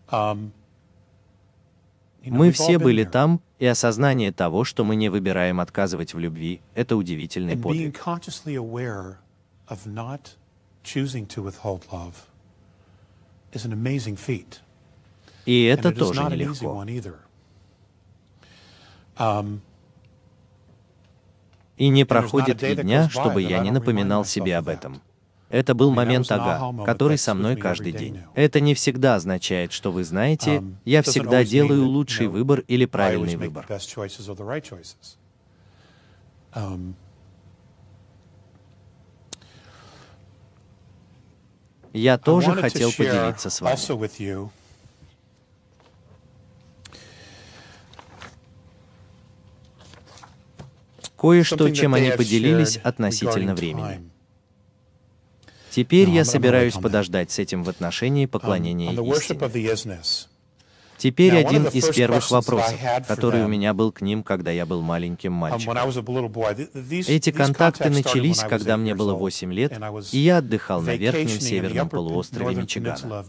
Um, 0.08 0.50
мы 2.24 2.52
все 2.52 2.78
были 2.78 3.04
там, 3.04 3.40
и 3.58 3.66
осознание 3.66 4.32
того, 4.32 4.64
что 4.64 4.84
мы 4.84 4.96
не 4.96 5.08
выбираем 5.08 5.60
отказывать 5.60 6.12
в 6.14 6.18
любви, 6.18 6.60
это 6.74 6.96
удивительный 6.96 7.56
подвиг. 7.56 7.98
И 15.46 15.64
это 15.64 15.92
тоже 15.92 16.22
нелегко. 16.24 16.84
И 21.80 21.88
не 21.88 22.04
проходит 22.04 22.62
и 22.62 22.74
дня, 22.74 23.08
чтобы 23.08 23.40
я 23.40 23.60
не 23.60 23.70
напоминал 23.70 24.26
себе 24.26 24.58
об 24.58 24.68
этом. 24.68 25.00
Это 25.48 25.74
был 25.74 25.90
момент 25.90 26.30
ага, 26.30 26.84
который 26.84 27.16
со 27.16 27.32
мной 27.32 27.56
каждый 27.56 27.92
день. 27.92 28.20
Это 28.34 28.60
не 28.60 28.74
всегда 28.74 29.14
означает, 29.14 29.72
что 29.72 29.90
вы 29.90 30.04
знаете, 30.04 30.56
um, 30.56 30.74
я 30.84 31.02
всегда 31.02 31.42
делаю 31.42 31.86
лучший 31.86 32.26
выбор 32.28 32.60
или 32.68 32.84
правильный 32.84 33.36
выбор. 33.36 33.66
Um, 36.52 36.94
я 41.94 42.18
тоже 42.18 42.52
хотел 42.52 42.90
поделиться 42.92 43.48
с 43.48 43.60
вами. 43.62 44.59
Кое-что, 51.20 51.68
чем 51.70 51.94
они 51.94 52.10
поделились 52.10 52.78
относительно 52.78 53.54
времени. 53.54 54.10
Теперь 55.70 56.10
я 56.10 56.24
собираюсь 56.24 56.74
подождать 56.74 57.30
с 57.30 57.38
этим 57.38 57.62
в 57.62 57.68
отношении 57.68 58.26
поклонения 58.26 58.92
истине. 58.92 60.00
Теперь 60.96 61.36
один 61.36 61.64
из 61.64 61.88
первых 61.88 62.30
вопросов, 62.30 62.78
который 63.08 63.44
у 63.44 63.48
меня 63.48 63.72
был 63.72 63.90
к 63.90 64.02
ним, 64.02 64.22
когда 64.22 64.50
я 64.50 64.66
был 64.66 64.82
маленьким 64.82 65.32
мальчиком. 65.32 65.78
Эти 67.08 67.30
контакты 67.32 67.88
начались, 67.88 68.40
когда 68.40 68.76
мне 68.76 68.94
было 68.94 69.14
8 69.14 69.52
лет, 69.52 69.80
и 70.12 70.18
я 70.18 70.38
отдыхал 70.38 70.82
на 70.82 70.96
верхнем 70.96 71.40
северном 71.40 71.88
полуострове 71.88 72.56
Мичигана. 72.56 73.24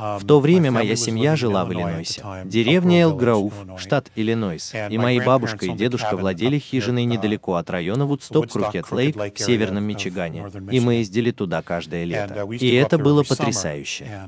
В 0.00 0.24
то 0.26 0.40
время 0.40 0.70
моя 0.70 0.96
семья 0.96 1.36
жила 1.36 1.64
в 1.64 1.72
Иллинойсе, 1.72 2.22
деревня 2.44 3.02
Элграуф, 3.02 3.52
штат 3.76 4.10
Иллинойс, 4.16 4.72
и 4.88 4.96
мои 4.96 5.20
бабушка 5.20 5.66
и 5.66 5.72
дедушка 5.72 6.16
владели 6.16 6.58
хижиной 6.58 7.04
недалеко 7.04 7.56
от 7.56 7.68
района 7.68 8.06
Вудсток-Крукет-Лейк 8.06 9.34
в 9.34 9.38
северном 9.38 9.84
Мичигане, 9.84 10.50
и 10.70 10.80
мы 10.80 10.94
ездили 10.94 11.30
туда 11.32 11.60
каждое 11.62 12.04
лето. 12.04 12.48
И 12.50 12.74
это 12.74 12.96
было 12.98 13.22
потрясающе. 13.22 14.26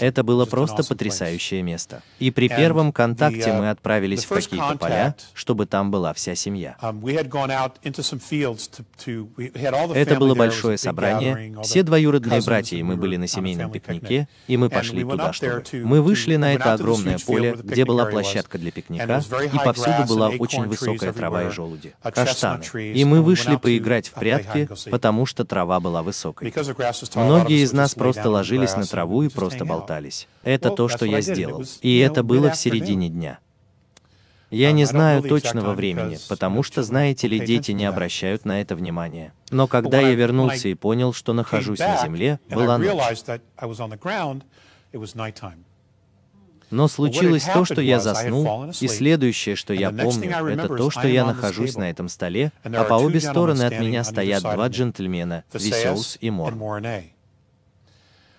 Это 0.00 0.22
было 0.22 0.44
просто 0.46 0.84
потрясающее 0.84 1.62
место. 1.62 2.02
И 2.18 2.30
при 2.30 2.48
первом 2.48 2.92
контакте 2.92 3.52
мы 3.52 3.70
отправились 3.70 4.24
в 4.24 4.28
какие-то 4.28 4.76
поля, 4.78 5.14
чтобы 5.34 5.66
там 5.66 5.90
была 5.90 6.12
вся 6.14 6.34
семья. 6.34 6.76
Это 9.94 10.16
было 10.16 10.34
большое 10.34 10.78
собрание, 10.78 11.56
все 11.62 11.82
двоюродные 11.82 12.42
братья 12.42 12.76
и 12.76 12.82
мы 12.82 12.96
были 12.96 13.16
на 13.16 13.26
семейном 13.26 13.70
пикнике, 13.70 14.28
и 14.46 14.56
мы 14.56 14.68
пошли 14.68 15.02
туда, 15.02 15.32
чтобы... 15.32 15.64
Мы 15.72 16.02
вышли 16.02 16.36
на 16.36 16.54
это 16.54 16.74
огромное 16.74 17.18
поле, 17.18 17.56
где 17.62 17.84
была 17.84 18.06
площадка 18.06 18.58
для 18.58 18.70
пикника, 18.70 19.22
и 19.52 19.58
повсюду 19.58 20.04
была 20.06 20.28
очень 20.28 20.64
высокая 20.66 21.12
трава 21.12 21.44
и 21.44 21.50
желуди, 21.50 21.94
каштаны. 22.02 22.64
И 22.74 23.04
мы 23.04 23.22
вышли 23.22 23.56
поиграть 23.56 24.08
в 24.08 24.12
прятки, 24.12 24.68
потому 24.90 25.26
что 25.26 25.44
трава 25.44 25.80
была 25.80 26.02
высокой. 26.02 26.52
Многие 27.14 27.62
из 27.62 27.72
нас 27.72 27.94
просто 27.94 28.30
ложились 28.30 28.76
на 28.76 28.86
траву 28.86 29.07
траву 29.08 29.22
и 29.22 29.28
просто 29.28 29.64
болтались. 29.64 30.28
Это 30.42 30.70
то, 30.70 30.88
что 30.88 31.06
я 31.06 31.20
сделал. 31.20 31.64
И 31.80 31.98
это 31.98 32.22
было 32.22 32.50
в 32.50 32.56
середине 32.56 33.08
дня. 33.08 33.38
Я 34.50 34.72
не 34.72 34.86
знаю 34.86 35.22
точного 35.22 35.74
времени, 35.74 36.18
потому 36.28 36.62
что, 36.62 36.82
знаете 36.82 37.28
ли, 37.28 37.38
дети 37.38 37.72
не 37.72 37.84
обращают 37.84 38.44
на 38.46 38.60
это 38.62 38.74
внимания. 38.74 39.32
Но 39.50 39.66
когда 39.66 40.00
я 40.00 40.14
вернулся 40.14 40.68
и 40.68 40.74
понял, 40.74 41.12
что 41.12 41.32
нахожусь 41.32 41.80
на 41.80 42.02
земле, 42.02 42.40
была 42.48 42.78
ночь. 42.78 43.24
Но 46.70 46.86
случилось 46.86 47.44
то, 47.44 47.64
что 47.64 47.80
я 47.80 47.98
заснул, 47.98 48.70
и 48.80 48.88
следующее, 48.88 49.56
что 49.56 49.72
я 49.72 49.90
помню, 49.90 50.30
это 50.48 50.68
то, 50.68 50.90
что 50.90 51.08
я 51.08 51.24
нахожусь 51.26 51.76
на 51.76 51.90
этом 51.90 52.08
столе, 52.08 52.52
а 52.62 52.84
по 52.84 52.94
обе 52.94 53.20
стороны 53.20 53.62
от 53.62 53.78
меня 53.78 54.02
стоят 54.04 54.42
два 54.42 54.68
джентльмена, 54.68 55.44
Висеус 55.52 56.16
и 56.20 56.30
Мор. 56.30 56.54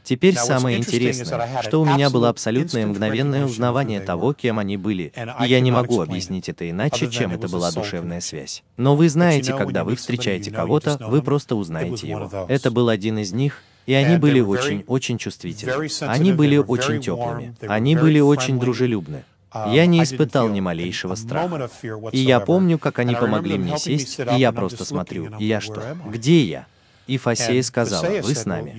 Теперь 0.09 0.35
самое 0.35 0.79
интересное, 0.79 1.61
что 1.61 1.81
у 1.81 1.85
меня 1.85 2.09
было 2.09 2.29
абсолютное 2.29 2.87
мгновенное 2.87 3.45
узнавание 3.45 3.99
того, 3.99 4.33
кем 4.33 4.57
они 4.57 4.75
были, 4.75 5.13
и 5.39 5.45
я 5.45 5.59
не 5.59 5.69
могу 5.69 6.01
объяснить 6.01 6.49
это 6.49 6.67
иначе, 6.67 7.11
чем 7.11 7.31
это 7.31 7.47
была 7.47 7.71
душевная 7.71 8.19
связь. 8.19 8.63
Но 8.75 8.95
вы 8.95 9.07
знаете, 9.07 9.53
когда 9.53 9.83
вы 9.83 9.95
встречаете 9.95 10.49
кого-то, 10.49 10.97
вы 10.99 11.21
просто 11.21 11.55
узнаете 11.55 12.07
его. 12.07 12.47
Это 12.47 12.71
был 12.71 12.89
один 12.89 13.19
из 13.19 13.33
них, 13.33 13.61
и 13.85 13.93
они 13.93 14.17
были 14.17 14.39
очень-очень 14.39 15.19
чувствительны. 15.19 15.87
Они 16.01 16.33
были 16.33 16.57
очень 16.57 17.01
теплыми. 17.01 17.55
Они 17.67 17.95
были 17.95 18.19
очень 18.19 18.59
дружелюбны. 18.59 19.23
Um, 19.51 19.73
я 19.73 19.87
не 19.87 20.03
испытал 20.03 20.47
ни 20.47 20.59
малейшего 20.59 21.15
страха. 21.15 21.71
И 22.11 22.19
я 22.19 22.39
помню, 22.39 22.77
как 22.77 22.99
они 22.99 23.15
помогли 23.15 23.57
мне 23.57 23.79
сесть, 23.79 24.19
и 24.19 24.39
я 24.39 24.51
просто 24.51 24.85
смотрю, 24.85 25.35
и 25.39 25.45
я 25.45 25.59
что? 25.59 25.81
Где 26.05 26.43
я? 26.43 26.67
И 27.07 27.17
Фасея 27.17 27.63
сказала, 27.63 28.07
вы 28.21 28.35
с 28.35 28.45
нами. 28.45 28.75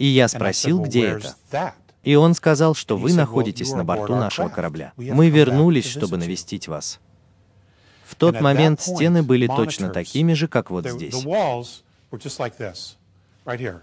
И 0.00 0.06
я 0.06 0.28
спросил, 0.28 0.80
где 0.80 1.08
это. 1.08 1.74
И 2.02 2.14
он 2.14 2.32
сказал, 2.32 2.74
что 2.74 2.96
вы 2.96 3.12
находитесь 3.12 3.72
на 3.72 3.84
борту 3.84 4.16
нашего 4.16 4.48
корабля. 4.48 4.94
Мы 4.96 5.28
вернулись, 5.28 5.86
чтобы 5.86 6.16
навестить 6.16 6.68
вас. 6.68 7.00
В 8.04 8.14
тот 8.14 8.40
момент 8.40 8.80
стены 8.80 9.22
были 9.22 9.46
точно 9.46 9.90
такими 9.90 10.32
же, 10.32 10.48
как 10.48 10.70
вот 10.70 10.88
здесь. 10.88 11.22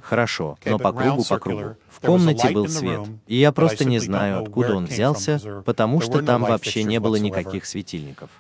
Хорошо, 0.02 0.58
но 0.66 0.80
по 0.80 0.92
кругу, 0.92 1.24
по 1.24 1.38
кругу. 1.38 1.76
В 1.88 2.00
комнате 2.00 2.50
был 2.50 2.68
свет, 2.68 3.08
и 3.28 3.36
я 3.36 3.52
просто 3.52 3.86
не 3.86 4.00
знаю, 4.00 4.42
откуда 4.42 4.76
он 4.76 4.86
взялся, 4.86 5.62
потому 5.66 6.02
что 6.02 6.24
там 6.24 6.42
вообще 6.42 6.84
не 6.84 7.00
было 7.00 7.18
никаких 7.18 7.68
светильников. 7.68 8.32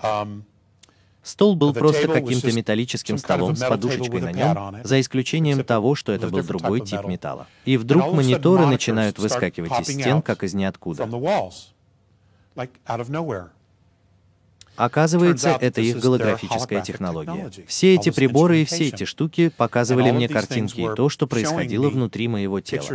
Стол 1.27 1.57
был 1.57 1.73
просто 1.73 2.07
каким-то 2.07 2.53
металлическим 2.53 3.17
столом 3.17 3.57
с 3.57 3.59
подушечкой 3.59 4.21
на 4.21 4.31
нем, 4.31 4.77
за 4.85 5.01
исключением 5.01 5.65
того, 5.65 5.93
что 5.93 6.13
это 6.13 6.29
был 6.29 6.41
другой 6.41 6.79
тип 6.79 7.03
металла. 7.03 7.47
И 7.65 7.75
вдруг 7.75 8.13
мониторы 8.13 8.65
начинают 8.65 9.19
выскакивать 9.19 9.77
из 9.81 9.93
стен, 9.93 10.21
как 10.21 10.43
из 10.43 10.53
ниоткуда. 10.53 11.05
Оказывается, 14.77 15.57
это 15.59 15.81
их 15.81 15.99
голографическая 15.99 16.81
технология. 16.81 17.51
Все 17.67 17.95
эти 17.95 18.09
приборы 18.09 18.61
и 18.61 18.65
все 18.65 18.87
эти 18.87 19.03
штуки 19.03 19.49
показывали 19.49 20.11
мне 20.11 20.29
картинки 20.29 20.79
и 20.79 20.95
то, 20.95 21.09
что 21.09 21.27
происходило 21.27 21.89
внутри 21.89 22.29
моего 22.29 22.61
тела. 22.61 22.85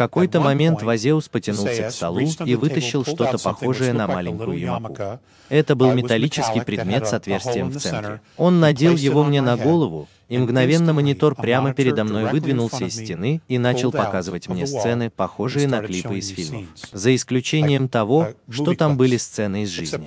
В 0.00 0.02
какой-то 0.02 0.40
момент 0.40 0.82
Вазеус 0.82 1.28
потянулся 1.28 1.82
к 1.82 1.90
столу 1.90 2.22
и 2.46 2.54
вытащил 2.54 3.04
что-то 3.04 3.36
похожее 3.36 3.92
на 3.92 4.06
маленькую 4.06 4.58
ямаку. 4.58 5.20
Это 5.50 5.76
был 5.76 5.92
металлический 5.92 6.62
предмет 6.62 7.06
с 7.06 7.12
отверстием 7.12 7.68
в 7.68 7.78
центре. 7.78 8.22
Он 8.38 8.60
надел 8.60 8.96
его 8.96 9.22
мне 9.24 9.42
на 9.42 9.58
голову, 9.58 10.08
и 10.30 10.38
мгновенно 10.38 10.94
монитор 10.94 11.34
прямо 11.34 11.74
передо 11.74 12.04
мной 12.04 12.30
выдвинулся 12.30 12.86
из 12.86 12.94
стены 12.94 13.42
и 13.46 13.58
начал 13.58 13.92
показывать 13.92 14.48
мне 14.48 14.66
сцены, 14.66 15.10
похожие 15.10 15.68
на 15.68 15.82
клипы 15.82 16.16
из 16.16 16.28
фильмов. 16.28 16.64
За 16.92 17.14
исключением 17.14 17.86
того, 17.86 18.28
что 18.48 18.74
там 18.74 18.96
были 18.96 19.18
сцены 19.18 19.64
из 19.64 19.68
жизни. 19.68 20.02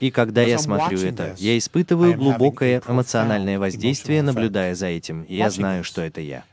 И 0.00 0.10
когда 0.12 0.42
я 0.42 0.58
смотрю 0.58 1.00
это, 1.00 1.34
я 1.38 1.58
испытываю 1.58 2.16
глубокое 2.16 2.82
эмоциональное 2.86 3.58
воздействие, 3.58 4.22
наблюдая 4.22 4.74
за 4.74 4.86
этим, 4.86 5.22
и 5.22 5.36
я 5.36 5.50
знаю, 5.50 5.84
что 5.84 6.02
это 6.02 6.20
я. 6.20 6.44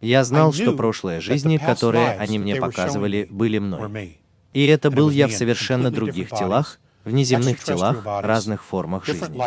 Я 0.00 0.24
знал, 0.24 0.52
что 0.52 0.72
прошлые 0.72 1.20
жизни, 1.20 1.56
которые 1.58 2.12
они 2.12 2.38
мне 2.38 2.56
показывали, 2.56 3.26
были 3.30 3.58
мной. 3.58 4.18
И 4.52 4.66
это 4.66 4.90
был 4.90 5.10
я 5.10 5.28
в 5.28 5.32
совершенно 5.32 5.90
других 5.90 6.30
телах, 6.30 6.80
в 7.04 7.12
неземных 7.12 7.62
телах, 7.62 8.02
разных 8.04 8.64
формах 8.64 9.06
жизни. 9.06 9.40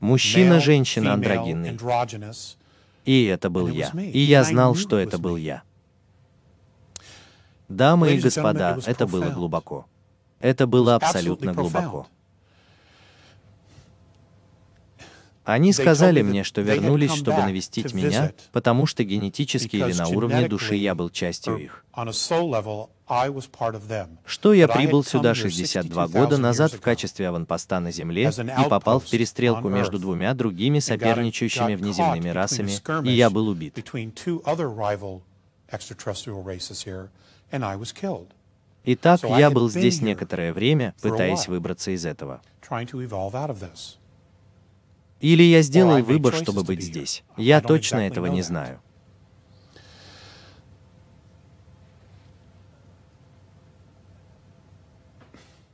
Мужчина, 0.00 0.60
женщина, 0.60 1.14
андрогинный. 1.14 1.78
И 3.04 3.24
это 3.24 3.48
был 3.48 3.68
я. 3.68 3.88
И 3.88 4.18
я 4.18 4.44
знал, 4.44 4.74
что 4.74 4.98
это 4.98 5.18
был 5.18 5.36
я. 5.36 5.62
Дамы 7.68 8.14
и 8.14 8.18
господа, 8.18 8.78
это 8.86 9.06
было 9.06 9.30
глубоко. 9.30 9.86
Это 10.40 10.66
было 10.66 10.94
абсолютно 10.94 11.52
глубоко. 11.52 12.06
Они 15.44 15.72
сказали 15.72 16.20
мне, 16.20 16.44
что 16.44 16.60
вернулись, 16.60 17.14
чтобы 17.14 17.38
навестить 17.42 17.94
меня, 17.94 18.32
потому 18.52 18.84
что 18.84 19.02
генетически 19.02 19.76
или 19.76 19.94
на 19.94 20.08
уровне 20.08 20.46
души 20.46 20.74
я 20.74 20.94
был 20.94 21.08
частью 21.08 21.56
их. 21.56 21.84
Что 24.26 24.52
я 24.52 24.68
прибыл 24.68 25.02
сюда 25.02 25.34
62 25.34 26.08
года 26.08 26.36
назад 26.36 26.72
в 26.74 26.80
качестве 26.82 27.28
аванпоста 27.28 27.80
на 27.80 27.90
Земле 27.90 28.30
и 28.30 28.68
попал 28.68 29.00
в 29.00 29.08
перестрелку 29.08 29.70
между 29.70 29.98
двумя 29.98 30.34
другими 30.34 30.80
соперничающими 30.80 31.76
внеземными 31.76 32.28
расами, 32.28 32.72
и 33.08 33.12
я 33.12 33.30
был 33.30 33.48
убит. 33.48 33.74
Итак, 38.90 39.20
я 39.22 39.50
был 39.50 39.68
здесь 39.68 40.00
некоторое 40.00 40.54
время, 40.54 40.94
пытаясь 41.02 41.46
выбраться 41.46 41.90
из 41.90 42.06
этого. 42.06 42.40
Или 45.20 45.42
я 45.42 45.60
сделал 45.60 46.02
выбор, 46.02 46.34
чтобы 46.34 46.64
быть 46.64 46.82
здесь. 46.82 47.22
Я 47.36 47.60
точно 47.60 47.98
этого 47.98 48.26
не 48.26 48.40
знаю. 48.40 48.80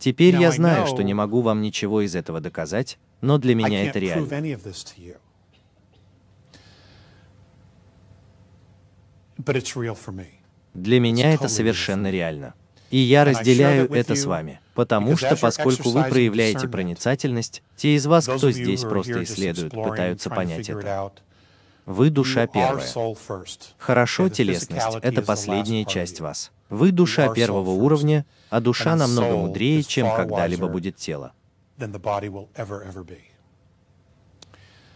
Теперь 0.01 0.35
я 0.37 0.51
знаю, 0.51 0.89
что 0.89 1.03
не 1.03 1.15
могу 1.15 1.41
вам 1.41 1.63
ничего 1.63 2.01
из 2.01 2.17
этого 2.17 2.41
доказать, 2.41 2.99
но 3.21 3.39
для 3.39 3.55
меня 3.55 3.85
это 3.85 4.01
реально. 4.01 4.27
Для 10.75 10.99
меня 10.99 11.33
это 11.33 11.47
совершенно 11.47 12.11
реально. 12.11 12.55
И 12.95 12.99
я 12.99 13.25
разделяю 13.25 13.93
это 13.93 14.15
с 14.15 14.25
вами, 14.25 14.61
потому 14.73 15.17
что 15.17 15.35
поскольку 15.35 15.91
вы 15.91 16.05
проявляете 16.05 16.69
проницательность, 16.69 17.61
те 17.75 17.97
из 17.97 18.07
вас, 18.07 18.29
кто 18.29 18.53
здесь 18.53 18.83
просто 18.83 19.25
исследуют, 19.25 19.73
пытаются 19.73 20.31
понять 20.31 20.71
это. 20.71 21.11
Вы 21.87 22.11
душа 22.11 22.47
первая. 22.47 22.87
Хорошо, 23.79 24.29
телесность— 24.29 24.97
это 25.03 25.23
последняя 25.23 25.85
часть 25.85 26.21
вас. 26.21 26.53
Вы 26.69 26.93
душа 26.93 27.35
первого 27.35 27.71
уровня, 27.71 28.25
а 28.49 28.61
душа 28.61 28.95
намного 28.95 29.39
мудрее, 29.39 29.83
чем 29.83 30.15
когда-либо 30.15 30.69
будет 30.69 30.95
тело. 30.95 31.33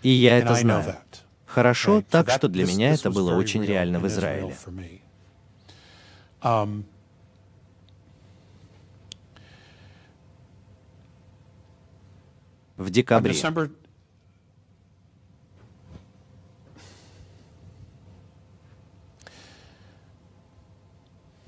И 0.05 0.09
я 0.09 0.39
это 0.39 0.55
знаю. 0.55 0.95
Хорошо, 1.47 2.05
так 2.09 2.31
что 2.31 2.47
для 2.47 2.65
меня 2.65 2.95
это 2.95 3.11
было 3.11 3.35
очень 3.35 3.65
реально 3.65 3.99
в 3.99 4.07
Израиле. 4.07 4.57
В 12.79 12.91
декабре. 12.91 13.35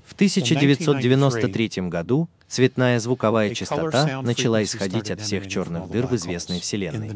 В 0.03 0.13
1993 0.13 1.89
году 1.89 2.29
цветная 2.47 2.99
звуковая 2.99 3.55
частота 3.55 4.21
начала 4.21 4.61
исходить 4.61 5.09
от 5.09 5.21
всех 5.21 5.47
черных 5.47 5.89
дыр 5.89 6.05
в 6.05 6.15
известной 6.15 6.59
Вселенной. 6.59 7.09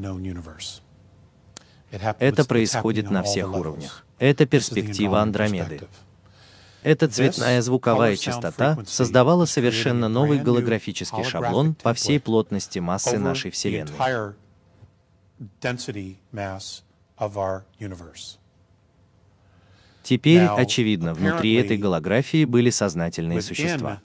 Это 1.91 2.45
происходит 2.45 3.11
на 3.11 3.21
всех 3.21 3.53
уровнях. 3.53 4.05
Это 4.17 4.47
перспектива 4.47 5.21
Андромеды. 5.21 5.81
Эта 6.85 7.07
цветная 7.07 7.63
звуковая 7.63 8.15
частота 8.15 8.77
создавала 8.85 9.45
совершенно 9.45 10.07
новый 10.07 10.37
голографический 10.37 11.23
шаблон 11.23 11.73
по 11.73 11.95
всей 11.95 12.19
плотности 12.19 12.77
массы 12.77 13.17
нашей 13.17 13.49
Вселенной. 13.49 13.91
Теперь, 20.03 20.45
очевидно, 20.45 21.15
внутри 21.15 21.55
этой 21.55 21.77
голографии 21.77 22.45
были 22.45 22.69
сознательные 22.69 23.41
существа. 23.41 23.99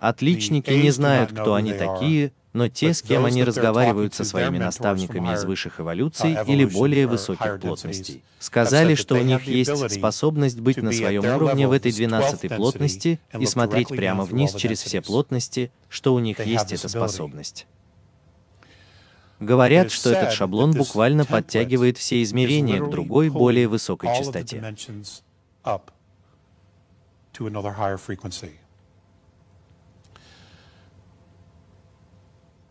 Отличники 0.00 0.70
не 0.72 0.90
знают, 0.90 1.30
кто 1.30 1.54
они 1.54 1.72
такие, 1.72 2.32
но 2.52 2.68
те, 2.68 2.92
с 2.92 3.02
кем 3.02 3.24
они 3.24 3.44
разговаривают 3.44 4.14
со 4.14 4.24
своими 4.24 4.58
наставниками 4.58 5.34
из 5.34 5.44
высших 5.44 5.80
эволюций 5.80 6.36
или 6.46 6.64
более 6.64 7.06
высоких 7.06 7.60
плотностей, 7.60 8.22
сказали, 8.38 8.94
что 8.94 9.14
у 9.14 9.22
них 9.22 9.44
есть 9.44 9.90
способность 9.92 10.60
быть 10.60 10.78
на 10.78 10.92
своем 10.92 11.24
уровне 11.24 11.68
в 11.68 11.72
этой 11.72 11.92
двенадцатой 11.92 12.50
плотности 12.50 13.20
и 13.38 13.46
смотреть 13.46 13.88
прямо 13.88 14.24
вниз 14.24 14.54
через 14.54 14.82
все 14.82 15.00
плотности, 15.00 15.70
что 15.88 16.14
у 16.14 16.18
них 16.18 16.44
есть 16.44 16.72
эта 16.72 16.88
способность. 16.88 17.66
Говорят, 19.38 19.90
что 19.90 20.10
этот 20.10 20.32
шаблон 20.32 20.72
буквально 20.72 21.24
подтягивает 21.24 21.96
все 21.96 22.22
измерения 22.22 22.82
к 22.82 22.90
другой, 22.90 23.30
более 23.30 23.68
высокой 23.68 24.10
частоте. 24.16 24.62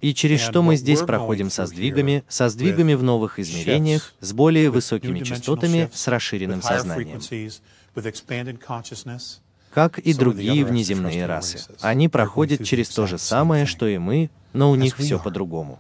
И 0.01 0.13
через 0.13 0.41
что 0.41 0.61
мы 0.61 0.75
здесь 0.75 1.01
проходим 1.01 1.49
со 1.49 1.65
сдвигами, 1.65 2.23
со 2.27 2.49
сдвигами 2.49 2.93
в 2.93 3.03
новых 3.03 3.39
измерениях, 3.39 4.13
с 4.19 4.33
более 4.33 4.69
высокими 4.69 5.19
частотами, 5.19 5.89
с 5.93 6.07
расширенным 6.07 6.61
сознанием. 6.61 7.21
Как 9.73 9.99
и 9.99 10.13
другие 10.13 10.65
внеземные 10.65 11.25
расы. 11.25 11.59
Они 11.81 12.09
проходят 12.09 12.63
через 12.63 12.89
то 12.89 13.05
же 13.07 13.17
самое, 13.17 13.65
что 13.65 13.87
и 13.87 13.97
мы, 13.97 14.29
но 14.53 14.71
у 14.71 14.75
них 14.75 14.97
все 14.97 15.19
по-другому. 15.19 15.79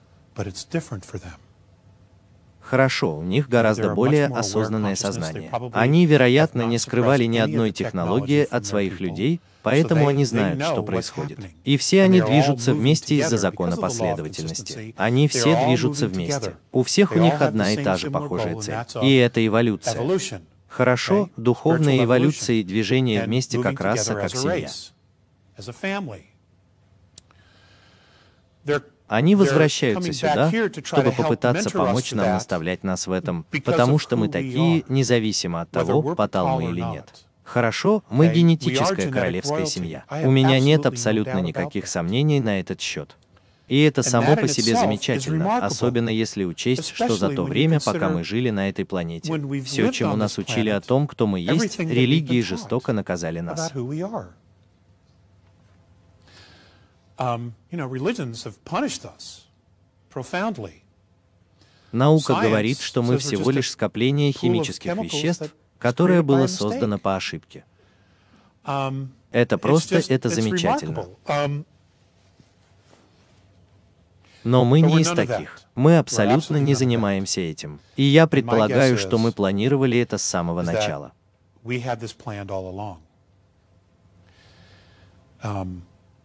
Хорошо, 2.61 3.17
у 3.17 3.23
них 3.23 3.49
гораздо 3.49 3.95
более 3.95 4.27
осознанное 4.27 4.95
сознание. 4.95 5.49
Они, 5.73 6.05
вероятно, 6.05 6.61
не 6.61 6.77
скрывали 6.77 7.25
ни 7.25 7.39
одной 7.39 7.71
технологии 7.71 8.47
от 8.49 8.65
своих 8.65 8.99
людей, 8.99 9.41
поэтому 9.63 10.07
они 10.07 10.25
знают, 10.25 10.63
что 10.63 10.83
происходит. 10.83 11.39
И 11.63 11.77
все 11.77 12.03
они 12.03 12.21
движутся 12.21 12.73
вместе 12.73 13.15
из-за 13.15 13.37
закона 13.37 13.77
последовательности. 13.77 14.93
Они 14.97 15.27
все 15.27 15.65
движутся 15.65 16.07
вместе. 16.07 16.55
У 16.71 16.83
всех 16.83 17.15
у 17.15 17.19
них 17.19 17.41
одна 17.41 17.71
и 17.71 17.83
та 17.83 17.97
же 17.97 18.11
похожая 18.11 18.55
цель. 18.55 18.75
И 19.03 19.15
это 19.15 19.45
эволюция. 19.45 19.99
Хорошо, 20.67 21.29
духовная 21.35 22.03
эволюция 22.03 22.57
и 22.57 22.63
движение 22.63 23.23
вместе 23.23 23.61
как 23.61 23.79
раса, 23.81 24.13
как 24.15 24.29
семья. 24.29 24.69
Они 29.07 29.35
возвращаются 29.35 30.13
сюда, 30.13 30.51
чтобы 30.83 31.11
попытаться 31.11 31.71
помочь 31.71 32.11
нам 32.11 32.27
наставлять 32.27 32.83
нас 32.83 33.07
в 33.07 33.11
этом, 33.11 33.43
потому 33.65 33.97
что 33.97 34.15
мы 34.15 34.29
такие, 34.29 34.83
независимо 34.87 35.61
от 35.61 35.71
того, 35.71 36.15
потал 36.15 36.61
мы 36.61 36.71
или 36.71 36.81
нет. 36.81 37.25
Хорошо, 37.49 38.03
мы 38.11 38.27
генетическая 38.31 39.09
королевская 39.09 39.65
семья. 39.65 40.03
У 40.23 40.29
меня 40.29 40.59
нет 40.59 40.85
абсолютно 40.85 41.39
никаких 41.39 41.87
сомнений 41.87 42.39
на 42.39 42.59
этот 42.59 42.79
счет. 42.79 43.15
И 43.67 43.81
это 43.83 44.03
само 44.03 44.35
по 44.35 44.47
себе 44.47 44.75
замечательно, 44.75 45.57
особенно 45.57 46.09
если 46.09 46.43
учесть, 46.43 46.91
что 46.93 47.15
за 47.15 47.29
то 47.29 47.43
время, 47.43 47.79
пока 47.79 48.09
мы 48.09 48.23
жили 48.23 48.51
на 48.51 48.69
этой 48.69 48.85
планете, 48.85 49.33
все, 49.63 49.91
чему 49.91 50.15
нас 50.15 50.37
учили 50.37 50.69
о 50.69 50.81
том, 50.81 51.07
кто 51.07 51.25
мы 51.25 51.39
есть, 51.39 51.79
религии 51.79 52.41
жестоко 52.41 52.93
наказали 52.93 53.39
нас. 53.39 53.71
Um. 57.17 57.51
Наука 61.91 62.35
говорит, 62.41 62.79
что 62.79 63.03
мы 63.03 63.17
всего 63.17 63.51
лишь 63.51 63.71
скопление 63.71 64.31
химических 64.31 64.95
веществ, 64.95 65.53
которое 65.79 66.21
было 66.21 66.47
создано 66.47 66.99
по 66.99 67.15
ошибке. 67.15 67.63
Um, 68.65 69.07
это 69.31 69.57
просто, 69.57 70.01
это 70.07 70.29
замечательно. 70.29 71.07
Um, 71.25 71.65
Но 74.43 74.65
мы 74.65 74.81
не 74.81 75.01
из 75.01 75.09
таких. 75.09 75.59
Мы 75.75 75.97
абсолютно 75.97 76.57
не 76.57 76.75
занимаемся 76.75 77.41
этим. 77.41 77.79
И 77.95 78.03
я 78.03 78.27
предполагаю, 78.27 78.97
что 78.97 79.17
мы 79.17 79.31
планировали 79.31 79.97
это 79.97 80.17
с 80.17 80.23
самого 80.23 80.61
начала. 80.61 81.13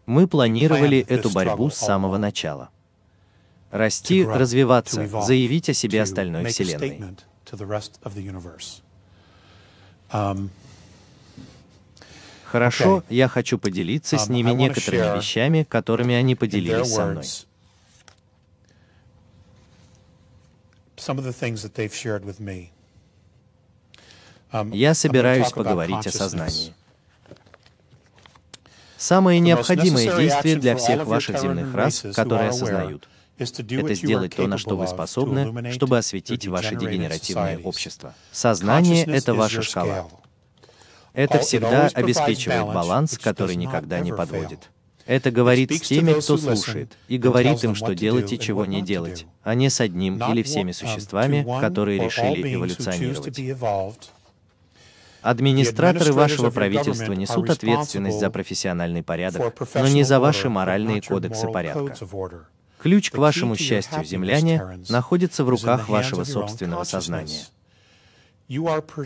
Мы 0.06 0.28
планировали 0.28 0.98
эту 1.08 1.30
борьбу 1.30 1.70
с 1.70 1.76
самого 1.76 2.18
начала. 2.18 2.70
Расти, 3.70 4.24
развиваться, 4.24 5.08
заявить 5.22 5.68
о 5.68 5.74
себе 5.74 6.02
остальной 6.02 6.44
Вселенной. 6.46 7.16
Um, 10.14 10.48
Хорошо, 12.44 13.02
я 13.08 13.26
хочу 13.26 13.58
поделиться 13.58 14.16
с 14.16 14.28
ними 14.28 14.52
некоторыми 14.52 15.16
вещами, 15.18 15.66
которыми 15.68 16.14
они 16.14 16.36
поделились 16.36 16.94
со 16.94 17.06
мной. 17.06 17.26
Я 24.72 24.94
собираюсь 24.94 25.50
поговорить 25.50 26.06
о 26.06 26.12
сознании. 26.12 26.72
Самое 28.96 29.40
необходимое 29.40 30.16
действие 30.16 30.54
для 30.54 30.76
всех 30.76 31.06
ваших 31.06 31.40
земных 31.40 31.74
рас, 31.74 32.06
которые 32.14 32.50
осознают, 32.50 33.08
это 33.38 33.94
сделать 33.94 34.34
то, 34.36 34.46
на 34.46 34.58
что 34.58 34.76
вы 34.76 34.86
способны, 34.86 35.72
чтобы 35.72 35.98
осветить 35.98 36.46
ваше 36.46 36.76
дегенеративное 36.76 37.58
общество. 37.58 38.14
Сознание— 38.32 39.04
это 39.06 39.34
ваша 39.34 39.62
шкала. 39.62 40.08
Это 41.12 41.38
всегда 41.38 41.88
обеспечивает 41.94 42.66
баланс, 42.66 43.18
который 43.18 43.56
никогда 43.56 44.00
не 44.00 44.12
подводит. 44.12 44.70
Это 45.06 45.30
говорит 45.30 45.70
с 45.70 45.80
теми, 45.82 46.12
кто 46.12 46.38
слушает, 46.38 46.96
и 47.08 47.18
говорит 47.18 47.62
им, 47.62 47.74
что 47.74 47.94
делать 47.94 48.32
и 48.32 48.38
чего 48.38 48.64
не 48.64 48.80
делать, 48.80 49.26
а 49.42 49.54
не 49.54 49.68
с 49.68 49.80
одним 49.80 50.18
или 50.30 50.42
всеми 50.42 50.70
um, 50.70 50.72
существами, 50.72 51.46
которые 51.60 52.00
решили 52.00 52.54
эволюционировать. 52.54 53.38
Администраторы 55.20 56.12
вашего 56.12 56.50
правительства 56.50 57.12
несут 57.12 57.50
ответственность 57.50 58.18
за 58.18 58.30
профессиональный 58.30 59.02
порядок, 59.02 59.54
но 59.74 59.88
не 59.88 60.04
за 60.04 60.20
ваши 60.20 60.48
моральные 60.48 61.02
кодексы 61.02 61.48
порядка. 61.48 61.94
Ключ 62.84 63.10
к 63.10 63.16
вашему 63.16 63.56
счастью, 63.56 64.04
земляне, 64.04 64.84
находится 64.90 65.42
в 65.42 65.48
руках 65.48 65.88
вашего 65.88 66.24
собственного 66.24 66.84
сознания. 66.84 67.46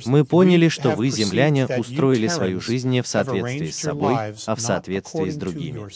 Мы 0.04 0.24
поняли, 0.24 0.66
что 0.66 0.96
вы, 0.96 1.10
земляне, 1.10 1.66
устроили 1.66 2.26
свою 2.26 2.60
жизнь 2.60 2.88
не 2.88 3.02
в 3.02 3.06
соответствии 3.06 3.70
с 3.70 3.78
собой, 3.78 4.16
а 4.46 4.56
в 4.56 4.60
соответствии 4.60 5.30
с 5.30 5.36
другими. 5.36 5.88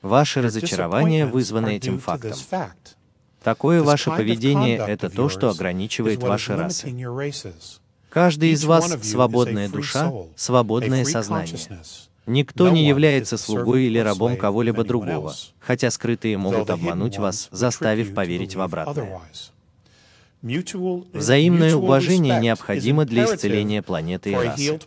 Ваше 0.00 0.40
разочарование 0.40 1.26
вызвано 1.26 1.66
этим 1.66 2.00
фактом. 2.00 2.32
Такое 3.42 3.82
ваше 3.82 4.10
поведение 4.10 4.78
это 4.78 5.10
то, 5.10 5.28
что 5.28 5.50
ограничивает 5.50 6.22
ваши 6.22 6.56
расы. 6.56 6.96
Каждый 8.08 8.52
из 8.52 8.64
вас 8.64 8.96
свободная 9.02 9.68
душа, 9.68 10.10
свободное 10.34 11.04
сознание. 11.04 11.60
Никто 12.26 12.68
не 12.70 12.86
является 12.86 13.38
слугой 13.38 13.84
или 13.84 13.98
рабом 13.98 14.36
кого-либо 14.36 14.82
другого, 14.82 15.34
хотя 15.60 15.90
скрытые 15.90 16.36
могут 16.36 16.70
обмануть 16.70 17.18
вас, 17.18 17.48
заставив 17.52 18.14
поверить 18.14 18.56
в 18.56 18.60
обратное. 18.60 19.20
Взаимное 20.42 21.74
уважение 21.76 22.40
необходимо 22.40 23.04
для 23.04 23.24
исцеления 23.24 23.82
планеты 23.82 24.32
и 24.32 24.34
расы. 24.34 24.78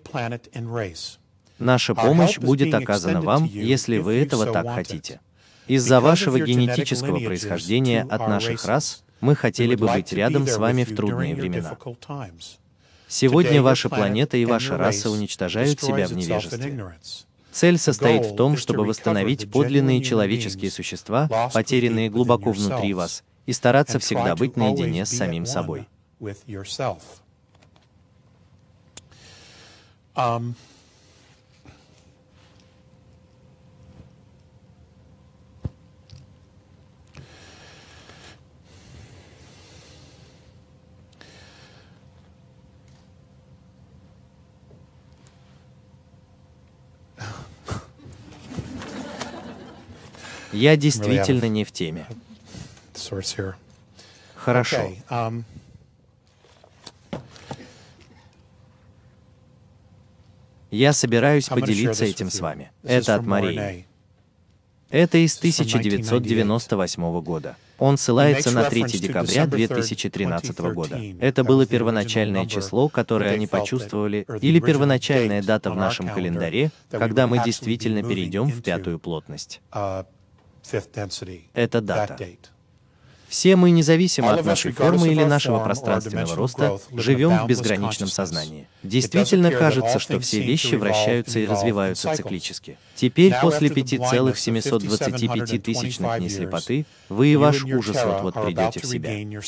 Наша 1.57 1.95
помощь 1.95 2.37
будет 2.37 2.73
оказана 2.73 3.21
вам, 3.21 3.45
если 3.45 3.97
вы 3.97 4.15
этого 4.15 4.45
так 4.45 4.67
хотите. 4.73 5.19
Из-за 5.67 6.01
вашего 6.01 6.39
генетического 6.39 7.19
происхождения 7.19 8.01
от 8.09 8.27
наших 8.27 8.65
рас, 8.65 9.03
мы 9.21 9.35
хотели 9.35 9.75
бы 9.75 9.87
быть 9.87 10.11
рядом 10.13 10.47
с 10.47 10.57
вами 10.57 10.83
в 10.83 10.95
трудные 10.95 11.35
времена. 11.35 11.77
Сегодня 13.07 13.61
ваша 13.61 13.89
планета 13.89 14.37
и 14.37 14.45
ваша 14.45 14.77
раса 14.77 15.09
уничтожают 15.09 15.81
себя 15.81 16.07
в 16.07 16.13
невежестве. 16.13 16.93
Цель 17.51 17.77
состоит 17.77 18.25
в 18.25 18.35
том, 18.35 18.57
чтобы 18.57 18.85
восстановить 18.85 19.51
подлинные 19.51 20.01
человеческие 20.03 20.71
существа, 20.71 21.29
потерянные 21.53 22.09
глубоко 22.09 22.51
внутри 22.51 22.93
вас, 22.93 23.23
и 23.45 23.53
стараться 23.53 23.99
всегда 23.99 24.35
быть 24.35 24.55
наедине 24.55 25.05
с 25.05 25.09
самим 25.09 25.45
собой. 25.45 25.87
Um, 30.15 30.53
Я 50.51 50.75
действительно 50.77 51.45
не 51.45 51.63
в 51.63 51.71
теме. 51.71 52.07
Хорошо. 54.35 54.91
Um, 55.09 55.43
Я 60.71 60.93
собираюсь 60.93 61.49
поделиться 61.49 62.05
этим 62.05 62.29
с 62.29 62.39
вами. 62.39 62.71
Это 62.83 63.15
от 63.15 63.25
Марии. 63.25 63.85
Это 64.89 65.19
из 65.19 65.37
This 65.37 65.61
is 65.61 65.65
from 65.65 65.79
1998 65.79 67.21
года. 67.21 67.55
Он 67.77 67.97
ссылается 67.97 68.51
на 68.51 68.63
3 68.63 68.83
декабря 68.83 69.45
2013 69.45 70.59
года. 70.73 70.99
Это 71.19 71.43
было 71.43 71.65
первоначальное 71.65 72.45
число, 72.45 72.89
которое 72.89 73.31
они 73.31 73.47
почувствовали, 73.47 74.25
или 74.41 74.59
первоначальная 74.59 75.43
дата 75.43 75.71
в 75.71 75.75
нашем 75.75 76.07
календаре, 76.07 76.71
когда 76.89 77.27
мы 77.27 77.43
действительно 77.43 78.03
перейдем 78.03 78.47
в 78.47 78.61
пятую 78.61 78.99
плотность. 78.99 79.61
Это 81.53 81.81
дата. 81.81 82.17
Все 83.29 83.55
мы, 83.55 83.69
независимо 83.69 84.33
от 84.33 84.43
нашей 84.43 84.71
формы 84.71 85.09
или 85.09 85.23
нашего 85.23 85.59
пространственного 85.59 86.35
роста, 86.35 86.79
живем 86.91 87.43
в 87.43 87.47
безграничном 87.47 88.09
сознании. 88.09 88.67
Действительно 88.81 89.51
кажется, 89.51 89.99
что 89.99 90.19
все 90.19 90.41
вещи 90.41 90.73
вращаются 90.75 91.37
и 91.39 91.45
развиваются 91.45 92.13
циклически. 92.15 92.77
Теперь, 92.95 93.33
после 93.39 93.67
after 93.69 93.83
the 93.83 93.97
blindness 93.99 94.31
of 94.31 94.33
5,725 94.33 95.63
тысячных 95.63 96.17
дней 96.17 96.29
5725 96.29 96.31
слепоты, 96.31 96.85
вы 97.09 97.27
и 97.27 97.35
ваш 97.35 97.63
ужас 97.63 98.03
вот-вот 98.03 98.33
придете 98.33 98.79
в 98.79 98.85
себя. 98.85 99.43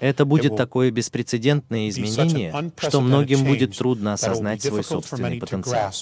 Это 0.00 0.24
будет 0.24 0.56
такое 0.56 0.90
беспрецедентное 0.90 1.88
изменение, 1.88 2.72
что 2.78 3.00
многим 3.00 3.44
будет 3.44 3.78
трудно 3.78 4.14
осознать 4.14 4.62
свой 4.62 4.82
собственный 4.82 5.38
потенциал. 5.38 5.92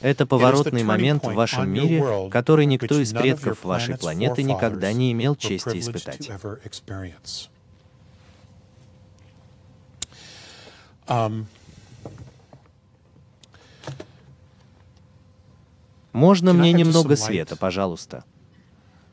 Это 0.00 0.26
поворотный 0.26 0.82
момент 0.82 1.24
в 1.24 1.32
вашем 1.32 1.70
мире, 1.70 2.28
который 2.30 2.66
никто 2.66 3.00
из 3.00 3.12
предков 3.12 3.64
вашей 3.64 3.96
планеты 3.96 4.42
никогда 4.42 4.92
не 4.92 5.12
имел 5.12 5.36
чести 5.36 5.78
испытать. 5.78 6.30
Um, 11.08 11.46
Можно 16.16 16.54
мне 16.54 16.72
немного 16.72 17.14
света, 17.14 17.56
пожалуйста? 17.56 18.24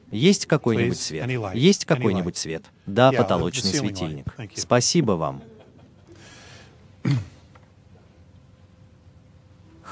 Есть 0.10 0.46
какой-нибудь 0.46 0.98
свет? 0.98 1.30
Есть 1.54 1.84
какой-нибудь 1.84 2.38
свет? 2.38 2.64
Да, 2.86 3.12
потолочный 3.12 3.72
светильник. 3.72 4.26
Спасибо 4.56 5.12
вам. 5.12 5.44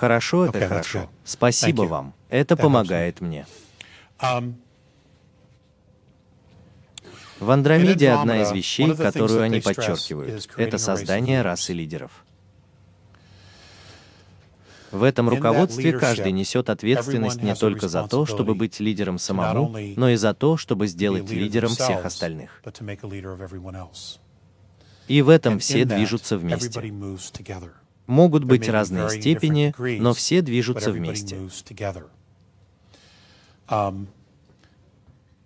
Хорошо, 0.01 0.47
это 0.47 0.67
хорошо. 0.67 1.09
Спасибо 1.23 1.83
вам. 1.83 2.15
Это 2.29 2.57
помогает 2.57 3.21
мне. 3.21 3.45
Um, 4.19 4.55
В 7.39 7.51
Андромеде 7.51 8.09
одна 8.09 8.41
из 8.41 8.51
вещей, 8.51 8.95
которую 8.95 9.43
они 9.43 9.61
подчеркивают, 9.61 10.49
это 10.57 10.79
создание 10.79 11.43
расы 11.43 11.73
лидеров. 11.73 12.25
В 14.89 15.03
этом 15.03 15.29
руководстве 15.29 15.93
каждый 15.93 16.31
несет 16.31 16.71
ответственность 16.71 17.43
не 17.43 17.53
только 17.53 17.87
за 17.87 18.07
то, 18.07 18.25
чтобы 18.25 18.55
быть 18.55 18.79
лидером 18.79 19.19
самому, 19.19 19.77
но 19.95 20.09
и 20.09 20.15
за 20.15 20.33
то, 20.33 20.57
чтобы 20.57 20.87
сделать 20.87 21.29
лидером 21.29 21.69
всех 21.69 22.05
остальных. 22.05 22.63
И 25.07 25.21
в 25.21 25.29
этом 25.29 25.59
все 25.59 25.85
движутся 25.85 26.37
вместе. 26.39 26.81
Могут 28.07 28.43
быть 28.43 28.67
разные 28.67 29.09
степени, 29.09 29.73
но 29.99 30.13
все 30.13 30.41
движутся 30.41 30.91
вместе. 30.91 31.37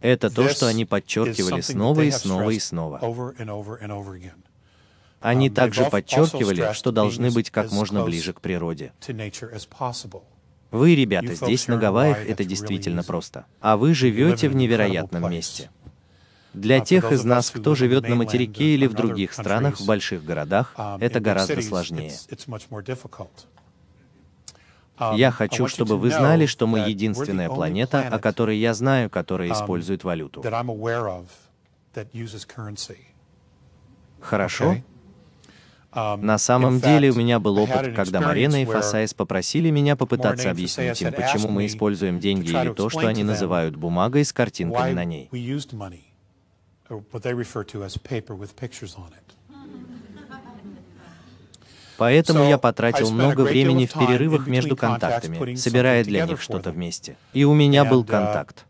Это 0.02 0.30
то, 0.30 0.50
что 0.50 0.68
они 0.68 0.86
подчеркивали 0.86 1.62
снова 1.62 2.02
и 2.02 2.12
снова 2.12 2.50
и 2.52 2.60
снова. 2.60 3.00
Они 5.20 5.50
также 5.50 5.86
подчеркивали, 5.86 6.74
что 6.74 6.92
должны 6.92 7.32
быть 7.32 7.50
как 7.50 7.72
можно 7.72 8.04
ближе 8.04 8.34
к 8.34 8.42
природе. 8.42 8.94
Вы, 10.72 10.96
ребята, 10.96 11.34
здесь 11.36 11.68
на 11.68 11.78
Гавайях 11.78 12.18
это 12.28 12.44
действительно 12.44 13.04
просто. 13.04 13.46
А 13.62 13.78
вы 13.78 13.94
живете 13.94 14.50
в 14.50 14.56
невероятном 14.56 15.32
месте. 15.32 15.70
Для 16.56 16.80
тех 16.80 17.12
из 17.12 17.24
нас, 17.24 17.52
кто 17.52 17.76
живет 17.76 18.08
на 18.08 18.16
материке 18.16 18.74
или 18.76 18.88
в 18.88 18.94
других 18.94 19.34
странах, 19.34 19.80
в 19.80 19.86
больших 19.86 20.24
городах, 20.24 20.74
это 21.00 21.20
гораздо 21.20 21.62
сложнее. 21.62 22.14
Я 25.14 25.32
хочу, 25.32 25.68
чтобы 25.68 25.98
вы 25.98 26.10
знали, 26.10 26.46
что 26.46 26.68
мы 26.68 26.80
единственная 26.80 27.50
планета, 27.50 28.08
о 28.08 28.20
которой 28.20 28.58
я 28.58 28.74
знаю, 28.74 29.10
которая 29.10 29.52
использует 29.52 30.04
валюту. 30.04 30.44
Хорошо? 34.22 34.78
На 35.96 36.38
самом 36.38 36.82
деле 36.82 37.12
у 37.12 37.16
меня 37.16 37.40
был 37.40 37.58
опыт, 37.58 37.96
когда 37.96 38.20
Марина 38.20 38.62
и 38.62 38.66
Фасайс 38.66 39.14
попросили 39.14 39.70
меня 39.70 39.96
попытаться 39.96 40.52
объяснить 40.52 41.02
им, 41.02 41.14
почему 41.14 41.50
мы 41.50 41.66
используем 41.66 42.20
деньги 42.20 42.50
или 42.50 42.74
то, 42.74 42.90
что 42.90 43.08
они 43.08 43.24
называют 43.24 43.76
бумагой 43.76 44.26
с 44.26 44.34
картинками 44.34 44.92
на 44.94 45.06
ней. 45.06 45.30
Поэтому 51.98 52.44
я 52.44 52.58
потратил 52.58 53.12
много 53.12 53.42
времени 53.42 53.86
в 53.86 53.94
перерывах 53.94 54.48
между 54.48 54.76
контактами, 54.76 55.56
собирая 55.56 56.04
для 56.04 56.26
них 56.26 56.42
что-то 56.42 56.72
вместе. 56.72 57.18
И 57.34 57.44
у 57.46 57.54
меня 57.54 57.86
был 57.86 58.04
контакт. 58.04 58.66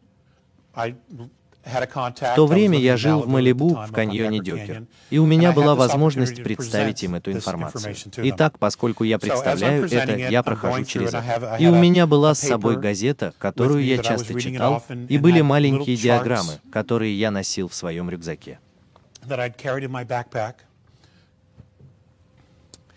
В 1.65 2.35
то 2.35 2.45
время 2.45 2.77
я 2.77 2.95
жил 2.95 3.21
в 3.21 3.27
Малибу, 3.27 3.69
в 3.69 3.91
каньоне 3.91 4.39
Дёкер, 4.39 4.83
и 5.09 5.17
у 5.17 5.25
меня 5.25 5.51
была 5.51 5.75
возможность 5.75 6.43
представить 6.43 7.03
им 7.03 7.15
эту 7.15 7.31
информацию. 7.31 7.95
Итак, 8.17 8.59
поскольку 8.59 9.03
я 9.03 9.17
представляю 9.17 9.85
это, 9.85 10.15
я 10.15 10.43
прохожу 10.43 10.85
через 10.85 11.09
это. 11.09 11.57
И 11.59 11.67
у 11.67 11.75
меня 11.75 12.05
была 12.05 12.35
с 12.35 12.39
собой 12.39 12.77
газета, 12.77 13.33
которую 13.39 13.83
я 13.83 13.97
часто 13.97 14.39
читал, 14.39 14.83
и 15.09 15.17
были 15.17 15.41
маленькие 15.41 15.95
диаграммы, 15.95 16.53
которые 16.71 17.17
я 17.17 17.31
носил 17.31 17.67
в 17.67 17.73
своем 17.73 18.09
рюкзаке. 18.09 18.59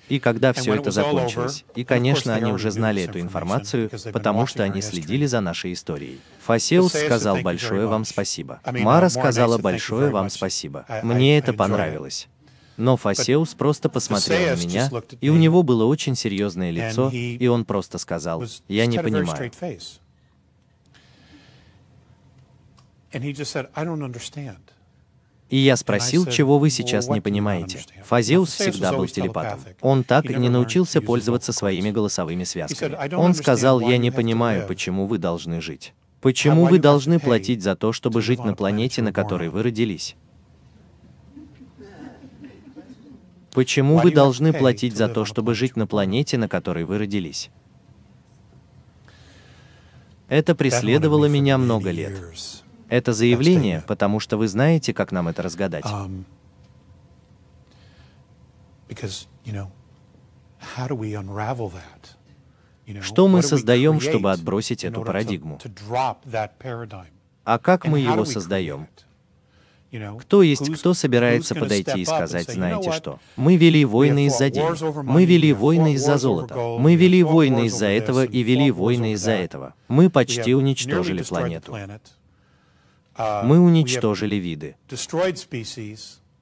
И 0.09 0.18
когда 0.18 0.52
все 0.52 0.74
это 0.74 0.90
закончилось, 0.90 1.64
и, 1.74 1.84
конечно, 1.84 2.34
они 2.34 2.52
уже 2.52 2.70
знали 2.70 3.02
эту 3.02 3.20
информацию, 3.20 3.90
потому 4.12 4.46
что 4.46 4.62
они 4.62 4.82
следили 4.82 5.26
за 5.26 5.40
нашей 5.40 5.72
историей. 5.72 6.20
Фасеус 6.44 6.92
сказал 6.92 7.38
большое 7.40 7.86
вам 7.86 8.04
спасибо. 8.04 8.61
Мара 8.64 9.09
сказала 9.09 9.59
большое 9.59 10.11
вам 10.11 10.30
спасибо. 10.30 10.86
Мне 11.02 11.38
это 11.38 11.52
понравилось. 11.52 12.28
Но 12.76 12.96
Фасеус 12.96 13.54
просто 13.54 13.88
посмотрел 13.88 14.56
на 14.56 14.61
меня, 14.61 14.90
и 15.20 15.30
у 15.30 15.36
него 15.36 15.64
было 15.64 15.84
очень 15.84 16.14
серьезное 16.14 16.70
лицо, 16.70 17.11
и 17.11 17.46
он 17.48 17.64
просто 17.64 17.98
сказал, 17.98 18.44
«Я 18.68 18.86
не 18.86 18.98
понимаю». 18.98 19.50
И 25.51 25.57
я 25.57 25.76
спросил, 25.76 26.26
чего 26.26 26.59
вы 26.59 26.68
сейчас 26.68 27.09
не 27.09 27.20
понимаете. 27.20 27.80
Фазеус 28.05 28.53
всегда 28.53 28.92
был 28.92 29.07
телепатом. 29.07 29.61
Он 29.80 30.05
так 30.05 30.26
и 30.26 30.34
не 30.34 30.49
научился 30.49 31.01
пользоваться 31.01 31.53
своими 31.53 31.90
голосовыми 31.90 32.44
связками. 32.44 33.14
Он 33.14 33.34
сказал, 33.34 33.80
я 33.80 33.96
не 33.99 34.11
понимаю, 34.11 34.66
почему 34.66 35.07
вы 35.07 35.18
должны 35.18 35.61
жить. 35.61 35.94
Почему 36.20 36.66
вы 36.66 36.78
должны 36.78 37.18
платить 37.18 37.62
за 37.62 37.76
то, 37.76 37.92
чтобы 37.92 38.20
жить 38.22 38.44
на 38.44 38.55
планете, 38.55 39.03
на 39.03 39.12
которой 39.12 39.49
вы 39.49 39.62
родились? 39.62 40.16
Почему 43.53 43.99
вы 43.99 44.12
должны 44.12 44.53
платить 44.53 44.96
за 44.96 45.09
то, 45.09 45.24
чтобы 45.24 45.55
жить 45.55 45.76
на 45.76 45.86
планете, 45.86 46.36
на 46.38 46.49
которой 46.49 46.84
вы 46.84 46.99
родились? 46.99 47.51
Это 50.28 50.55
преследовало 50.55 51.24
меня 51.24 51.57
много 51.57 51.90
лет. 51.90 52.12
Это 52.89 53.12
заявление, 53.12 53.84
потому 53.86 54.18
что 54.20 54.36
вы 54.36 54.49
знаете, 54.49 54.95
как 54.95 55.12
нам 55.12 55.28
это 55.28 55.43
разгадать. 55.43 55.84
Um, 55.84 56.24
что 63.03 63.28
мы 63.28 63.43
создаем, 63.43 64.01
чтобы 64.01 64.32
отбросить 64.32 64.84
эту 64.84 65.03
парадигму? 65.03 65.61
А 67.45 67.59
как 67.59 67.86
мы 67.86 68.01
его 68.01 68.24
создаем? 68.24 68.89
Кто 70.20 70.43
есть 70.43 70.70
кто 70.74 70.93
собирается 70.93 71.55
подойти 71.55 72.01
и 72.01 72.05
сказать, 72.05 72.51
знаете 72.51 72.93
что? 72.93 73.20
Мы 73.36 73.57
вели 73.57 73.84
войны 73.84 74.26
из-за 74.26 74.51
денег, 74.51 75.05
мы 75.05 75.24
вели 75.24 75.53
войны 75.53 75.95
из-за 75.95 76.18
золота, 76.18 76.55
мы 76.78 76.95
вели 76.95 77.22
войны 77.22 77.66
из-за 77.66 77.86
этого 77.86 78.24
и 78.24 78.43
вели 78.43 78.70
войны 78.70 79.12
из-за 79.12 79.32
этого. 79.32 79.74
Мы 79.89 80.11
почти 80.11 80.55
уничтожили 80.55 81.22
планету. 81.22 81.74
Мы 83.19 83.59
уничтожили 83.59 84.37
виды. 84.37 84.77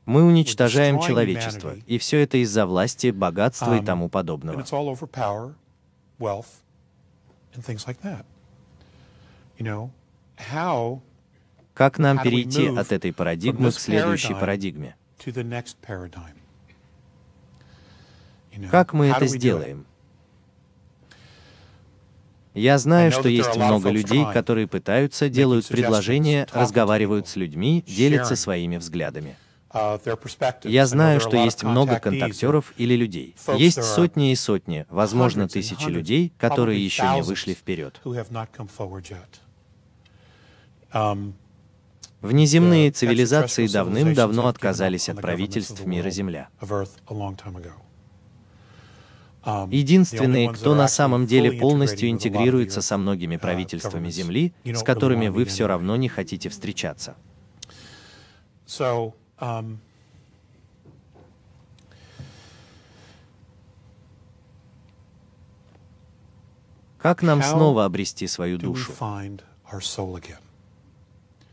Мы 0.05 0.23
уничтожаем 0.23 1.01
человечество, 1.01 1.75
и 1.87 1.99
все 1.99 2.23
это 2.23 2.37
из-за 2.39 2.67
власти, 2.67 3.11
богатства 3.11 3.77
и 3.77 3.85
тому 3.85 4.09
подобного. 4.09 4.65
Как 11.75 11.99
нам 11.99 12.23
перейти 12.23 12.67
от 12.69 12.93
этой 12.93 13.13
парадигмы 13.13 13.71
к 13.71 13.79
следующей 13.79 14.35
парадигме? 14.35 14.97
Как 18.71 18.93
мы 18.93 19.07
это 19.07 19.27
сделаем? 19.27 19.87
Я 22.57 22.79
знаю, 22.79 23.13
что 23.13 23.29
есть 23.29 23.55
много 23.57 23.91
людей, 23.91 24.25
которые 24.33 24.67
пытаются, 24.67 25.29
делают 25.29 25.69
предложения, 25.69 26.49
разговаривают 26.53 27.29
с 27.29 27.37
людьми, 27.37 27.85
делятся 27.87 28.35
своими 28.35 28.79
взглядами. 28.79 29.37
Я 30.65 30.87
знаю, 30.87 31.21
что 31.21 31.37
есть 31.37 31.65
много 31.65 31.99
контактеров 31.99 32.73
или 32.79 32.95
людей. 32.95 33.37
Есть 33.57 33.83
сотни 33.83 34.33
и 34.33 34.37
сотни, 34.37 34.87
возможно, 34.89 35.49
тысячи 35.49 35.89
людей, 35.89 36.33
которые 36.39 36.83
еще 36.83 37.03
не 37.15 37.23
вышли 37.23 37.53
вперед. 37.53 38.01
Um, 40.93 41.35
Внеземные 42.23 42.91
цивилизации 42.91 43.67
давным-давно 43.67 44.47
отказались 44.47 45.11
от 45.11 45.21
правительств 45.21 45.85
мира 45.85 46.09
Земля. 46.09 46.49
Um, 49.47 49.69
Единственные, 49.71 50.53
кто 50.53 50.75
на 50.75 50.89
самом 50.89 51.25
деле 51.25 51.53
полностью 51.53 52.11
интегрируется 52.11 52.83
со 52.83 52.99
многими 52.99 53.37
uh, 53.37 53.39
правительствами 53.39 54.11
Земли, 54.11 54.53
с 54.65 54.83
которыми 54.83 55.29
вы 55.29 55.45
все 55.45 55.69
равно 55.69 55.95
не 55.95 56.09
хотите 56.09 56.49
встречаться. 56.49 57.15
Um, 58.67 59.79
как 66.99 67.23
нам 67.23 67.41
снова 67.41 67.85
обрести 67.85 68.27
свою 68.27 68.59
душу? 68.59 68.93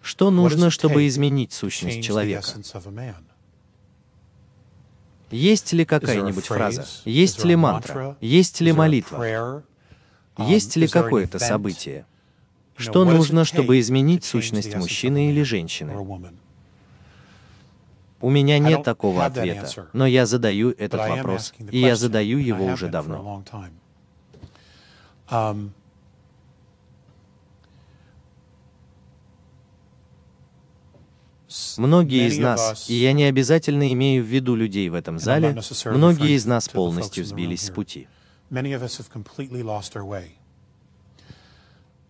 Что 0.02 0.32
нужно, 0.32 0.72
чтобы 0.72 1.06
изменить 1.06 1.54
сущность 1.54 2.04
человека? 2.04 2.48
Есть 5.34 5.74
ли 5.74 5.84
какая-нибудь 5.84 6.46
фраза? 6.46 6.86
Есть 7.06 7.44
ли 7.44 7.56
мантра? 7.56 8.16
Есть 8.22 8.62
ли 8.62 8.72
молитва? 8.72 9.64
Есть 10.38 10.76
ли 10.76 10.88
какое-то 10.88 11.40
событие? 11.40 12.06
Что 12.76 13.04
нужно, 13.04 13.44
чтобы 13.44 13.80
изменить 13.80 14.24
сущность 14.24 14.76
мужчины 14.76 15.30
или 15.32 15.44
женщины? 15.44 15.96
У 18.22 18.30
меня 18.30 18.58
нет 18.60 18.84
такого 18.84 19.26
ответа, 19.26 19.88
но 19.92 20.06
я 20.06 20.26
задаю 20.26 20.72
этот 20.72 21.10
вопрос, 21.10 21.54
и 21.72 21.80
я 21.80 21.96
задаю 21.96 22.38
его 22.38 22.66
уже 22.68 22.88
давно. 22.88 23.44
Многие 31.78 32.28
из 32.28 32.40
нас, 32.40 32.90
и 32.90 32.96
я 32.96 33.14
не 33.14 33.26
обязательно 33.26 33.92
имею 33.94 34.24
в 34.24 34.28
виду 34.28 34.56
людей 34.56 34.90
в 34.90 34.96
этом 34.96 35.20
зале, 35.20 35.56
многие 35.86 36.36
из 36.36 36.46
нас 36.46 36.68
полностью 36.68 37.26
сбились 37.26 37.66
с 37.66 37.70
пути. 37.70 38.08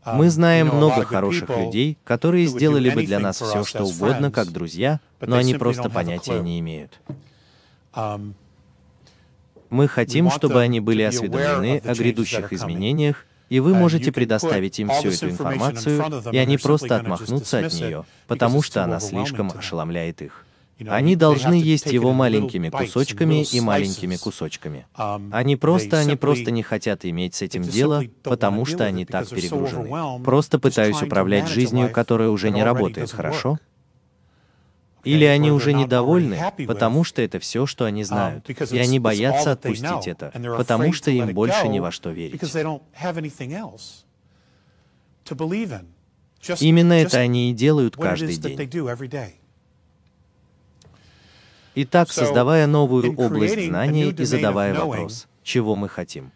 Мы 0.05 0.29
знаем 0.29 0.67
много 0.67 1.05
хороших 1.05 1.49
людей, 1.49 1.97
которые 2.03 2.47
сделали 2.47 2.89
бы 2.89 3.05
для 3.05 3.19
нас 3.19 3.41
все, 3.41 3.63
что 3.63 3.83
угодно, 3.83 4.31
как 4.31 4.51
друзья, 4.51 4.99
но 5.19 5.37
они 5.37 5.55
просто 5.55 5.89
понятия 5.89 6.39
не 6.39 6.59
имеют. 6.59 6.99
Мы 9.69 9.87
хотим, 9.87 10.29
чтобы 10.29 10.61
они 10.61 10.79
были 10.79 11.01
осведомлены 11.01 11.79
о 11.79 11.93
грядущих 11.95 12.53
изменениях, 12.53 13.25
и 13.49 13.59
вы 13.59 13.73
можете 13.73 14.11
предоставить 14.11 14.79
им 14.79 14.89
всю 14.89 15.09
эту 15.09 15.29
информацию, 15.29 16.03
и 16.31 16.37
они 16.37 16.57
просто 16.57 16.97
отмахнутся 16.97 17.59
от 17.59 17.73
нее, 17.73 18.05
потому 18.27 18.61
что 18.61 18.83
она 18.83 18.99
слишком 18.99 19.51
ошеломляет 19.55 20.21
их. 20.21 20.45
Они 20.87 21.15
должны 21.15 21.53
есть 21.53 21.85
его 21.91 22.13
маленькими 22.13 22.69
кусочками 22.69 23.43
и 23.43 23.61
маленькими 23.61 24.15
кусочками. 24.15 24.85
Они 25.31 25.55
просто, 25.55 25.99
они 25.99 26.15
просто 26.15 26.51
не 26.51 26.63
хотят 26.63 27.05
иметь 27.05 27.35
с 27.35 27.41
этим 27.41 27.63
дело, 27.63 28.03
потому 28.23 28.65
что 28.65 28.83
они 28.83 29.05
так 29.05 29.29
перегружены. 29.29 30.23
Просто 30.23 30.59
пытаюсь 30.59 31.01
управлять 31.01 31.47
жизнью, 31.47 31.89
которая 31.91 32.29
уже 32.29 32.49
не 32.51 32.63
работает 32.63 33.11
хорошо. 33.11 33.59
Или 35.03 35.25
они 35.25 35.51
уже 35.51 35.73
недовольны, 35.73 36.39
потому 36.67 37.03
что 37.03 37.21
это 37.21 37.39
все, 37.39 37.65
что 37.65 37.85
они 37.85 38.03
знают, 38.03 38.49
и 38.49 38.77
они 38.77 38.99
боятся 38.99 39.51
отпустить 39.53 40.07
это, 40.07 40.31
потому 40.57 40.93
что 40.93 41.11
им 41.11 41.33
больше 41.33 41.67
ни 41.67 41.79
во 41.79 41.91
что 41.91 42.11
верить. 42.11 42.41
Именно 46.59 46.93
это 46.93 47.17
они 47.19 47.51
и 47.51 47.53
делают 47.53 47.95
каждый 47.95 48.35
день. 48.35 48.69
Итак, 51.75 52.11
создавая 52.11 52.67
новую 52.67 53.15
область 53.15 53.65
знаний 53.65 54.11
и 54.11 54.25
задавая 54.25 54.73
вопрос, 54.73 55.27
чего 55.43 55.75
мы 55.75 55.89
хотим. 55.89 56.31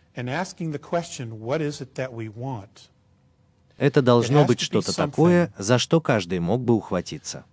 Это 3.78 4.02
должно 4.02 4.46
быть 4.46 4.60
что-то 4.60 4.96
такое, 4.96 5.54
за 5.58 5.78
что 5.78 6.02
каждый 6.02 6.40
мог 6.40 6.62
бы 6.62 6.74
ухватиться. 6.74 7.46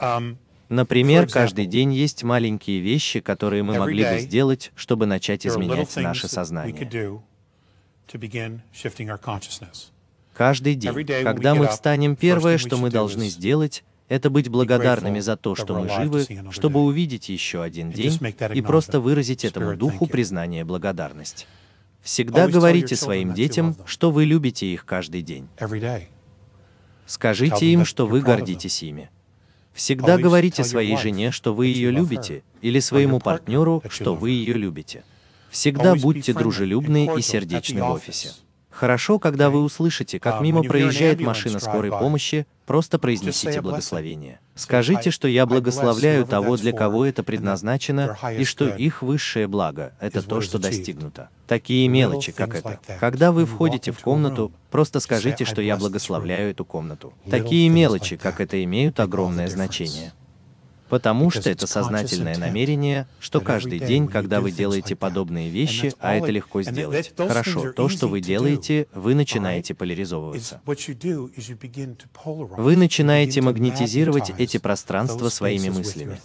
Um, 0.00 0.38
Например, 0.68 1.26
каждый 1.26 1.66
день 1.66 1.94
есть 1.94 2.22
маленькие 2.22 2.80
вещи, 2.80 3.20
которые 3.20 3.62
мы 3.62 3.78
могли 3.78 4.04
бы 4.04 4.18
сделать, 4.18 4.70
чтобы 4.74 5.06
начать 5.06 5.46
изменять 5.46 5.96
наше 5.96 6.28
сознание. 6.28 7.18
Каждый 10.34 10.74
день, 10.74 11.06
когда 11.24 11.54
мы 11.54 11.68
встанем, 11.68 12.16
первое, 12.16 12.58
что 12.58 12.76
мы 12.76 12.90
должны 12.90 13.28
сделать, 13.28 13.82
это 14.08 14.30
быть 14.30 14.48
благодарными 14.48 15.20
за 15.20 15.36
то, 15.36 15.54
что 15.54 15.78
мы 15.80 15.88
живы, 15.88 16.26
чтобы 16.50 16.80
увидеть 16.80 17.28
еще 17.28 17.62
один 17.62 17.90
день 17.90 18.18
и 18.54 18.62
просто 18.62 19.00
выразить 19.00 19.44
этому 19.44 19.76
духу 19.76 20.06
признание 20.06 20.64
благодарность. 20.64 21.46
Всегда 22.08 22.48
говорите 22.48 22.96
своим 22.96 23.34
детям, 23.34 23.76
что 23.84 24.10
вы 24.10 24.24
любите 24.24 24.66
их 24.66 24.86
каждый 24.86 25.20
день. 25.20 25.46
Скажите 27.04 27.66
им, 27.66 27.84
что 27.84 28.06
вы 28.06 28.22
гордитесь 28.22 28.82
ими. 28.82 29.10
Всегда 29.74 30.16
говорите 30.16 30.64
своей 30.64 30.96
жене, 30.96 31.30
что 31.30 31.52
вы 31.52 31.66
ее 31.66 31.90
любите, 31.90 32.44
или 32.62 32.80
своему 32.80 33.20
партнеру, 33.20 33.82
что 33.90 34.14
вы 34.14 34.30
ее 34.30 34.54
любите. 34.54 35.04
Всегда 35.50 35.94
будьте 35.96 36.32
дружелюбны 36.32 37.10
и 37.14 37.20
сердечны 37.20 37.82
в 37.82 37.90
офисе. 37.90 38.30
Хорошо, 38.78 39.18
когда 39.18 39.50
вы 39.50 39.60
услышите, 39.64 40.20
как 40.20 40.40
мимо 40.40 40.62
проезжает 40.62 41.20
машина 41.20 41.58
скорой 41.58 41.90
помощи, 41.90 42.46
просто 42.64 43.00
произнесите 43.00 43.60
благословение. 43.60 44.38
Скажите, 44.54 45.10
что 45.10 45.26
я 45.26 45.46
благословляю 45.46 46.24
того, 46.24 46.56
для 46.56 46.72
кого 46.72 47.04
это 47.04 47.24
предназначено, 47.24 48.16
и 48.38 48.44
что 48.44 48.68
их 48.68 49.02
высшее 49.02 49.48
благо— 49.48 49.94
это 50.00 50.22
то, 50.22 50.40
что 50.40 50.60
достигнуто. 50.60 51.28
Такие 51.48 51.88
мелочи, 51.88 52.30
как 52.30 52.54
это. 52.54 52.78
Когда 53.00 53.32
вы 53.32 53.46
входите 53.46 53.90
в 53.90 53.98
комнату, 53.98 54.52
просто 54.70 55.00
скажите, 55.00 55.44
что 55.44 55.60
я 55.60 55.76
благословляю 55.76 56.52
эту 56.52 56.64
комнату. 56.64 57.12
Такие 57.28 57.68
мелочи, 57.68 58.16
как 58.16 58.40
это, 58.40 58.62
имеют 58.62 59.00
огромное 59.00 59.48
значение. 59.48 60.12
Потому 60.88 61.30
что 61.30 61.50
это 61.50 61.66
сознательное 61.66 62.36
намерение, 62.36 63.06
что 63.20 63.40
каждый 63.40 63.78
день, 63.78 64.08
когда 64.08 64.40
вы 64.40 64.50
делаете 64.50 64.96
подобные 64.96 65.50
вещи, 65.50 65.92
а 66.00 66.14
это 66.14 66.30
легко 66.30 66.62
сделать, 66.62 67.12
хорошо, 67.16 67.72
то, 67.72 67.88
что 67.88 68.08
вы 68.08 68.20
делаете, 68.20 68.86
вы 68.94 69.14
начинаете 69.14 69.74
поляризовываться. 69.74 70.60
Вы 70.64 70.76
начинаете 72.76 73.40
магнетизировать 73.40 74.30
эти 74.38 74.58
пространства 74.58 75.28
своими 75.28 75.68
мыслями. 75.68 76.18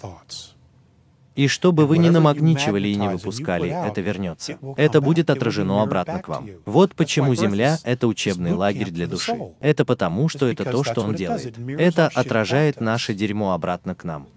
И 1.35 1.47
что 1.47 1.71
бы 1.71 1.87
вы 1.87 1.97
ни 1.97 2.09
намагничивали 2.09 2.89
и 2.89 2.95
не 2.95 3.09
выпускали, 3.09 3.69
это 3.69 4.01
вернется. 4.01 4.57
Это 4.77 5.01
будет 5.01 5.29
отражено 5.29 5.81
обратно 5.81 6.19
к 6.19 6.27
вам. 6.27 6.47
Вот 6.65 6.95
почему 6.95 7.35
Земля— 7.35 7.79
это 7.83 8.07
учебный 8.07 8.53
лагерь 8.53 8.91
для 8.91 9.07
души. 9.07 9.37
Это 9.59 9.83
потому, 9.83 10.29
что 10.29 10.47
это 10.47 10.63
то, 10.63 10.83
что 10.83 11.01
он 11.01 11.15
делает. 11.15 11.57
Это 11.79 12.09
отражает 12.13 12.81
наше 12.81 13.13
дерьмо 13.13 13.53
обратно 13.53 13.95
к 13.95 14.03
нам. 14.03 14.27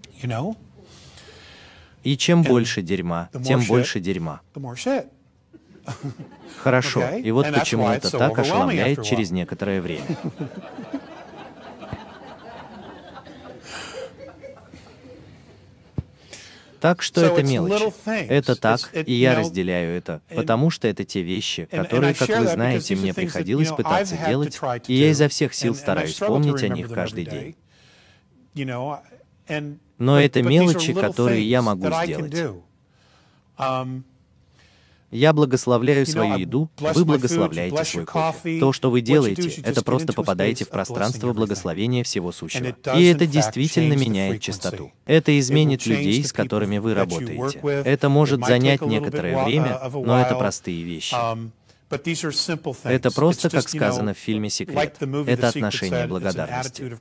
И 2.03 2.17
чем 2.17 2.43
больше 2.43 2.81
дерьма, 2.81 3.29
тем 3.43 3.61
больше 3.65 3.99
дерьма. 3.99 4.41
Хорошо, 6.57 7.09
и 7.09 7.31
вот 7.31 7.51
почему 7.53 7.89
это 7.89 8.09
так 8.09 8.37
ошеломляет 8.39 9.03
через 9.03 9.31
некоторое 9.31 9.81
время. 9.81 10.05
Так 16.79 17.01
что 17.01 17.25
это 17.25 17.43
мелочи. 17.43 17.91
Это 18.05 18.55
так, 18.55 18.79
и 18.93 19.11
я 19.11 19.35
разделяю 19.35 19.97
это, 19.97 20.21
потому 20.29 20.69
что 20.69 20.87
это 20.87 21.03
те 21.05 21.21
вещи, 21.21 21.65
которые, 21.65 22.13
как 22.13 22.29
вы 22.29 22.47
знаете, 22.47 22.95
мне 22.95 23.13
приходилось 23.13 23.71
пытаться 23.71 24.15
делать, 24.27 24.59
и 24.87 24.93
я 24.93 25.09
изо 25.09 25.27
всех 25.27 25.53
сил 25.53 25.75
стараюсь 25.75 26.15
помнить 26.15 26.63
о 26.63 26.67
них 26.67 26.91
каждый 26.91 27.25
день. 27.25 27.55
Но 29.97 30.19
это 30.19 30.41
мелочи, 30.43 30.93
которые 30.93 31.47
я 31.47 31.61
могу 31.61 31.87
сделать. 32.03 32.61
Um, 33.57 34.03
я 35.09 35.31
благословляю 35.31 36.05
свою 36.05 36.37
еду, 36.37 36.69
вы 36.77 37.05
благословляете 37.05 37.85
свой 37.85 38.05
кофе. 38.05 38.59
То, 38.59 38.73
что 38.73 38.91
вы 38.91 39.01
делаете, 39.01 39.49
это 39.61 39.81
просто 39.83 40.11
попадаете 40.11 40.65
в 40.65 40.69
пространство 40.69 41.31
благословения 41.33 42.03
всего 42.03 42.31
сущего. 42.31 42.75
И 42.95 43.05
это 43.05 43.25
действительно 43.25 43.93
меняет 43.93 44.41
частоту. 44.41 44.91
Это 45.05 45.37
изменит 45.39 45.85
людей, 45.85 46.23
с 46.23 46.33
которыми 46.33 46.77
вы 46.77 46.93
работаете. 46.93 47.59
Это 47.85 48.09
может 48.09 48.45
занять 48.45 48.81
некоторое 48.81 49.43
время, 49.45 49.79
но 49.93 50.19
это 50.19 50.35
простые 50.35 50.83
вещи. 50.83 51.15
Um, 51.15 51.51
это 52.83 53.11
просто, 53.11 53.49
как 53.49 53.69
сказано 53.69 54.13
в 54.13 54.17
фильме 54.17 54.49
«Секрет». 54.49 54.97
Это 55.25 55.47
отношение 55.47 56.05
благодарности. 56.05 56.97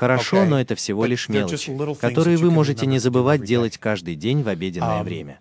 Хорошо, 0.00 0.46
но 0.46 0.58
это 0.58 0.74
всего 0.76 1.04
лишь 1.04 1.28
мелочи, 1.28 1.76
которые 2.00 2.38
вы 2.38 2.50
можете 2.50 2.86
не 2.86 2.98
забывать 2.98 3.44
делать 3.44 3.76
каждый 3.76 4.14
день 4.14 4.42
в 4.42 4.48
обеденное 4.48 5.02
um, 5.02 5.04
время. 5.04 5.40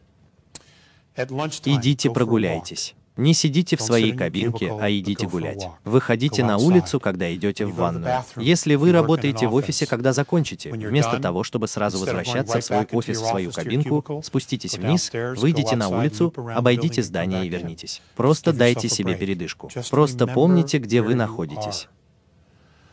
Идите 1.16 2.12
прогуляйтесь. 2.12 2.94
Не 3.16 3.34
сидите 3.34 3.78
в 3.78 3.82
своей 3.82 4.12
кабинке, 4.12 4.74
а 4.78 4.92
идите 4.92 5.28
гулять. 5.28 5.66
Выходите 5.86 6.44
на 6.44 6.58
улицу, 6.58 7.00
когда 7.00 7.34
идете 7.34 7.66
в 7.66 7.76
ванную. 7.76 8.26
Если 8.36 8.76
вы 8.76 8.92
работаете 8.92 9.48
в 9.48 9.54
офисе, 9.54 9.86
когда 9.86 10.12
закончите, 10.12 10.72
вместо 10.72 11.20
того, 11.20 11.46
чтобы 11.46 11.70
сразу 11.70 11.98
возвращаться 11.98 12.60
в 12.60 12.64
свой 12.64 12.86
офис, 12.92 13.22
в 13.22 13.26
свою 13.26 13.52
кабинку, 13.54 14.22
спуститесь 14.26 14.78
вниз, 14.78 15.10
выйдите 15.38 15.78
на 15.78 15.88
улицу, 15.88 16.34
обойдите 16.54 17.02
здание 17.02 17.46
и 17.46 17.50
вернитесь. 17.50 18.02
Просто 18.18 18.52
дайте 18.52 18.90
себе 18.90 19.16
передышку. 19.16 19.70
Просто 19.90 20.28
помните, 20.28 20.80
где 20.80 21.02
вы 21.02 21.16
находитесь. 21.16 21.88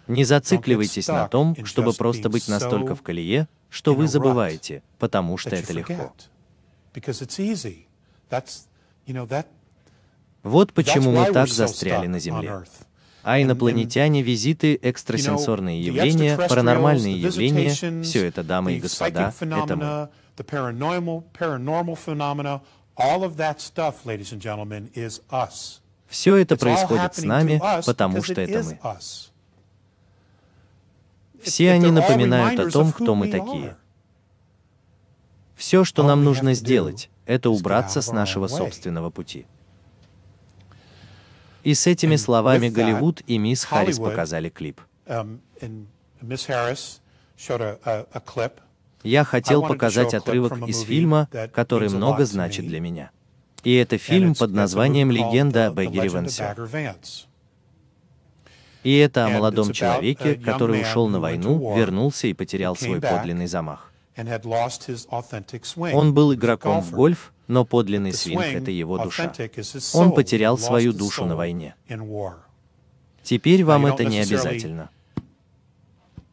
Не 0.06 0.24
зацикливайтесь 0.24 1.08
на 1.08 1.28
том, 1.28 1.56
чтобы 1.64 1.92
просто 1.92 2.28
быть 2.28 2.48
настолько 2.48 2.94
в 2.94 3.02
колее, 3.02 3.48
что 3.70 3.94
вы 3.94 4.06
забываете, 4.06 4.82
потому 4.98 5.36
что 5.36 5.56
это 5.56 5.72
легко. 5.72 6.12
Вот 10.42 10.72
почему 10.72 11.10
мы 11.12 11.32
так 11.32 11.48
застряли 11.48 12.06
на 12.06 12.18
Земле. 12.20 12.64
А 13.22 13.42
инопланетяне, 13.42 14.22
визиты, 14.22 14.78
экстрасенсорные 14.80 15.82
явления, 15.82 16.36
паранормальные 16.36 17.20
явления— 17.20 18.02
все 18.04 18.24
это, 18.24 18.44
дамы 18.44 18.74
и 18.74 18.80
господа, 18.80 19.34
это 19.40 19.76
мы. 19.76 20.08
Все 26.08 26.36
это 26.36 26.56
происходит 26.56 27.16
с 27.16 27.22
нами, 27.24 27.60
потому 27.84 28.22
что 28.22 28.40
это 28.40 28.62
мы. 28.62 28.78
Все 31.42 31.72
они 31.72 31.90
напоминают 31.90 32.60
о 32.60 32.70
том, 32.70 32.92
кто 32.92 33.14
мы 33.14 33.30
такие. 33.30 33.76
Все, 35.56 35.84
что 35.84 36.02
нам 36.02 36.22
нужно 36.22 36.54
сделать, 36.54 37.08
это 37.24 37.50
убраться 37.50 38.02
с 38.02 38.12
нашего 38.12 38.46
собственного 38.46 39.10
пути. 39.10 39.46
И 41.64 41.74
с 41.74 41.86
этими 41.86 42.16
словами 42.16 42.68
Голливуд 42.68 43.22
и 43.26 43.38
мисс 43.38 43.64
Харрис 43.64 43.98
показали 43.98 44.50
клип. 44.50 44.80
Um, 45.06 45.40
Я 49.02 49.24
хотел 49.24 49.62
показать 49.66 50.14
отрывок 50.14 50.68
из 50.68 50.80
фильма, 50.82 51.28
который 51.52 51.88
много 51.88 52.24
значит 52.24 52.66
для 52.66 52.80
меня. 52.80 53.10
И 53.64 53.74
это 53.74 53.98
фильм 53.98 54.34
под 54.34 54.52
названием 54.52 55.10
«Легенда 55.10 55.66
об 55.68 55.80
Эггере 55.80 56.08
Венсе». 56.08 56.54
И 58.86 58.98
это 58.98 59.26
о 59.26 59.30
молодом 59.30 59.72
человеке, 59.72 60.36
который 60.36 60.80
ушел 60.80 61.08
на 61.08 61.18
войну, 61.18 61.76
вернулся 61.76 62.28
и 62.28 62.34
потерял 62.34 62.76
свой 62.76 63.00
подлинный 63.00 63.48
замах. 63.48 63.90
Он 65.92 66.14
был 66.14 66.32
игроком 66.32 66.80
в 66.80 66.92
гольф, 66.92 67.32
но 67.48 67.64
подлинный 67.64 68.12
свинг— 68.12 68.44
это 68.44 68.70
его 68.70 68.98
душа. 68.98 69.32
Он 69.92 70.12
потерял 70.12 70.56
свою 70.56 70.92
душу 70.92 71.24
на 71.24 71.34
войне. 71.34 71.74
Теперь 73.24 73.64
вам 73.64 73.86
это 73.86 74.04
не 74.04 74.20
обязательно. 74.20 74.90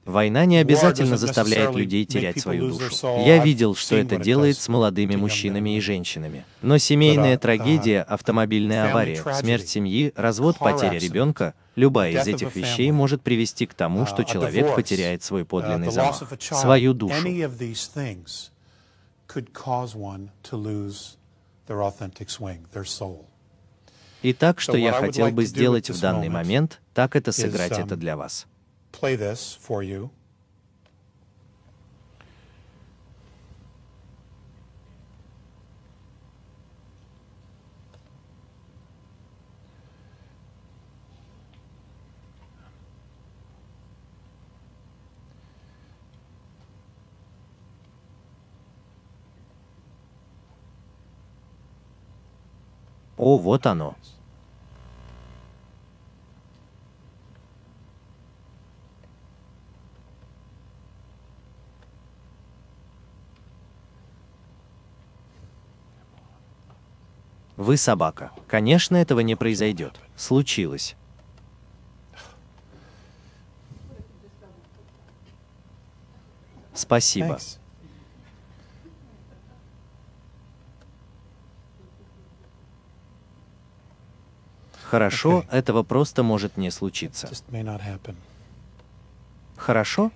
Война 0.05 0.45
не 0.45 0.57
обязательно 0.57 1.15
заставляет 1.17 1.75
людей 1.75 2.05
терять 2.05 2.39
свою 2.39 2.69
душу. 2.69 3.07
Я 3.25 3.43
видел, 3.43 3.73
что 3.73 3.95
это 3.95 4.17
делает 4.17 4.57
с 4.57 4.67
молодыми 4.67 5.15
мужчинами 5.15 5.77
и 5.77 5.79
женщинами. 5.79 6.45
Но 6.61 6.77
семейная 6.77 7.37
трагедия, 7.37 8.01
автомобильная 8.01 8.89
авария, 8.89 9.23
смерть 9.33 9.69
семьи, 9.69 10.11
развод, 10.15 10.57
потеря 10.57 10.99
ребенка— 10.99 11.53
любая 11.75 12.11
из 12.11 12.27
этих 12.27 12.55
вещей 12.55 12.91
может 12.91 13.21
привести 13.21 13.65
к 13.65 13.73
тому, 13.73 14.05
что 14.05 14.23
человек 14.23 14.75
потеряет 14.75 15.23
свой 15.23 15.45
подлинный 15.45 15.91
замах, 15.91 16.21
свою 16.39 16.93
душу. 16.93 17.15
Итак, 24.25 24.61
что 24.61 24.77
я 24.77 24.93
хотел 24.93 25.31
бы 25.31 25.45
сделать 25.45 25.89
в 25.89 25.99
данный 25.99 26.29
момент, 26.29 26.81
так 26.93 27.15
это 27.15 27.31
сыграть 27.31 27.79
это 27.79 27.95
для 27.95 28.15
вас 28.17 28.47
play 28.92 29.16
this 29.16 29.54
for 29.54 29.82
you. 29.82 30.11
О, 53.18 53.36
вот 53.36 53.66
оно. 53.66 53.96
Вы 67.57 67.77
собака. 67.77 68.31
Конечно, 68.47 68.95
этого 68.97 69.19
не 69.19 69.35
произойдет. 69.35 69.99
Случилось. 70.15 70.95
Спасибо. 76.73 77.39
Хорошо, 84.83 85.43
этого 85.49 85.81
просто 85.81 86.21
может 86.21 86.57
не 86.57 86.69
случиться. 86.69 87.27
Хорошо? 89.57 90.11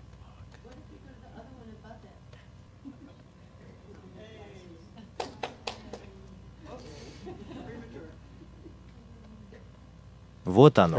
Вот 10.47 10.79
оно. 10.79 10.97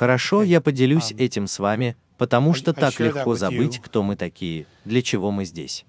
Хорошо, 0.00 0.42
я 0.42 0.62
поделюсь 0.62 1.12
этим 1.12 1.46
с 1.46 1.58
вами, 1.58 1.94
потому 2.16 2.54
что 2.54 2.72
так 2.72 2.98
легко 3.00 3.34
забыть, 3.34 3.80
кто 3.80 4.02
мы 4.02 4.16
такие, 4.16 4.64
для 4.86 5.02
чего 5.02 5.30
мы 5.30 5.44
здесь. 5.44 5.84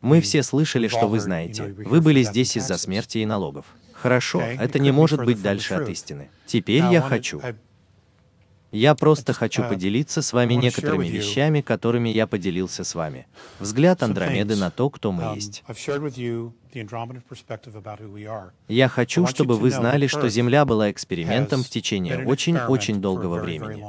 Мы 0.00 0.20
все 0.20 0.42
слышали, 0.44 0.86
что 0.86 1.08
вы 1.08 1.18
знаете. 1.18 1.64
Вы 1.64 2.00
были 2.00 2.22
здесь 2.22 2.56
из-за 2.56 2.78
смерти 2.78 3.18
и 3.18 3.26
налогов. 3.26 3.66
Хорошо, 3.94 4.40
это 4.40 4.78
не 4.78 4.92
может 4.92 5.24
быть 5.24 5.42
дальше 5.42 5.74
от 5.74 5.88
истины. 5.88 6.30
Теперь 6.46 6.84
я 6.84 7.00
хочу. 7.00 7.42
Я 8.72 8.94
просто 8.94 9.34
хочу 9.34 9.62
поделиться 9.68 10.22
с 10.22 10.32
вами 10.32 10.54
некоторыми 10.54 11.06
вещами, 11.06 11.60
которыми 11.60 12.08
я 12.08 12.26
поделился 12.26 12.84
с 12.84 12.94
вами. 12.94 13.26
Взгляд 13.60 14.02
Андромеды 14.02 14.56
на 14.56 14.70
то, 14.70 14.88
кто 14.88 15.12
мы 15.12 15.34
есть. 15.34 15.62
Я 18.68 18.88
хочу, 18.88 19.26
чтобы 19.26 19.56
вы 19.56 19.70
знали, 19.70 20.06
что 20.06 20.28
Земля 20.28 20.64
была 20.64 20.90
экспериментом 20.90 21.62
в 21.62 21.68
течение 21.68 22.26
очень-очень 22.26 23.00
долгого 23.00 23.40
времени. 23.40 23.84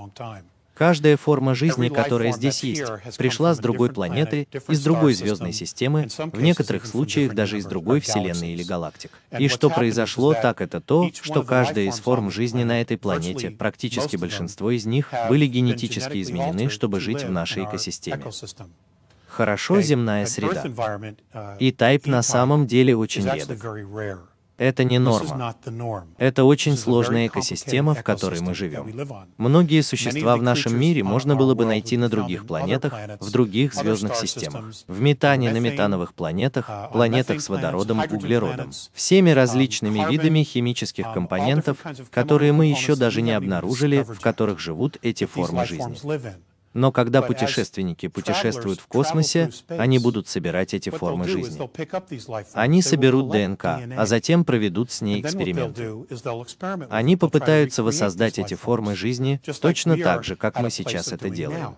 Каждая 0.75 1.17
форма 1.17 1.53
жизни, 1.53 1.89
которая 1.89 2.31
здесь 2.31 2.63
есть, 2.63 2.83
пришла 3.17 3.53
с 3.53 3.59
другой 3.59 3.89
планеты, 3.91 4.47
из 4.67 4.83
другой 4.83 5.13
звездной 5.13 5.53
системы, 5.53 6.07
в 6.17 6.41
некоторых 6.41 6.85
случаях 6.85 7.33
даже 7.33 7.59
из 7.59 7.65
другой 7.65 7.99
Вселенной 7.99 8.53
или 8.53 8.63
галактик. 8.63 9.11
И 9.37 9.47
что 9.47 9.69
произошло, 9.69 10.33
так 10.33 10.61
это 10.61 10.81
то, 10.81 11.09
что 11.21 11.43
каждая 11.43 11.85
из 11.85 11.99
форм 11.99 12.31
жизни 12.31 12.63
на 12.63 12.81
этой 12.81 12.97
планете, 12.97 13.51
практически 13.51 14.15
большинство 14.15 14.71
из 14.71 14.85
них, 14.85 15.11
были 15.29 15.45
генетически 15.45 16.21
изменены, 16.21 16.69
чтобы 16.69 16.99
жить 16.99 17.23
в 17.23 17.31
нашей 17.31 17.65
экосистеме. 17.65 18.23
Хорошо 19.27 19.81
земная 19.81 20.27
среда. 20.27 20.63
И 21.59 21.71
тайп 21.71 22.05
на 22.05 22.21
самом 22.21 22.67
деле 22.67 22.95
очень 22.95 23.27
редок. 23.27 23.57
Это 24.57 24.83
не 24.83 24.99
норма. 24.99 25.55
Это 26.17 26.43
очень 26.43 26.77
сложная 26.77 27.27
экосистема, 27.27 27.95
в 27.95 28.03
которой 28.03 28.41
мы 28.41 28.53
живем. 28.53 28.87
Многие 29.37 29.81
существа 29.81 30.37
в 30.37 30.43
нашем 30.43 30.79
мире 30.79 31.03
можно 31.03 31.35
было 31.35 31.55
бы 31.55 31.65
найти 31.65 31.97
на 31.97 32.09
других 32.09 32.45
планетах, 32.45 32.93
в 33.19 33.31
других 33.31 33.73
звездных 33.73 34.15
системах, 34.15 34.65
в 34.87 35.01
метане 35.01 35.51
на 35.51 35.57
метановых 35.57 36.13
планетах, 36.13 36.69
планетах 36.91 37.41
с 37.41 37.49
водородом, 37.49 37.99
углеродом, 37.99 38.71
всеми 38.93 39.31
различными 39.31 40.09
видами 40.09 40.43
химических 40.43 41.11
компонентов, 41.13 41.77
которые 42.11 42.53
мы 42.53 42.67
еще 42.67 42.95
даже 42.95 43.21
не 43.21 43.31
обнаружили, 43.31 44.03
в 44.03 44.19
которых 44.19 44.59
живут 44.59 44.97
эти 45.01 45.25
формы 45.25 45.65
жизни. 45.65 45.97
Но 46.73 46.91
когда 46.91 47.21
путешественники 47.21 48.07
путешествуют 48.07 48.79
в 48.79 48.87
космосе, 48.87 49.51
они 49.67 49.99
будут 49.99 50.27
собирать 50.27 50.73
эти 50.73 50.89
формы 50.89 51.27
жизни. 51.27 51.59
Они 52.53 52.81
соберут 52.81 53.29
ДНК, 53.29 53.65
а 53.65 54.05
затем 54.05 54.43
проведут 54.43 54.91
с 54.91 55.01
ней 55.01 55.21
эксперименты. 55.21 55.93
Они 56.89 57.15
попытаются 57.15 57.83
воссоздать 57.83 58.39
эти 58.39 58.55
формы 58.55 58.95
жизни 58.95 59.39
точно 59.61 59.97
так 59.97 60.23
же, 60.23 60.35
как 60.35 60.59
мы 60.59 60.69
сейчас 60.69 61.11
это 61.11 61.29
делаем. 61.29 61.77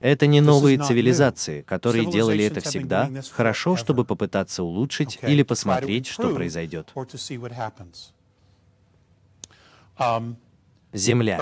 Это 0.00 0.26
не 0.26 0.40
новые 0.40 0.78
цивилизации, 0.78 1.62
которые 1.62 2.10
делали 2.10 2.44
это 2.44 2.60
всегда, 2.60 3.08
хорошо, 3.30 3.76
чтобы 3.76 4.04
попытаться 4.04 4.64
улучшить 4.64 5.18
или 5.22 5.44
посмотреть, 5.44 6.08
что 6.08 6.34
произойдет. 6.34 6.92
Земля. 10.92 11.40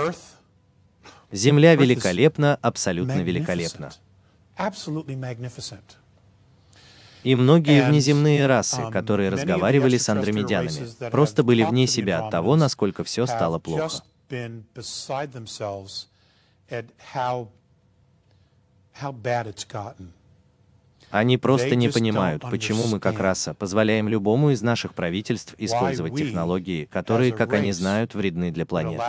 Земля 1.33 1.77
великолепна, 1.77 2.59
абсолютно 2.61 3.23
великолепна. 3.23 3.93
И 7.23 7.35
многие 7.35 7.83
внеземные 7.83 8.47
расы, 8.47 8.91
которые 8.91 9.29
разговаривали 9.29 9.99
с 9.99 10.09
андромедянами, 10.09 11.11
просто 11.11 11.43
были 11.43 11.63
вне 11.65 11.87
себя 11.87 12.25
от 12.25 12.31
того, 12.31 12.57
насколько 12.57 13.05
все 13.05 13.27
стало 13.27 13.59
плохо. 13.59 14.03
Они 21.11 21.39
просто 21.39 21.75
не 21.75 21.89
понимают, 21.89 22.43
почему 22.43 22.87
мы 22.87 23.01
как 23.01 23.19
раса 23.19 23.53
позволяем 23.55 24.09
любому 24.09 24.51
из 24.51 24.63
наших 24.63 24.95
правительств 24.95 25.55
использовать 25.59 26.15
технологии, 26.17 26.85
которые, 26.85 27.33
как 27.33 27.53
они 27.53 27.73
знают, 27.73 28.15
вредны 28.15 28.51
для 28.51 28.65
планеты. 28.65 29.03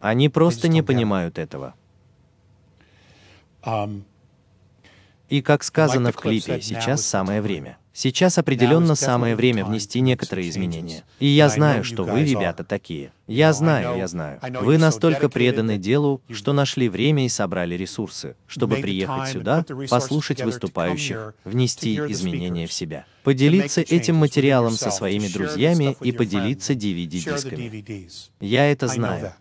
Они 0.00 0.28
просто 0.28 0.68
не 0.68 0.82
понимают 0.82 1.38
этого. 1.38 1.74
Um, 3.62 4.04
И 5.28 5.42
как 5.42 5.64
сказано 5.64 6.12
в 6.12 6.16
клипе, 6.16 6.60
сейчас 6.60 7.04
самое 7.04 7.42
время. 7.42 7.78
Сейчас 7.98 8.36
определенно 8.36 8.94
самое 8.94 9.34
время 9.34 9.64
внести 9.64 10.00
некоторые 10.00 10.50
изменения. 10.50 11.02
И 11.18 11.26
я 11.28 11.48
знаю, 11.48 11.82
что 11.82 12.04
вы, 12.04 12.24
ребята, 12.24 12.62
такие. 12.62 13.10
Я 13.26 13.54
знаю, 13.54 13.96
я 13.96 14.06
знаю. 14.06 14.38
Вы 14.60 14.76
настолько 14.76 15.30
преданы 15.30 15.78
делу, 15.78 16.20
что 16.30 16.52
нашли 16.52 16.90
время 16.90 17.24
и 17.24 17.30
собрали 17.30 17.74
ресурсы, 17.74 18.36
чтобы 18.46 18.76
приехать 18.76 19.30
сюда, 19.30 19.64
послушать 19.88 20.42
выступающих, 20.42 21.34
внести 21.44 21.96
изменения 21.96 22.66
в 22.66 22.72
себя, 22.72 23.06
поделиться 23.24 23.80
этим 23.80 24.16
материалом 24.16 24.72
со 24.72 24.90
своими 24.90 25.28
друзьями 25.28 25.96
и 26.02 26.12
поделиться 26.12 26.74
DVD-дисками. 26.74 28.10
Я 28.40 28.70
это 28.70 28.88
знаю. 28.88 29.32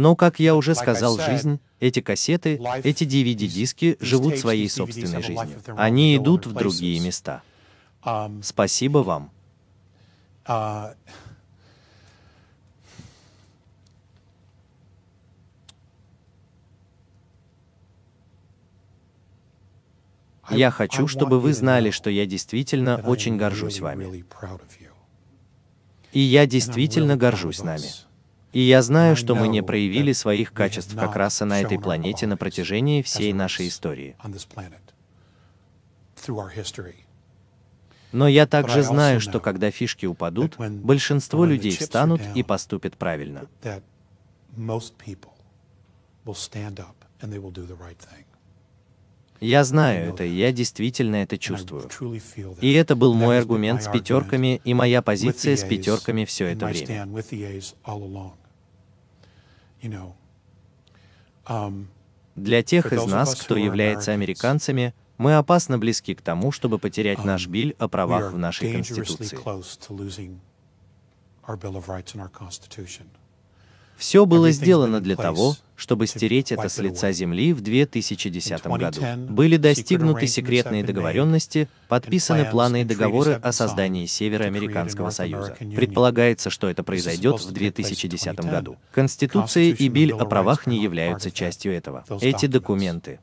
Но, 0.00 0.16
как 0.16 0.40
я 0.40 0.56
уже 0.56 0.74
сказал, 0.74 1.18
жизнь, 1.18 1.60
эти 1.78 2.00
кассеты, 2.00 2.58
эти 2.82 3.04
DVD-диски 3.04 3.98
живут 4.00 4.38
своей 4.38 4.70
собственной 4.70 5.22
жизнью. 5.22 5.60
Они 5.76 6.16
идут 6.16 6.46
в 6.46 6.54
другие 6.54 6.98
места. 7.00 7.42
Спасибо 8.42 8.98
вам. 8.98 9.30
Я 20.50 20.70
хочу, 20.70 21.06
чтобы 21.08 21.40
вы 21.40 21.52
знали, 21.52 21.90
что 21.90 22.08
я 22.08 22.24
действительно 22.24 22.96
очень 23.04 23.36
горжусь 23.36 23.80
вами. 23.80 24.24
И 26.12 26.20
я 26.20 26.46
действительно 26.46 27.18
горжусь 27.18 27.62
нами. 27.62 28.09
И 28.52 28.60
я 28.60 28.82
знаю, 28.82 29.16
что 29.16 29.34
мы 29.34 29.48
не 29.48 29.62
проявили 29.62 30.12
своих 30.12 30.52
качеств 30.52 30.94
как 30.96 31.16
раса 31.16 31.44
на 31.44 31.60
этой 31.60 31.78
планете 31.78 32.26
на 32.26 32.36
протяжении 32.36 33.02
всей 33.02 33.32
нашей 33.32 33.68
истории. 33.68 34.16
Но 38.12 38.26
я 38.26 38.46
также 38.46 38.82
знаю, 38.82 39.20
что 39.20 39.40
когда 39.40 39.70
фишки 39.70 40.06
упадут, 40.06 40.56
большинство 40.58 41.44
людей 41.44 41.76
встанут 41.76 42.20
и 42.34 42.42
поступят 42.42 42.96
правильно. 42.96 43.46
Я 49.40 49.64
знаю 49.64 50.12
это, 50.12 50.24
и 50.24 50.34
я 50.34 50.52
действительно 50.52 51.16
это 51.16 51.38
чувствую. 51.38 51.88
И 52.60 52.72
это 52.72 52.94
был 52.94 53.14
мой 53.14 53.38
аргумент 53.38 53.82
с 53.82 53.88
пятерками 53.88 54.60
и 54.64 54.74
моя 54.74 55.00
позиция 55.00 55.56
с 55.56 55.64
пятерками 55.64 56.24
все 56.26 56.46
это 56.46 56.66
время. 56.66 57.08
Um, 61.46 61.86
Для 62.36 62.62
тех 62.62 62.92
из 62.92 63.06
нас, 63.06 63.34
кто 63.34 63.56
является 63.56 64.12
американцами, 64.12 64.94
мы 65.18 65.36
опасно 65.36 65.78
близки 65.78 66.14
к 66.14 66.22
тому, 66.22 66.52
чтобы 66.52 66.78
потерять 66.78 67.24
наш 67.24 67.46
um, 67.46 67.50
биль 67.50 67.76
о 67.78 67.88
правах 67.88 68.32
в 68.32 68.38
нашей 68.38 68.72
Конституции. 68.72 69.38
Все 74.00 74.24
было 74.24 74.50
сделано 74.50 75.02
для 75.02 75.14
того, 75.14 75.56
чтобы 75.76 76.06
стереть 76.06 76.52
это 76.52 76.70
с 76.70 76.78
лица 76.78 77.12
земли 77.12 77.52
в 77.52 77.60
2010 77.60 78.66
году. 78.66 79.02
Были 79.28 79.58
достигнуты 79.58 80.26
секретные 80.26 80.82
договоренности, 80.82 81.68
подписаны 81.86 82.46
планы 82.46 82.80
и 82.80 82.84
договоры 82.84 83.34
о 83.34 83.52
создании 83.52 84.06
Североамериканского 84.06 85.10
Союза. 85.10 85.54
Предполагается, 85.76 86.48
что 86.48 86.70
это 86.70 86.82
произойдет 86.82 87.42
в 87.42 87.52
2010 87.52 88.40
году. 88.40 88.78
Конституция 88.92 89.64
и 89.64 89.88
Биль 89.88 90.14
о 90.14 90.24
правах 90.24 90.66
не 90.66 90.82
являются 90.82 91.30
частью 91.30 91.74
этого. 91.74 92.04
Эти 92.22 92.46
документы 92.46 93.20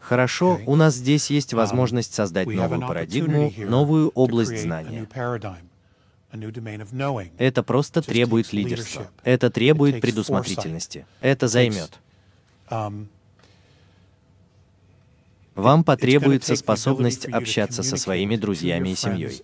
Хорошо, 0.00 0.60
у 0.66 0.76
нас 0.76 0.96
здесь 0.96 1.30
есть 1.30 1.54
um, 1.54 1.56
возможность 1.56 2.12
создать 2.12 2.46
новую 2.46 2.82
парадигму, 2.82 3.50
новую 3.56 4.10
область 4.10 4.60
знания. 4.60 5.08
Это 7.38 7.62
просто 7.62 8.02
требует 8.02 8.52
лидерства. 8.52 9.10
Это 9.22 9.50
требует 9.50 10.00
предусмотрительности. 10.00 11.06
Это 11.20 11.48
займет. 11.48 11.98
Um, 12.70 13.06
Вам 15.54 15.84
потребуется 15.84 16.56
способность 16.56 17.26
общаться 17.26 17.82
со 17.82 17.96
своими 17.96 18.36
друзьями 18.36 18.90
и 18.90 18.94
семьей. 18.96 19.42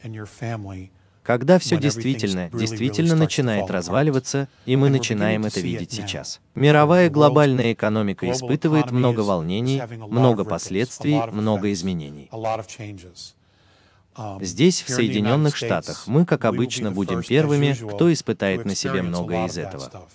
Когда 1.23 1.59
все 1.59 1.77
действительно, 1.79 2.49
действительно 2.51 3.15
начинает 3.15 3.71
разваливаться, 3.71 4.49
и 4.65 4.75
мы 4.75 4.89
начинаем 4.91 5.45
это 5.45 5.61
видеть 5.61 5.93
сейчас. 5.93 6.41
Мировая 6.55 7.11
глобальная 7.11 7.73
экономика 7.73 8.29
испытывает 8.31 8.91
много 8.91 9.21
волнений, 9.21 9.83
много 10.09 10.45
последствий, 10.45 11.21
много 11.31 11.73
изменений. 11.73 12.29
Здесь, 14.41 14.83
в 14.83 14.89
Соединенных 14.89 15.57
Штатах, 15.57 16.07
мы, 16.07 16.27
как 16.27 16.45
обычно, 16.45 16.91
будем 16.91 17.23
первыми, 17.23 17.73
кто 17.73 18.13
испытает 18.13 18.65
на 18.65 18.75
себе 18.75 19.03
многое 19.03 19.47
из 19.47 19.57
этого. 19.59 20.09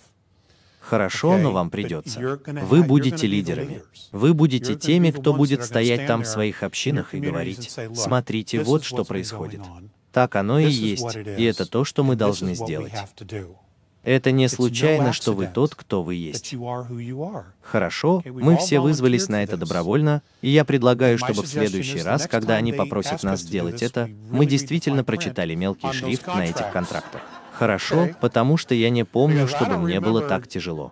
Хорошо, 0.79 1.37
но 1.37 1.51
вам 1.51 1.71
придется. 1.71 2.39
Вы 2.45 2.83
будете 2.83 3.25
лидерами. 3.25 3.81
Вы 4.11 4.33
будете 4.33 4.75
теми, 4.75 5.09
кто 5.11 5.33
будет 5.33 5.63
стоять 5.63 6.05
там 6.05 6.23
в 6.23 6.27
своих 6.27 6.61
общинах 6.61 7.15
и 7.15 7.19
говорить, 7.19 7.75
смотрите, 7.95 8.61
вот 8.61 8.83
что 8.83 9.03
происходит. 9.03 9.61
Так 10.11 10.35
оно 10.35 10.59
и 10.59 10.69
есть, 10.69 11.15
и 11.15 11.43
это 11.43 11.65
то, 11.65 11.83
что 11.83 12.03
мы 12.03 12.15
должны 12.15 12.55
сделать. 12.55 12.93
Это 14.05 14.31
не 14.31 14.47
случайно, 14.47 15.13
что 15.13 15.33
вы 15.33 15.47
тот, 15.47 15.73
кто 15.73 16.03
вы 16.03 16.15
есть. 16.15 16.55
Хорошо, 17.63 18.21
мы 18.23 18.55
все 18.57 18.79
вызвались 18.79 19.27
на 19.29 19.43
это 19.43 19.57
добровольно, 19.57 20.21
и 20.41 20.49
я 20.49 20.63
предлагаю, 20.63 21.17
чтобы 21.17 21.41
в 21.41 21.47
следующий 21.47 22.01
раз, 22.01 22.27
когда 22.27 22.55
они 22.55 22.71
попросят 22.71 23.23
нас 23.23 23.41
сделать 23.41 23.81
это, 23.81 24.09
мы 24.29 24.45
действительно 24.45 25.03
прочитали 25.03 25.55
мелкий 25.55 25.91
шрифт 25.91 26.27
на 26.27 26.45
этих 26.45 26.71
контрактах. 26.71 27.21
Хорошо, 27.51 28.09
потому 28.21 28.57
что 28.57 28.75
я 28.75 28.89
не 28.89 29.03
помню, 29.03 29.47
чтобы 29.47 29.77
мне 29.77 29.99
было 29.99 30.21
так 30.21 30.47
тяжело. 30.47 30.91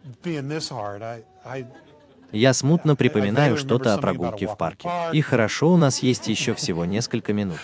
Я 2.32 2.54
смутно 2.54 2.96
припоминаю 2.96 3.58
что-то 3.58 3.94
о 3.94 4.00
прогулке 4.00 4.48
в 4.48 4.58
парке. 4.58 4.90
И 5.12 5.22
хорошо, 5.22 5.72
у 5.72 5.78
нас 5.78 6.00
есть 6.00 6.28
еще 6.28 6.56
всего 6.56 6.84
несколько 6.84 7.32
минут. 7.32 7.60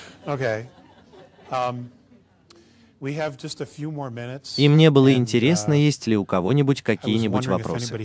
И 4.58 4.68
мне 4.68 4.92
было 4.92 5.14
интересно, 5.14 5.74
uh, 5.74 5.78
есть 5.78 6.06
ли 6.08 6.18
у 6.18 6.26
кого-нибудь 6.26 6.82
какие-нибудь 6.82 7.48
вопросы. 7.48 7.98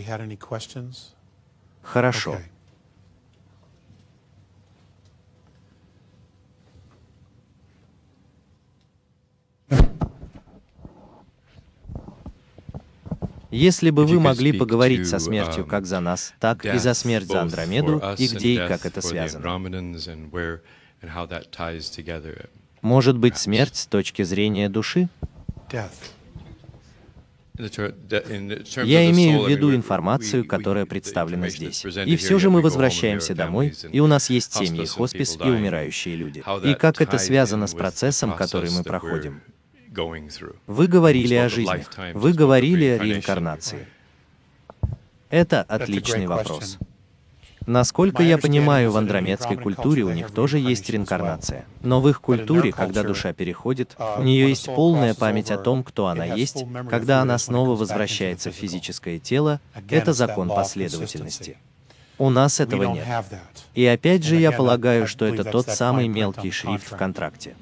Хорошо. 1.82 2.38
Если 13.50 13.90
бы 13.90 14.04
вы 14.04 14.18
могли 14.18 14.52
поговорить 14.52 15.08
со 15.08 15.20
смертью 15.20 15.64
um, 15.64 15.68
как 15.68 15.86
за 15.86 16.00
нас, 16.00 16.34
так 16.40 16.64
и 16.64 16.76
за 16.78 16.92
смерть 16.92 17.28
за 17.28 17.42
Андромеду, 17.42 18.02
и 18.18 18.26
где 18.26 18.54
и 18.54 18.56
как 18.56 18.84
это 18.84 19.00
связано. 19.00 19.60
Может 22.84 23.16
быть, 23.16 23.38
смерть 23.38 23.76
с 23.76 23.86
точки 23.86 24.24
зрения 24.24 24.68
души? 24.68 25.08
Я 25.70 25.88
имею 29.10 29.42
в 29.42 29.48
виду 29.48 29.74
информацию, 29.74 30.46
которая 30.46 30.84
представлена 30.84 31.48
здесь. 31.48 31.82
И 31.82 32.16
все 32.16 32.38
же 32.38 32.50
мы 32.50 32.60
возвращаемся 32.60 33.34
домой, 33.34 33.74
и 33.90 34.00
у 34.00 34.06
нас 34.06 34.28
есть 34.28 34.52
семьи, 34.52 34.84
хоспис 34.84 35.38
и 35.42 35.48
умирающие 35.48 36.14
люди. 36.14 36.44
И 36.62 36.74
как 36.74 37.00
это 37.00 37.16
связано 37.16 37.68
с 37.68 37.72
процессом, 37.72 38.36
который 38.36 38.70
мы 38.70 38.84
проходим? 38.84 39.40
Вы 40.66 40.86
говорили 40.86 41.36
о 41.36 41.48
жизни, 41.48 41.86
вы 42.12 42.34
говорили 42.34 42.84
о 42.84 42.98
реинкарнации. 42.98 43.88
Это 45.30 45.62
отличный 45.62 46.26
вопрос. 46.26 46.76
Насколько 47.66 48.22
я 48.22 48.36
понимаю, 48.36 48.90
в 48.90 48.96
андромедской 48.96 49.56
культуре 49.56 50.02
у 50.02 50.10
них 50.10 50.30
тоже 50.30 50.58
есть 50.58 50.88
реинкарнация. 50.90 51.64
Но 51.80 52.00
в 52.00 52.08
их 52.08 52.20
культуре, 52.20 52.72
когда 52.72 53.02
душа 53.02 53.32
переходит, 53.32 53.96
у 54.18 54.22
нее 54.22 54.48
есть 54.48 54.66
полная 54.66 55.14
память 55.14 55.50
о 55.50 55.58
том, 55.58 55.82
кто 55.82 56.08
она 56.08 56.24
есть, 56.24 56.64
когда 56.90 57.20
она 57.20 57.38
снова 57.38 57.76
возвращается 57.76 58.50
в 58.50 58.54
физическое 58.54 59.18
тело, 59.18 59.60
это 59.88 60.12
закон 60.12 60.48
последовательности. 60.48 61.56
У 62.18 62.30
нас 62.30 62.60
этого 62.60 62.94
нет. 62.94 63.06
И 63.74 63.84
опять 63.86 64.24
же, 64.24 64.36
я 64.36 64.52
полагаю, 64.52 65.06
что 65.06 65.24
это 65.24 65.44
тот 65.44 65.68
самый 65.68 66.06
мелкий 66.08 66.50
шрифт 66.50 66.92
в 66.92 66.96
контракте. 66.96 67.56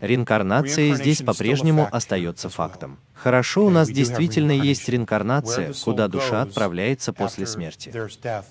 Реинкарнация 0.00 0.94
здесь 0.94 1.22
по-прежнему 1.22 1.88
остается 1.90 2.48
фактом. 2.48 2.98
Хорошо, 3.14 3.66
у 3.66 3.70
нас 3.70 3.88
действительно 3.88 4.52
есть 4.52 4.88
реинкарнация, 4.88 5.72
куда 5.84 6.08
душа 6.08 6.42
отправляется 6.42 7.12
после 7.12 7.46
смерти. 7.46 7.92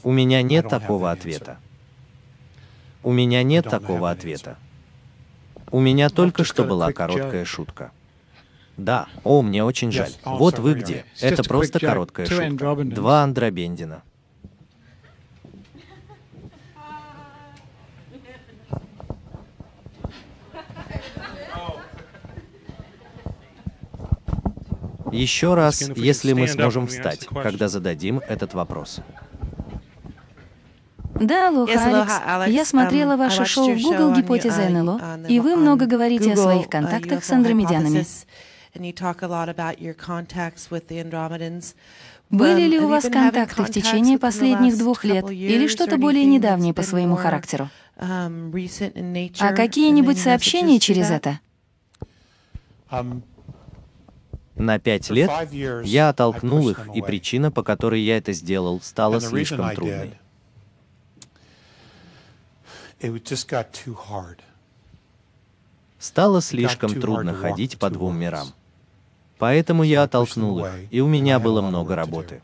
У 0.03 0.11
меня 0.11 0.41
нет 0.41 0.69
такого 0.69 1.11
ответа. 1.11 1.57
У 3.03 3.11
меня 3.11 3.43
нет 3.43 3.65
такого 3.65 4.11
ответа. 4.11 4.57
У 5.71 5.79
меня 5.79 6.09
только 6.09 6.43
что 6.43 6.63
была 6.63 6.91
короткая 6.91 7.45
шутка. 7.45 7.91
Да, 8.77 9.07
о, 9.23 9.41
мне 9.41 9.63
очень 9.63 9.91
жаль. 9.91 10.11
Вот 10.23 10.59
вы 10.59 10.73
где. 10.73 11.05
Это 11.19 11.43
просто 11.43 11.79
короткая 11.79 12.25
шутка. 12.25 12.75
Два 12.85 13.23
Андробендина. 13.23 14.03
Еще 25.11 25.53
раз, 25.53 25.89
если 25.95 26.33
мы 26.33 26.47
сможем 26.47 26.87
встать, 26.87 27.27
когда 27.27 27.67
зададим 27.67 28.19
этот 28.27 28.53
вопрос. 28.53 29.01
Да, 31.15 31.49
алоха, 31.49 32.23
Алекс. 32.25 32.51
Я 32.51 32.65
смотрела 32.65 33.13
um, 33.13 33.17
ваше 33.17 33.45
шоу 33.45 33.71
в 33.73 33.81
Google 33.81 34.13
«Гипотеза 34.15 34.69
НЛО», 34.69 35.27
и 35.27 35.39
вы 35.39 35.55
много 35.55 35.85
говорите 35.85 36.33
о 36.33 36.35
своих 36.35 36.65
uh, 36.65 36.69
контактах 36.69 37.23
с 37.23 37.29
андромедянами. 37.31 38.05
Были 42.29 42.67
ли 42.67 42.79
у 42.79 42.87
вас 42.87 43.03
контакты 43.03 43.63
в 43.63 43.69
течение 43.69 44.17
последних 44.17 44.77
двух 44.77 45.03
лет 45.03 45.29
или 45.29 45.67
что-то 45.67 45.97
более 45.97 46.25
недавнее 46.25 46.73
по 46.73 46.81
своему 46.81 47.15
характеру? 47.15 47.69
Um, 47.97 48.51
а 49.39 49.53
какие-нибудь 49.53 50.17
сообщения 50.17 50.79
через 50.79 51.11
это? 51.11 51.39
На 54.61 54.77
пять 54.77 55.09
лет 55.09 55.31
я 55.51 56.09
оттолкнул 56.09 56.69
их, 56.69 56.87
и 56.93 57.01
причина, 57.01 57.49
по 57.51 57.63
которой 57.63 57.99
я 58.01 58.17
это 58.17 58.31
сделал, 58.31 58.79
стала 58.79 59.19
слишком 59.19 59.73
трудной. 59.73 60.13
Стало 65.97 66.41
слишком 66.41 66.93
трудно 66.93 67.33
ходить 67.33 67.79
по 67.79 67.89
двум 67.89 68.19
мирам. 68.19 68.53
Поэтому 69.39 69.81
я 69.81 70.03
оттолкнул 70.03 70.63
их, 70.63 70.71
и 70.91 71.01
у 71.01 71.07
меня 71.07 71.39
было 71.39 71.61
много 71.61 71.95
работы. 71.95 72.43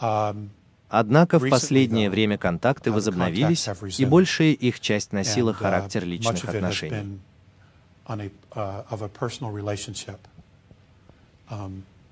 Um, 0.00 0.48
Однако 0.88 1.38
в 1.38 1.50
последнее 1.50 2.08
время 2.08 2.38
контакты 2.38 2.92
возобновились, 2.92 3.68
и 3.98 4.04
большая 4.06 4.52
их 4.52 4.80
часть 4.80 5.12
носила 5.12 5.50
uh, 5.50 5.54
характер 5.54 6.04
личных 6.04 6.44
отношений. 6.44 7.18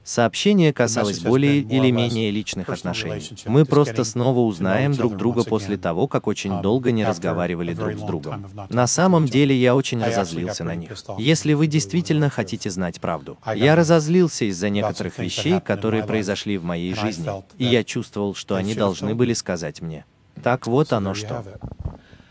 Сообщение 0.07 0.73
касалось 0.73 1.19
более 1.19 1.59
или 1.59 1.91
менее 1.91 2.31
личных 2.31 2.69
отношений. 2.69 3.29
Мы 3.47 3.65
просто 3.65 4.05
снова 4.05 4.39
узнаем 4.39 4.93
друг 4.93 5.17
друга 5.17 5.43
после 5.43 5.77
того, 5.77 6.07
как 6.07 6.29
очень 6.29 6.53
um, 6.53 6.63
долго 6.63 6.93
не 6.93 7.05
разговаривали 7.05 7.75
друг 7.75 7.99
с 7.99 8.03
другом. 8.03 8.47
На 8.69 8.87
самом 8.87 9.27
деле 9.27 9.57
я 9.57 9.75
очень 9.75 10.01
разозлился 10.01 10.63
на 10.63 10.77
них. 10.77 10.93
Если 11.19 11.55
вы 11.55 11.67
действительно 11.67 12.31
хотите 12.31 12.71
знать 12.71 13.01
правду, 13.01 13.37
я 13.57 13.75
разозлился 13.75 14.45
из-за 14.45 14.69
некоторых 14.69 15.19
вещей, 15.19 15.61
которые 15.61 16.05
произошли 16.05 16.57
в 16.57 16.63
моей 16.63 16.95
жизни, 16.95 17.29
и 17.59 17.65
я 17.65 17.83
чувствовал, 17.83 18.37
что 18.37 18.55
они 18.55 18.77
должны 18.77 19.17
были 19.17 19.33
сказать 19.33 19.83
мне. 19.83 20.05
Так 20.41 20.69
вот 20.69 20.93
оно 20.93 21.15
что. 21.15 21.45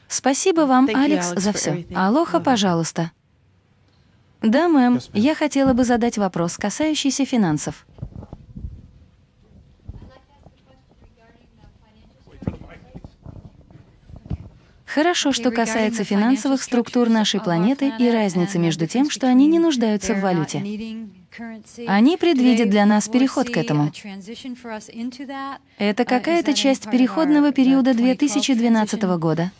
Спасибо 0.07 0.61
вам, 0.61 0.87
Алекс, 0.93 1.33
за 1.35 1.51
все. 1.51 1.85
Алоха, 1.93 2.39
пожалуйста. 2.39 3.11
Да, 4.45 4.67
мэм. 4.67 4.99
Я 5.13 5.33
хотела 5.33 5.73
бы 5.73 5.83
задать 5.83 6.17
вопрос, 6.17 6.57
касающийся 6.57 7.25
финансов. 7.25 7.85
Хорошо, 14.85 15.33
что 15.33 15.51
касается 15.51 16.05
финансовых 16.05 16.63
структур 16.63 17.09
нашей 17.09 17.41
планеты 17.41 17.91
и 17.99 18.09
разницы 18.09 18.59
между 18.59 18.87
тем, 18.87 19.09
что 19.09 19.27
они 19.27 19.47
не 19.47 19.59
нуждаются 19.59 20.13
в 20.13 20.21
валюте. 20.21 20.59
Они 21.87 22.15
предвидят 22.15 22.69
для 22.69 22.85
нас 22.85 23.09
переход 23.09 23.49
к 23.49 23.57
этому. 23.57 23.91
Это 25.77 26.05
какая-то 26.05 26.53
часть 26.53 26.89
переходного 26.89 27.51
периода 27.51 27.93
2012 27.93 29.01
года. 29.17 29.51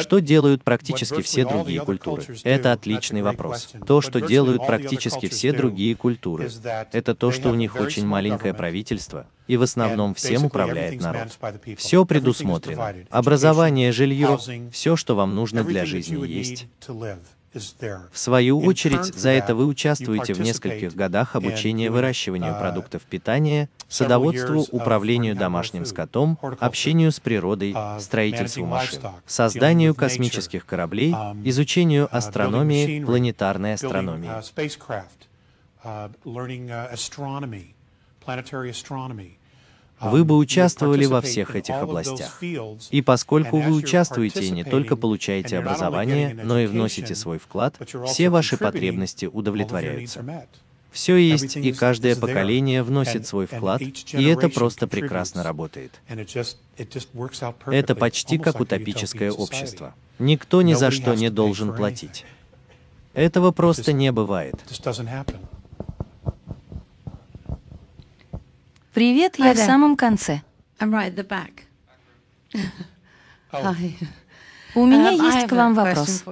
Что 0.00 0.20
делают 0.20 0.64
практически 0.64 1.22
все 1.22 1.44
другие 1.44 1.80
культуры? 1.80 2.24
Это 2.44 2.72
отличный 2.72 3.22
вопрос. 3.22 3.68
То, 3.86 4.00
что 4.00 4.20
делают 4.20 4.66
практически 4.66 5.28
все 5.28 5.52
другие 5.52 5.94
культуры, 5.94 6.50
это 6.92 7.14
то, 7.14 7.30
что 7.30 7.50
у 7.50 7.54
них 7.54 7.76
очень 7.76 8.06
маленькое 8.06 8.54
правительство, 8.54 9.26
и 9.46 9.56
в 9.56 9.62
основном 9.62 10.14
всем 10.14 10.44
управляет 10.44 11.00
народ. 11.00 11.28
Все 11.76 12.04
предусмотрено. 12.04 12.94
Образование, 13.10 13.92
жилье, 13.92 14.38
все, 14.72 14.96
что 14.96 15.14
вам 15.14 15.34
нужно 15.34 15.64
для 15.64 15.84
жизни, 15.84 16.26
есть. 16.26 16.66
В 18.12 18.18
свою 18.18 18.60
очередь, 18.60 19.06
за 19.14 19.30
это 19.30 19.54
вы 19.54 19.66
участвуете 19.66 20.34
в 20.34 20.40
нескольких 20.40 20.94
годах 20.94 21.34
обучения 21.34 21.90
выращиванию 21.90 22.52
uh, 22.52 22.58
продуктов 22.58 23.02
питания, 23.02 23.70
садоводству, 23.88 24.66
управлению 24.70 25.34
домашним 25.34 25.86
скотом, 25.86 26.38
общению 26.60 27.10
с 27.10 27.20
природой, 27.20 27.72
uh, 27.72 28.00
строительству 28.00 28.66
машин, 28.66 29.00
созданию 29.26 29.94
космических 29.94 30.66
кораблей, 30.66 31.12
um, 31.12 31.40
изучению 31.48 32.04
uh, 32.04 32.08
астрономии, 32.08 33.02
планетарной 33.02 33.74
астрономии. 33.74 34.30
Вы 40.00 40.24
бы 40.24 40.36
участвовали 40.36 41.06
во 41.06 41.20
всех 41.20 41.56
этих 41.56 41.74
областях. 41.74 42.42
И 42.90 43.02
поскольку 43.02 43.60
вы 43.60 43.72
участвуете 43.72 44.44
и 44.44 44.50
не 44.50 44.64
только 44.64 44.96
получаете 44.96 45.58
образование, 45.58 46.38
но 46.44 46.58
и 46.58 46.66
вносите 46.66 47.14
свой 47.14 47.38
вклад, 47.38 47.76
все 48.06 48.30
ваши 48.30 48.56
потребности 48.56 49.26
удовлетворяются. 49.26 50.24
Все 50.90 51.16
есть, 51.16 51.56
и 51.56 51.72
каждое 51.72 52.16
поколение 52.16 52.82
вносит 52.82 53.26
свой 53.26 53.46
вклад, 53.46 53.82
и 53.82 54.24
это 54.24 54.48
просто 54.48 54.86
прекрасно 54.86 55.42
работает. 55.42 56.00
Это 57.66 57.94
почти 57.94 58.38
как 58.38 58.60
утопическое 58.60 59.30
общество. 59.30 59.94
Никто 60.18 60.62
ни 60.62 60.74
за 60.74 60.90
что 60.90 61.14
не 61.14 61.30
должен 61.30 61.74
платить. 61.74 62.24
Этого 63.14 63.50
просто 63.50 63.92
не 63.92 64.12
бывает. 64.12 64.54
Привет, 68.98 69.38
я 69.38 69.54
в 69.54 69.58
самом 69.58 69.96
конце. 69.96 70.42
У 74.74 74.86
меня 74.86 75.12
um, 75.12 75.24
есть 75.24 75.46
к 75.46 75.52
вам 75.52 75.74
вопрос. 75.74 76.24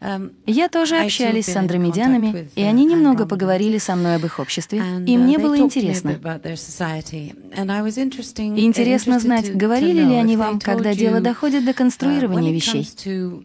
Um, 0.00 0.32
я 0.46 0.68
тоже 0.68 0.96
общались 0.98 1.46
с 1.46 1.56
андромедянами, 1.56 2.48
и 2.54 2.62
они 2.62 2.84
немного 2.84 3.26
поговорили 3.26 3.78
со 3.78 3.96
мной 3.96 4.14
об 4.14 4.24
их 4.24 4.38
обществе, 4.38 4.78
и 4.78 5.16
uh, 5.16 5.18
мне 5.18 5.38
было 5.38 5.58
интересно. 5.58 6.10
Интересно 8.60 9.18
знать, 9.18 9.52
говорили 9.52 10.04
ли 10.04 10.14
они 10.14 10.36
вам, 10.36 10.60
когда 10.60 10.94
дело 10.94 11.18
доходит 11.20 11.64
до 11.64 11.72
uh, 11.72 11.74
конструирования 11.74 12.52
вещей. 12.52 13.44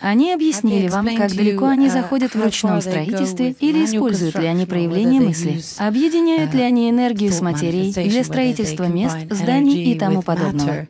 Они 0.00 0.32
объяснили 0.32 0.88
вам, 0.88 1.16
как 1.16 1.34
далеко 1.34 1.66
они 1.66 1.88
заходят 1.88 2.34
в 2.34 2.42
ручном 2.42 2.80
строительстве 2.80 3.56
или 3.58 3.84
используют 3.84 4.36
ли 4.36 4.46
они 4.46 4.64
проявление 4.66 5.20
мысли, 5.20 5.60
объединяют 5.78 6.54
ли 6.54 6.62
они 6.62 6.88
энергию 6.88 7.32
с 7.32 7.40
материей 7.40 7.92
для 7.92 8.24
строительства 8.24 8.84
мест, 8.84 9.16
зданий 9.30 9.92
и 9.92 9.98
тому 9.98 10.22
подобного. 10.22 10.86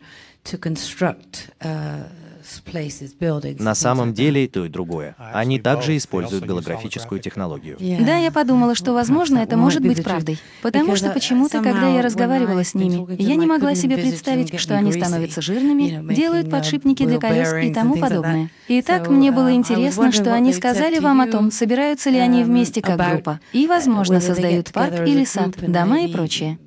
На 3.61 3.75
самом 3.75 4.13
деле 4.15 4.45
и 4.45 4.49
то, 4.49 4.65
и 4.65 4.69
другое. 4.69 5.17
Они 5.19 5.59
также 5.59 5.97
используют 5.97 6.45
голографическую 6.45 7.21
технологию. 7.21 7.77
Да, 8.05 8.17
я 8.17 8.31
подумала, 8.31 8.75
что, 8.75 8.93
возможно, 8.93 9.39
это 9.39 9.57
может 9.57 9.83
быть 9.83 10.03
правдой. 10.03 10.39
Потому 10.63 10.97
что 10.97 11.11
почему-то, 11.11 11.63
когда 11.63 11.89
я 11.89 12.03
разговаривала 12.03 12.65
с 12.65 12.75
ними, 12.75 13.07
я 13.21 13.37
не 13.37 13.47
могла 13.47 13.75
себе 13.75 13.97
представить, 13.97 14.59
что 14.59 14.77
они 14.77 14.93
становятся 14.93 15.43
жирными, 15.43 16.15
делают 16.15 16.51
подшипники 16.51 17.05
для 17.05 17.19
колес 17.19 17.53
и 17.65 17.73
тому 17.73 17.97
подобное. 17.97 18.51
Итак, 18.69 19.09
мне 19.09 19.31
было 19.31 19.53
интересно, 19.53 20.13
что 20.13 20.35
они 20.35 20.53
сказали 20.53 20.99
вам 20.99 21.21
о 21.21 21.27
том, 21.27 21.51
собираются 21.51 22.11
ли 22.11 22.19
они 22.19 22.45
вместе 22.45 22.83
как 22.83 22.99
группа, 22.99 23.41
и, 23.53 23.67
возможно, 23.67 24.21
создают 24.21 24.73
парк 24.73 25.07
или 25.07 25.25
сад, 25.25 25.55
дома 25.59 26.03
и 26.03 26.13
прочее. 26.13 26.59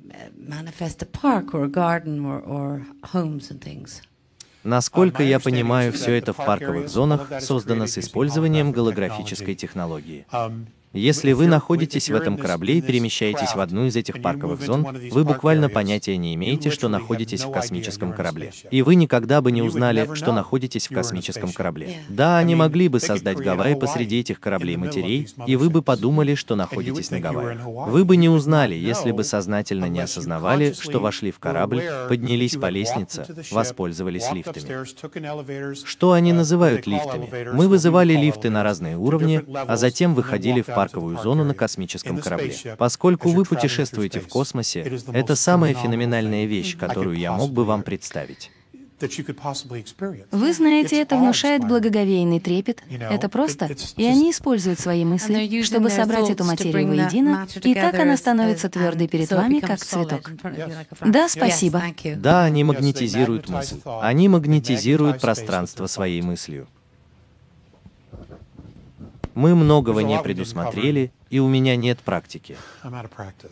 Насколько 4.68 5.22
я 5.22 5.40
понимаю, 5.40 5.94
все 5.94 6.12
это 6.12 6.34
в 6.34 6.36
парковых 6.36 6.90
зонах 6.90 7.32
создано 7.40 7.86
с 7.86 7.96
использованием 7.96 8.70
голографической 8.70 9.54
технологии. 9.54 10.26
Если 10.92 11.32
вы 11.32 11.46
находитесь 11.46 12.08
в 12.08 12.14
этом 12.14 12.36
корабле 12.36 12.78
и 12.78 12.80
перемещаетесь 12.80 13.54
в 13.54 13.60
одну 13.60 13.86
из 13.86 13.96
этих 13.96 14.22
парковых 14.22 14.60
зон, 14.60 14.86
вы 15.10 15.24
буквально 15.24 15.68
понятия 15.68 16.16
не 16.16 16.34
имеете, 16.34 16.70
что 16.70 16.88
находитесь 16.88 17.42
в 17.44 17.50
космическом 17.50 18.12
корабле. 18.12 18.52
И 18.70 18.82
вы 18.82 18.94
никогда 18.94 19.40
бы 19.40 19.52
не 19.52 19.62
узнали, 19.62 20.08
что 20.14 20.32
находитесь 20.32 20.88
в 20.88 20.94
космическом 20.94 21.52
корабле. 21.52 22.02
Да, 22.08 22.38
они 22.38 22.54
могли 22.54 22.88
бы 22.88 23.00
создать 23.00 23.38
Гавайи 23.38 23.74
посреди 23.74 24.20
этих 24.20 24.40
кораблей-матерей, 24.40 25.28
и 25.46 25.56
вы 25.56 25.70
бы 25.70 25.82
подумали, 25.82 26.34
что 26.34 26.56
находитесь 26.56 27.10
на 27.10 27.20
Гавайях. 27.20 27.60
Вы 27.64 28.04
бы 28.04 28.16
не 28.16 28.28
узнали, 28.28 28.74
если 28.74 29.12
бы 29.12 29.24
сознательно 29.24 29.86
не 29.86 30.00
осознавали, 30.00 30.72
что 30.72 31.00
вошли 31.00 31.30
в 31.30 31.38
корабль, 31.38 31.82
поднялись 32.08 32.56
по 32.56 32.70
лестнице, 32.70 33.26
воспользовались 33.50 34.30
лифтами. 34.32 34.84
Что 35.84 36.12
они 36.12 36.32
называют 36.32 36.86
лифтами? 36.86 37.52
Мы 37.52 37.68
вызывали 37.68 38.14
лифты 38.14 38.48
на 38.50 38.62
разные 38.62 38.96
уровни, 38.96 39.42
а 39.54 39.76
затем 39.76 40.14
выходили 40.14 40.62
в 40.62 40.77
парковую 40.78 41.18
зону 41.18 41.44
на 41.44 41.54
космическом 41.54 42.18
корабле. 42.18 42.54
Поскольку 42.78 43.30
вы 43.30 43.44
путешествуете 43.44 44.20
в 44.20 44.28
космосе, 44.28 44.80
это 45.12 45.34
самая 45.34 45.74
феноменальная 45.74 46.44
вещь, 46.44 46.76
которую 46.76 47.16
я 47.18 47.32
мог 47.32 47.50
бы 47.50 47.64
вам 47.64 47.82
представить. 47.82 48.50
Вы 50.32 50.52
знаете, 50.52 51.00
это 51.00 51.16
внушает 51.16 51.62
благоговейный 51.64 52.40
трепет. 52.40 52.82
Это 52.90 53.28
просто. 53.28 53.68
И 53.96 54.04
они 54.04 54.32
используют 54.32 54.80
свои 54.80 55.04
мысли, 55.04 55.62
чтобы 55.62 55.90
собрать 55.90 56.30
эту 56.30 56.44
материю 56.44 56.88
воедино, 56.88 57.46
и 57.62 57.74
так 57.74 57.94
она 57.98 58.16
становится 58.16 58.68
твердой 58.68 59.08
перед 59.08 59.30
вами, 59.30 59.60
как 59.60 59.78
цветок. 59.78 60.30
Да, 61.04 61.28
спасибо. 61.28 61.82
Да, 62.16 62.44
они 62.44 62.64
магнетизируют 62.64 63.48
мысль. 63.48 63.80
Они 63.84 64.28
магнетизируют 64.28 65.20
пространство 65.20 65.86
своей 65.86 66.22
мыслью. 66.22 66.66
Мы 69.38 69.54
многого 69.54 70.00
не 70.00 70.20
предусмотрели, 70.20 71.12
и 71.30 71.38
у 71.38 71.46
меня 71.46 71.76
нет 71.76 72.00
практики. 72.00 72.56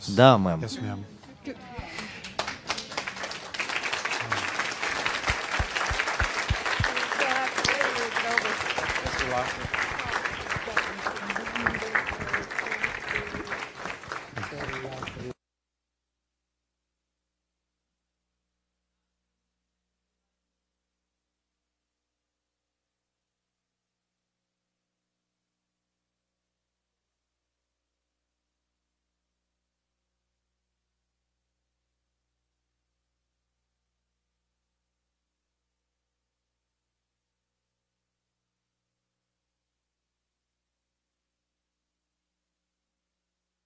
Да, 0.09 0.37
мэм. 0.37 0.61
Yes, 0.61 0.81